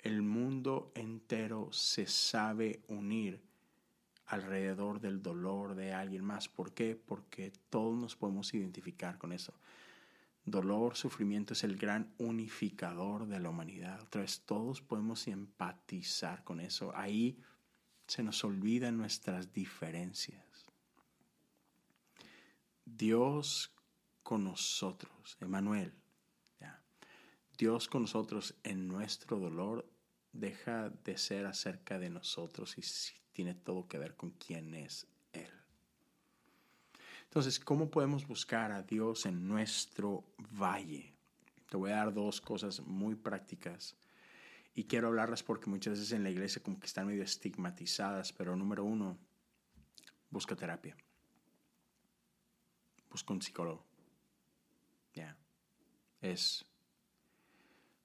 el 0.00 0.22
mundo 0.22 0.92
entero 0.94 1.68
se 1.72 2.06
sabe 2.06 2.82
unir 2.88 3.42
alrededor 4.26 5.00
del 5.00 5.22
dolor 5.22 5.74
de 5.74 5.92
alguien 5.92 6.24
más. 6.24 6.48
¿Por 6.48 6.72
qué? 6.72 6.94
Porque 6.96 7.52
todos 7.70 7.98
nos 7.98 8.16
podemos 8.16 8.52
identificar 8.54 9.18
con 9.18 9.32
eso. 9.32 9.54
Dolor, 10.44 10.96
sufrimiento 10.96 11.52
es 11.52 11.64
el 11.64 11.76
gran 11.76 12.14
unificador 12.18 13.26
de 13.26 13.40
la 13.40 13.50
humanidad. 13.50 14.00
Otra 14.02 14.22
vez, 14.22 14.42
todos 14.46 14.80
podemos 14.80 15.26
empatizar 15.28 16.44
con 16.44 16.60
eso. 16.60 16.92
Ahí 16.94 17.38
se 18.06 18.22
nos 18.22 18.42
olvidan 18.44 18.96
nuestras 18.96 19.52
diferencias. 19.52 20.66
Dios 22.84 23.72
con 24.22 24.44
nosotros, 24.44 25.36
Emanuel, 25.40 25.92
Dios 27.58 27.88
con 27.88 28.02
nosotros 28.02 28.54
en 28.62 28.86
nuestro 28.86 29.40
dolor 29.40 29.84
deja 30.32 30.90
de 30.90 31.18
ser 31.18 31.44
acerca 31.44 31.98
de 31.98 32.08
nosotros 32.08 32.78
y 32.78 32.82
tiene 33.32 33.54
todo 33.54 33.88
que 33.88 33.98
ver 33.98 34.14
con 34.14 34.30
quién 34.30 34.74
es 34.74 35.08
Él. 35.32 35.50
Entonces, 37.24 37.58
¿cómo 37.58 37.90
podemos 37.90 38.28
buscar 38.28 38.70
a 38.70 38.82
Dios 38.82 39.26
en 39.26 39.48
nuestro 39.48 40.24
valle? 40.52 41.16
Te 41.68 41.76
voy 41.76 41.90
a 41.90 41.96
dar 41.96 42.14
dos 42.14 42.40
cosas 42.40 42.80
muy 42.80 43.16
prácticas 43.16 43.96
y 44.72 44.84
quiero 44.84 45.08
hablarlas 45.08 45.42
porque 45.42 45.68
muchas 45.68 45.94
veces 45.94 46.12
en 46.12 46.22
la 46.22 46.30
iglesia 46.30 46.62
como 46.62 46.78
que 46.78 46.86
están 46.86 47.08
medio 47.08 47.24
estigmatizadas, 47.24 48.32
pero 48.32 48.54
número 48.54 48.84
uno, 48.84 49.18
busca 50.30 50.54
terapia. 50.54 50.96
Busca 53.10 53.32
un 53.32 53.42
psicólogo. 53.42 53.84
Ya. 55.12 55.36
Es 56.20 56.67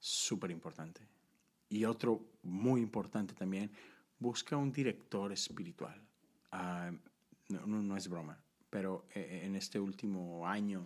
súper 0.03 0.51
importante. 0.51 0.99
Y 1.69 1.85
otro 1.85 2.21
muy 2.43 2.81
importante 2.81 3.33
también, 3.33 3.71
busca 4.19 4.57
un 4.57 4.69
director 4.69 5.31
espiritual. 5.31 5.95
Ah, 6.51 6.91
no, 7.47 7.65
no, 7.65 7.95
es 7.95 8.09
broma, 8.09 8.37
pero 8.69 9.05
eh, 9.15 9.21
eh, 9.21 9.45
en 9.45 9.55
este 9.55 9.79
último 9.79 10.45
año, 10.45 10.85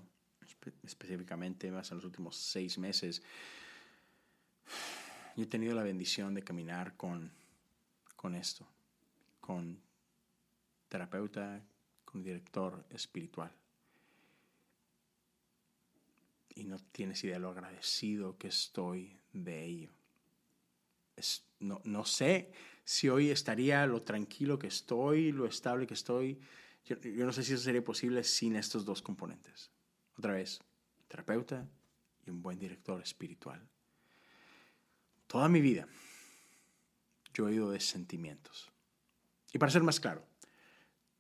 específicamente 0.84 1.72
más 1.72 1.89
en 1.91 1.97
los 1.97 2.05
últimos 2.05 2.36
seis 2.36 2.78
meses, 2.78 3.24
yo 5.36 5.43
he 5.43 5.47
tenido 5.47 5.74
la 5.74 5.84
bendición 5.84 6.36
de 6.36 6.43
caminar 6.43 6.95
con, 6.95 7.32
con 8.15 8.36
esto, 8.36 8.68
con 9.39 9.80
terapeuta, 10.89 11.59
con 12.05 12.22
director 12.22 12.86
espiritual 12.91 13.51
y 16.58 16.64
no 16.64 16.80
tienes 16.91 17.24
idea 17.24 17.39
lo 17.39 17.49
agradecido 17.49 18.38
que 18.38 18.47
estoy 18.47 19.16
de 19.32 19.64
ello. 19.64 19.91
no, 21.60 21.82
no 21.84 22.05
sé 22.05 22.51
si 22.84 23.10
hoy 23.10 23.30
estaría 23.30 23.86
lo 23.86 24.01
tranquilo 24.01 24.58
que 24.58 24.68
estoy, 24.68 25.32
lo 25.32 25.45
estable 25.45 25.86
que 25.86 25.93
estoy. 25.93 26.39
yo, 26.86 27.26
no 27.26 27.34
sé 27.34 27.43
si 27.43 27.53
eso 27.53 27.64
sería 27.64 27.84
posible 27.84 28.24
sin 28.24 28.55
estos 28.55 28.86
dos 28.86 29.01
componentes. 29.01 29.70
Otra 30.18 30.34
vez, 30.34 30.60
terapeuta 31.08 31.68
y 32.26 32.32
un 32.32 32.41
buen 32.41 32.58
director 32.58 33.01
espiritual. 33.01 33.62
Toda 35.28 35.49
mi 35.49 35.62
vida 35.62 35.88
yo 37.34 37.45
he 37.47 37.51
oído 37.51 37.70
de 37.70 37.80
sentimientos. 37.80 38.72
Y 39.53 39.60
para 39.60 39.72
ser 39.72 39.84
más 39.84 39.99
claro, 39.99 40.26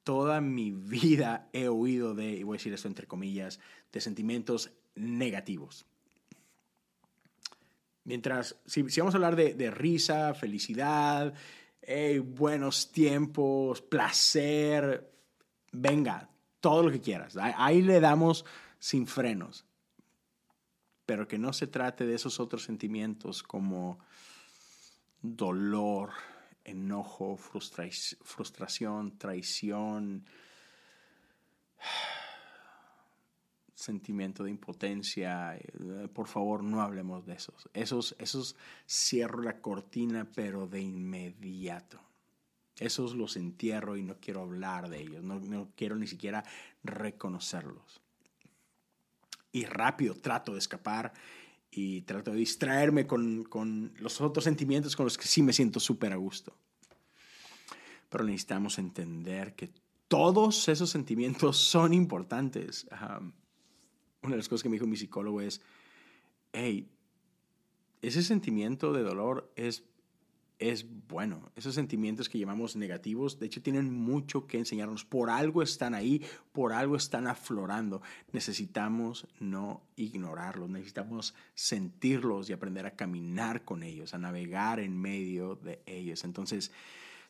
toda 0.03 0.41
mi 0.41 0.71
vida 0.71 1.49
he 1.53 1.67
oído 1.67 2.15
de, 2.15 2.31
y 2.31 2.43
voy 2.43 2.55
a 2.55 2.59
decir 2.59 2.73
esto 2.73 2.87
entre 2.87 3.07
comillas, 3.07 3.59
de 3.91 4.01
sentimientos 4.01 4.71
negativos. 4.97 5.85
Mientras, 8.03 8.55
si, 8.65 8.81
vamos 8.81 9.13
a 9.13 9.17
hablar 9.17 9.35
de, 9.35 9.71
risa, 9.71 10.33
felicidad, 10.33 11.33
buenos 12.23 12.91
tiempos, 12.91 13.81
placer, 13.81 15.11
venga, 15.71 16.29
todo 16.61 16.83
lo 16.83 16.91
que 16.91 17.01
quieras. 17.01 17.37
Ahí 17.37 17.81
le 17.81 17.99
damos 17.99 18.45
sin 18.79 19.07
frenos. 19.07 19.65
Pero 21.05 21.27
que 21.27 21.37
no 21.37 21.53
se 21.53 21.67
trate 21.67 22.05
de 22.05 22.15
esos 22.15 22.39
otros 22.39 22.63
sentimientos 22.63 23.43
como 23.43 23.99
dolor, 25.21 26.11
enojo, 26.63 27.37
frustración, 27.37 29.17
traición, 29.17 30.25
sentimiento 33.77 34.43
de 34.43 34.49
impotencia. 34.49 35.55
Eh, 35.55 36.07
por 36.11 36.27
favor, 36.27 36.63
no 36.63 36.81
hablemos 36.81 37.25
de 37.25 37.35
esos. 37.35 37.69
Esos, 37.73 38.15
esos 38.17 38.55
cierro 38.89 39.41
la 39.43 39.61
cortina, 39.61 40.27
pero 40.35 40.67
de 40.67 40.81
inmediato. 40.81 41.99
Esos 42.79 43.15
los 43.15 43.37
entierro 43.37 43.95
y 43.95 44.03
no 44.03 44.17
quiero 44.19 44.41
hablar 44.41 44.89
de 44.89 45.01
ellos, 45.01 45.23
no, 45.23 45.39
no 45.39 45.69
quiero 45.75 45.95
ni 45.95 46.07
siquiera 46.07 46.43
reconocerlos. 46.83 48.01
Y 49.51 49.65
rápido 49.65 50.15
trato 50.15 50.53
de 50.53 50.59
escapar 50.59 51.13
y 51.71 52.01
trato 52.01 52.31
de 52.31 52.37
distraerme 52.37 53.07
con, 53.07 53.43
con 53.43 53.93
los 53.99 54.21
otros 54.21 54.43
sentimientos 54.43 54.95
con 54.95 55.05
los 55.05 55.17
que 55.17 55.27
sí 55.27 55.41
me 55.41 55.53
siento 55.53 55.79
súper 55.79 56.13
a 56.13 56.17
gusto. 56.17 56.55
Pero 58.09 58.23
necesitamos 58.23 58.77
entender 58.79 59.55
que 59.55 59.71
todos 60.07 60.67
esos 60.67 60.89
sentimientos 60.89 61.57
son 61.57 61.93
importantes. 61.93 62.87
Una 64.27 64.35
de 64.35 64.37
las 64.37 64.49
cosas 64.49 64.63
que 64.63 64.69
me 64.69 64.75
dijo 64.75 64.87
mi 64.87 64.97
psicólogo 64.97 65.41
es, 65.41 65.61
hey, 66.53 66.89
ese 68.01 68.21
sentimiento 68.21 68.93
de 68.93 69.03
dolor 69.03 69.51
es 69.55 69.83
es 70.59 70.85
bueno. 71.07 71.51
Esos 71.55 71.75
sentimientos 71.75 72.29
que 72.29 72.39
llamamos 72.39 72.75
negativos, 72.75 73.39
de 73.39 73.45
hecho, 73.45 73.61
tienen 73.61 73.93
mucho 73.93 74.47
que 74.47 74.57
enseñarnos. 74.57 75.05
Por 75.05 75.29
algo 75.29 75.61
están 75.61 75.93
ahí, 75.93 76.23
por 76.51 76.73
algo 76.73 76.95
están 76.95 77.27
aflorando. 77.27 78.01
Necesitamos 78.31 79.27
no 79.39 79.83
ignorarlos, 79.95 80.69
necesitamos 80.69 81.35
sentirlos 81.53 82.49
y 82.49 82.53
aprender 82.53 82.85
a 82.85 82.95
caminar 82.95 83.65
con 83.65 83.83
ellos, 83.83 84.13
a 84.13 84.17
navegar 84.17 84.79
en 84.79 84.99
medio 84.99 85.55
de 85.55 85.81
ellos. 85.85 86.23
Entonces, 86.23 86.71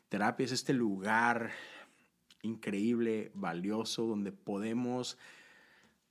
terapia 0.08 0.46
es 0.46 0.52
este 0.52 0.72
lugar 0.72 1.50
increíble, 2.42 3.30
valioso, 3.34 4.06
donde 4.06 4.32
podemos 4.32 5.18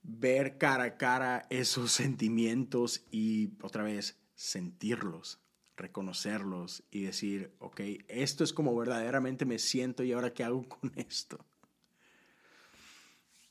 ver 0.08 0.58
cara 0.58 0.86
a 0.86 0.98
cara 0.98 1.46
esos 1.50 1.92
sentimientos 1.92 3.06
y 3.12 3.52
otra 3.62 3.84
vez 3.84 4.18
sentirlos 4.34 5.40
reconocerlos 5.78 6.84
y 6.90 7.04
decir, 7.04 7.56
ok, 7.60 7.82
esto 8.08 8.44
es 8.44 8.52
como 8.52 8.76
verdaderamente 8.76 9.46
me 9.46 9.60
siento 9.60 10.04
y 10.04 10.12
ahora 10.12 10.34
qué 10.34 10.44
hago 10.44 10.68
con 10.68 10.92
esto. 10.96 11.46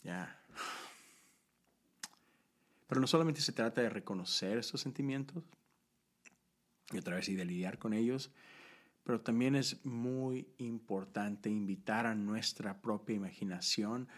Ya. 0.03 0.41
Pero 2.89 3.01
no 3.01 3.07
solamente 3.07 3.41
se 3.41 3.53
trata 3.53 3.81
de 3.81 3.89
reconocer 3.89 4.59
esos 4.59 4.81
sentimientos 4.81 5.43
y 6.93 6.99
otra 6.99 7.17
vez 7.17 7.29
y 7.29 7.35
de 7.35 7.45
lidiar 7.45 7.79
con 7.79 7.93
ellos, 7.93 8.31
pero 9.03 9.21
también 9.21 9.57
es 9.57 9.85
muy 9.85 10.49
importante 10.59 11.49
invitar 11.49 12.07
a 12.07 12.15
nuestra 12.15 12.81
propia 12.81 13.17
imaginación 13.17 14.09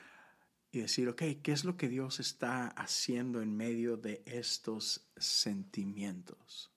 y 0.71 0.81
decir, 0.81 1.09
ok, 1.09 1.23
¿qué 1.43 1.53
es 1.53 1.65
lo 1.65 1.77
que 1.77 1.89
Dios 1.89 2.21
está 2.21 2.69
haciendo 2.69 3.41
en 3.41 3.57
medio 3.57 3.97
de 3.97 4.23
estos 4.27 5.09
sentimientos? 5.17 6.71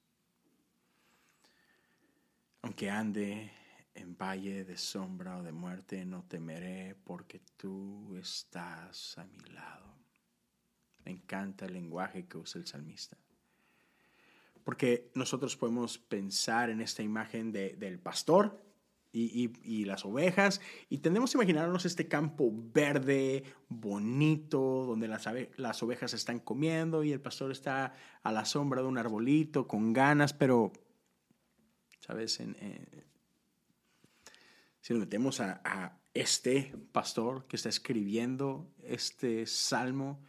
Aunque 2.62 2.90
ande 2.90 3.52
en 3.94 4.16
valle 4.18 4.64
de 4.64 4.78
sombra 4.78 5.38
o 5.38 5.44
de 5.44 5.52
muerte, 5.52 6.06
no 6.06 6.24
temeré 6.24 6.96
porque 7.04 7.42
tú 7.58 8.16
estás 8.18 9.18
a 9.18 9.26
mi 9.26 9.40
lado. 9.50 9.96
Me 11.04 11.12
encanta 11.12 11.66
el 11.66 11.74
lenguaje 11.74 12.28
que 12.28 12.38
usa 12.38 12.60
el 12.60 12.68
salmista. 12.68 13.18
Porque 14.64 15.12
nosotros 15.16 15.58
podemos 15.58 15.98
pensar 15.98 16.70
en 16.70 16.82
esta 16.82 17.02
imagen 17.02 17.52
del 17.52 18.00
pastor 18.00 18.71
y, 19.14 19.86
las 19.86 20.06
ovejas 20.06 20.62
y 20.90 21.00
tendemos 21.00 21.34
a 21.34 21.38
imaginarnos 21.38 21.86
este 21.86 22.08
campo 22.08 22.52
verde, 22.54 23.44
bonito, 23.68 24.86
donde 24.86 25.08
las, 25.08 25.84
ovejas 25.84 26.14
están 26.14 26.40
comiendo 26.40 27.04
y 27.04 27.12
el 27.12 27.20
pastor 27.20 27.52
está 27.52 27.94
a 28.24 28.32
la 28.32 28.46
sombra 28.46 28.82
de 28.82 28.88
un 28.88 28.98
arbolito 28.98 29.68
con 29.68 29.94
ganas, 29.94 30.34
pero 30.34 30.72
¿sabes? 32.00 32.40
Eh, 32.40 33.06
si 34.82 34.94
nos 34.94 35.02
metemos 35.02 35.40
a, 35.40 35.98
este 36.14 36.76
pastor 36.92 37.48
que 37.48 37.56
está 37.56 37.70
escribiendo 37.70 38.70
este 38.84 39.46
salmo, 39.46 40.22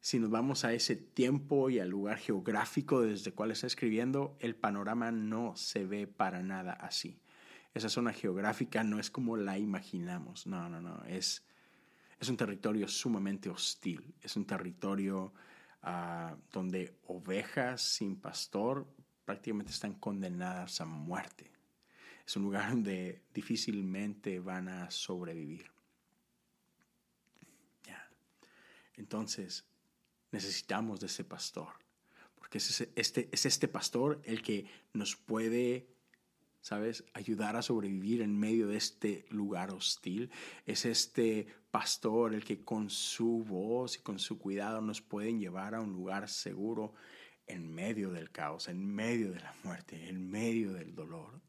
si 0.00 0.18
nos 0.18 0.30
vamos 0.30 0.64
a 0.64 0.72
ese 0.72 0.96
tiempo 0.96 1.68
y 1.68 1.78
al 1.78 1.90
lugar 1.90 2.16
geográfico 2.16 3.02
desde 3.02 3.28
el 3.28 3.34
cual 3.34 3.50
está 3.50 3.66
escribiendo, 3.66 4.38
el 4.40 4.56
panorama 4.56 5.12
no 5.12 5.54
se 5.56 5.84
ve 5.84 6.06
para 6.06 6.42
nada 6.42 6.72
así. 6.72 7.20
Esa 7.72 7.88
zona 7.88 8.12
geográfica 8.12 8.82
no 8.82 8.98
es 8.98 9.10
como 9.10 9.36
la 9.36 9.58
imaginamos, 9.58 10.46
no, 10.46 10.68
no, 10.68 10.80
no, 10.80 11.04
es, 11.04 11.44
es 12.18 12.28
un 12.28 12.36
territorio 12.36 12.88
sumamente 12.88 13.48
hostil, 13.48 14.14
es 14.20 14.36
un 14.36 14.44
territorio 14.44 15.32
ah, 15.82 16.36
donde 16.52 16.96
ovejas 17.06 17.80
sin 17.80 18.16
pastor 18.16 18.86
prácticamente 19.24 19.70
están 19.70 19.94
condenadas 19.94 20.80
a 20.80 20.84
muerte. 20.84 21.52
Es 22.26 22.36
un 22.36 22.42
lugar 22.42 22.70
donde 22.70 23.22
difícilmente 23.32 24.40
van 24.40 24.68
a 24.68 24.90
sobrevivir. 24.90 25.70
Entonces, 29.00 29.64
necesitamos 30.30 31.00
de 31.00 31.06
ese 31.06 31.24
pastor, 31.24 31.68
porque 32.34 32.58
es 32.58 32.86
este, 32.94 33.30
es 33.32 33.46
este 33.46 33.66
pastor 33.66 34.20
el 34.24 34.42
que 34.42 34.66
nos 34.92 35.16
puede 35.16 35.88
¿sabes? 36.60 37.04
Ayudar 37.14 37.56
a 37.56 37.62
sobrevivir 37.62 38.22
en 38.22 38.38
medio 38.38 38.68
de 38.68 38.76
este 38.76 39.24
lugar 39.30 39.70
hostil. 39.70 40.30
Es 40.66 40.84
este 40.84 41.46
pastor 41.70 42.34
el 42.34 42.44
que 42.44 42.64
con 42.64 42.90
su 42.90 43.44
voz 43.44 43.96
y 43.96 44.00
con 44.00 44.18
su 44.18 44.38
cuidado 44.38 44.80
nos 44.80 45.00
pueden 45.00 45.40
llevar 45.40 45.74
a 45.74 45.80
un 45.80 45.92
lugar 45.92 46.28
seguro 46.28 46.94
en 47.46 47.72
medio 47.72 48.10
del 48.10 48.30
caos, 48.30 48.68
en 48.68 48.84
medio 48.84 49.32
de 49.32 49.40
la 49.40 49.54
muerte, 49.64 50.08
en 50.08 50.30
medio 50.30 50.72
del 50.72 50.94
dolor. 50.94 51.40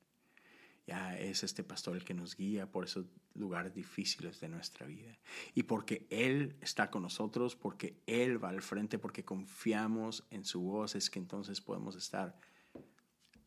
Ya 0.87 1.17
es 1.17 1.43
este 1.43 1.63
pastor 1.63 1.95
el 1.95 2.03
que 2.03 2.13
nos 2.13 2.35
guía 2.35 2.71
por 2.71 2.85
esos 2.85 3.05
lugares 3.35 3.73
difíciles 3.73 4.39
de 4.39 4.49
nuestra 4.49 4.85
vida. 4.87 5.17
Y 5.53 5.63
porque 5.63 6.07
Él 6.09 6.55
está 6.59 6.89
con 6.89 7.03
nosotros, 7.03 7.55
porque 7.55 8.01
Él 8.07 8.43
va 8.43 8.49
al 8.49 8.61
frente, 8.61 8.97
porque 8.97 9.23
confiamos 9.23 10.25
en 10.31 10.43
su 10.43 10.61
voz, 10.61 10.95
es 10.95 11.09
que 11.09 11.19
entonces 11.19 11.61
podemos 11.61 11.95
estar 11.95 12.37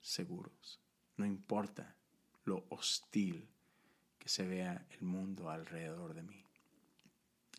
seguros. 0.01 0.84
No 1.17 1.27
importa 1.27 1.95
lo 2.45 2.65
hostil 2.69 3.49
que 4.19 4.29
se 4.29 4.47
vea 4.47 4.87
el 4.91 5.03
mundo 5.03 5.51
alrededor 5.51 6.15
de 6.15 6.23
mí. 6.23 6.45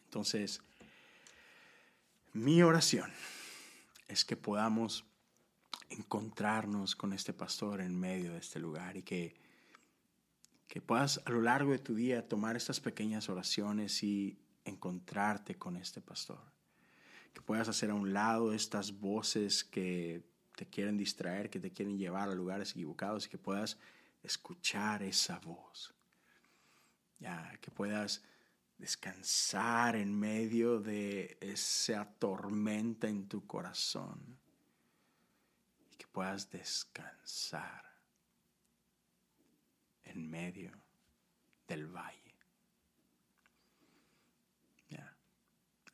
Entonces, 0.06 0.62
mi 2.34 2.62
oración 2.64 3.12
es 4.08 4.26
que 4.26 4.36
podamos 4.36 5.06
encontrarnos 5.90 6.96
con 6.96 7.14
este 7.14 7.34
pastor 7.34 7.82
en 7.82 8.00
medio 8.00 8.34
de 8.34 8.40
este 8.40 8.60
lugar 8.60 8.98
y 8.98 9.04
que, 9.04 9.36
que 10.68 10.82
puedas 10.82 11.22
a 11.26 11.32
lo 11.32 11.42
largo 11.42 11.72
de 11.72 11.80
tu 11.80 11.96
día 11.96 12.28
tomar 12.28 12.56
estas 12.56 12.80
pequeñas 12.80 13.30
oraciones 13.30 14.04
y 14.04 14.38
encontrarte 14.66 15.56
con 15.56 15.78
este 15.78 16.02
pastor. 16.02 16.42
Que 17.34 17.42
puedas 17.42 17.68
hacer 17.68 17.92
a 17.92 17.96
un 17.96 18.14
lado 18.14 18.54
estas 18.54 19.00
voces 19.00 19.64
que 19.64 20.24
te 20.56 20.66
quieren 20.66 20.98
distraer, 20.98 21.50
que 21.50 21.60
te 21.60 21.72
quieren 21.72 21.98
llevar 21.98 22.30
a 22.30 22.36
lugares 22.36 22.72
equivocados 22.72 23.26
y 23.26 23.30
que 23.30 23.38
puedas 23.38 23.78
escuchar 24.24 25.04
esa 25.04 25.40
voz. 25.40 25.94
Ya, 27.20 27.58
que 27.62 27.72
puedas 27.72 28.24
descansar 28.78 29.96
en 29.96 30.18
medio 30.18 30.80
de 30.80 31.38
esa 31.40 32.06
tormenta 32.20 33.08
en 33.08 33.28
tu 33.28 33.46
corazón 33.46 34.38
y 35.92 35.96
que 35.96 36.08
puedas 36.08 36.50
descansar 36.50 37.84
en 40.04 40.30
medio 40.30 40.72
del 41.68 41.88
valle. 41.88 42.26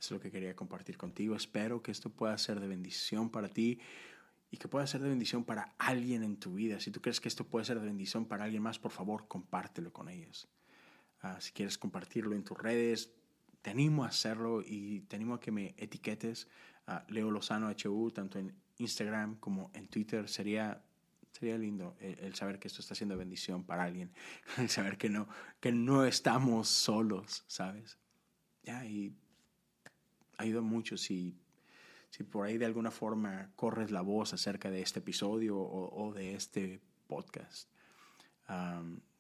es 0.02 0.10
lo 0.10 0.20
que 0.20 0.32
quería 0.32 0.56
compartir 0.56 0.98
contigo. 0.98 1.36
Espero 1.36 1.82
que 1.82 1.92
esto 1.92 2.10
pueda 2.10 2.36
ser 2.38 2.60
de 2.60 2.68
bendición 2.68 3.30
para 3.30 3.48
ti 3.48 3.80
y 4.52 4.58
que 4.58 4.68
pueda 4.68 4.86
ser 4.86 5.02
de 5.02 5.10
bendición 5.10 5.46
para 5.46 5.74
alguien 5.78 6.24
en 6.24 6.38
tu 6.38 6.54
vida. 6.56 6.80
Si 6.82 6.92
tú 6.92 7.02
crees 7.02 7.22
que 7.22 7.30
esto 7.30 7.46
puede 7.46 7.66
ser 7.66 7.80
de 7.80 7.86
bendición 7.86 8.26
para 8.26 8.44
alguien 8.44 8.62
más, 8.62 8.78
por 8.78 8.92
favor, 8.92 9.28
compártelo 9.28 9.94
con 9.94 10.10
ellos. 10.10 10.50
Ah, 11.22 11.40
si 11.40 11.54
quieres 11.54 11.78
compartirlo 11.78 12.36
en 12.36 12.44
tus 12.44 12.58
redes, 12.58 13.14
te 13.62 13.70
animo 13.70 14.04
a 14.04 14.08
hacerlo 14.08 14.62
y 14.62 15.02
te 15.02 15.16
animo 15.16 15.36
a 15.36 15.40
que 15.40 15.52
me 15.52 15.74
etiquetes 15.78 16.50
a 16.88 17.06
Leo 17.08 17.32
Lozano 17.32 17.70
HU, 17.70 18.12
tanto 18.12 18.40
en 18.40 18.54
Instagram 18.78 19.36
como 19.36 19.72
en 19.74 19.88
Twitter. 19.88 20.28
Sería, 20.28 20.84
sería 21.32 21.58
lindo 21.58 21.96
el, 22.00 22.36
saber 22.36 22.60
que 22.60 22.68
esto 22.68 22.82
está 22.82 22.94
siendo 22.94 23.16
bendición 23.18 23.64
para 23.64 23.84
alguien, 23.84 24.12
el 24.58 24.68
saber 24.70 24.98
que 24.98 25.10
no, 25.10 25.30
que 25.62 25.72
no 25.72 26.04
estamos 26.06 26.68
solos, 26.68 27.46
¿sabes? 27.48 27.98
Ya, 28.64 28.86
y 28.86 29.16
ayuda 30.38 30.62
mucho 30.62 30.98
si, 30.98 31.38
si 32.12 32.24
por 32.24 32.46
ahí 32.46 32.58
de 32.58 32.66
alguna 32.66 32.92
forma 32.92 33.52
corres 33.56 33.90
la 33.90 34.02
voz 34.02 34.34
acerca 34.34 34.70
de 34.70 34.82
este 34.82 35.00
episodio 35.00 35.58
o, 35.58 36.14
de 36.14 36.36
este 36.36 36.80
podcast 37.08 37.68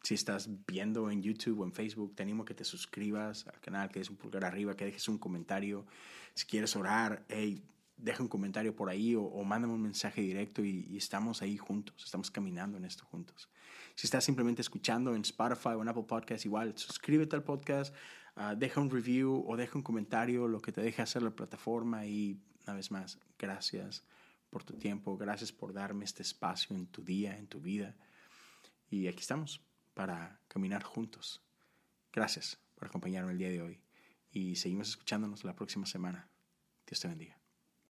si 0.03 0.15
estás 0.15 0.49
viendo 0.67 1.11
en 1.11 1.21
YouTube 1.21 1.59
o 1.59 1.63
en 1.63 1.73
Facebook, 1.73 2.15
te 2.15 2.23
animo 2.23 2.43
a 2.43 2.45
que 2.45 2.53
te 2.53 2.63
suscribas 2.63 3.47
al 3.47 3.59
canal, 3.59 3.89
que 3.89 3.99
des 3.99 4.09
un 4.09 4.17
pulgar 4.17 4.45
arriba, 4.45 4.75
que 4.75 4.85
dejes 4.85 5.07
un 5.07 5.17
comentario. 5.17 5.85
Si 6.33 6.45
quieres 6.45 6.75
orar, 6.75 7.23
hey, 7.29 7.63
deja 7.97 8.23
un 8.23 8.29
comentario 8.29 8.75
por 8.75 8.89
ahí 8.89 9.15
o, 9.15 9.43
mándame 9.43 9.73
un 9.73 9.81
mensaje 9.81 10.21
directo 10.21 10.63
y, 10.65 10.97
estamos 10.97 11.41
ahí 11.41 11.57
juntos, 11.57 11.95
estamos 12.03 12.31
caminando 12.31 12.77
en 12.77 12.85
esto 12.85 13.05
juntos. 13.05 13.49
Si 13.95 14.07
estás 14.07 14.23
simplemente 14.23 14.61
escuchando 14.61 15.13
en 15.13 15.21
Spotify 15.21 15.69
o 15.69 15.81
en 15.81 15.89
Apple 15.89 16.05
Podcast, 16.07 16.45
igual 16.45 16.73
suscríbete 16.75 17.35
al 17.35 17.43
podcast, 17.43 17.93
ah, 18.35 18.55
deja 18.55 18.81
un 18.81 18.89
review 18.89 19.43
o 19.47 19.55
deja 19.55 19.77
un 19.77 19.83
comentario, 19.83 20.47
lo 20.47 20.61
que 20.61 20.71
te 20.71 20.81
deje 20.81 21.01
hacer 21.03 21.21
la 21.21 21.31
plataforma 21.31 22.07
y 22.07 22.39
una 22.65 22.75
vez 22.75 22.91
más, 22.91 23.19
gracias 23.37 24.03
por 24.49 24.63
tu 24.63 24.73
tiempo, 24.73 25.17
gracias 25.17 25.51
por 25.51 25.73
darme 25.73 26.05
este 26.05 26.21
espacio 26.21 26.75
en 26.75 26.87
tu 26.87 27.03
día, 27.03 27.37
en 27.37 27.47
tu 27.47 27.61
vida. 27.61 27.95
Y 28.89 29.07
aquí 29.07 29.19
estamos 29.19 29.61
para 29.93 30.39
caminar 30.47 30.83
juntos. 30.83 31.41
Gracias 32.11 32.59
por 32.75 32.87
acompañarme 32.87 33.31
el 33.31 33.37
día 33.37 33.49
de 33.49 33.61
hoy 33.61 33.81
y 34.31 34.55
seguimos 34.55 34.89
escuchándonos 34.89 35.43
la 35.43 35.55
próxima 35.55 35.85
semana. 35.85 36.29
Dios 36.85 36.99
te 36.99 37.07
bendiga. 37.07 37.40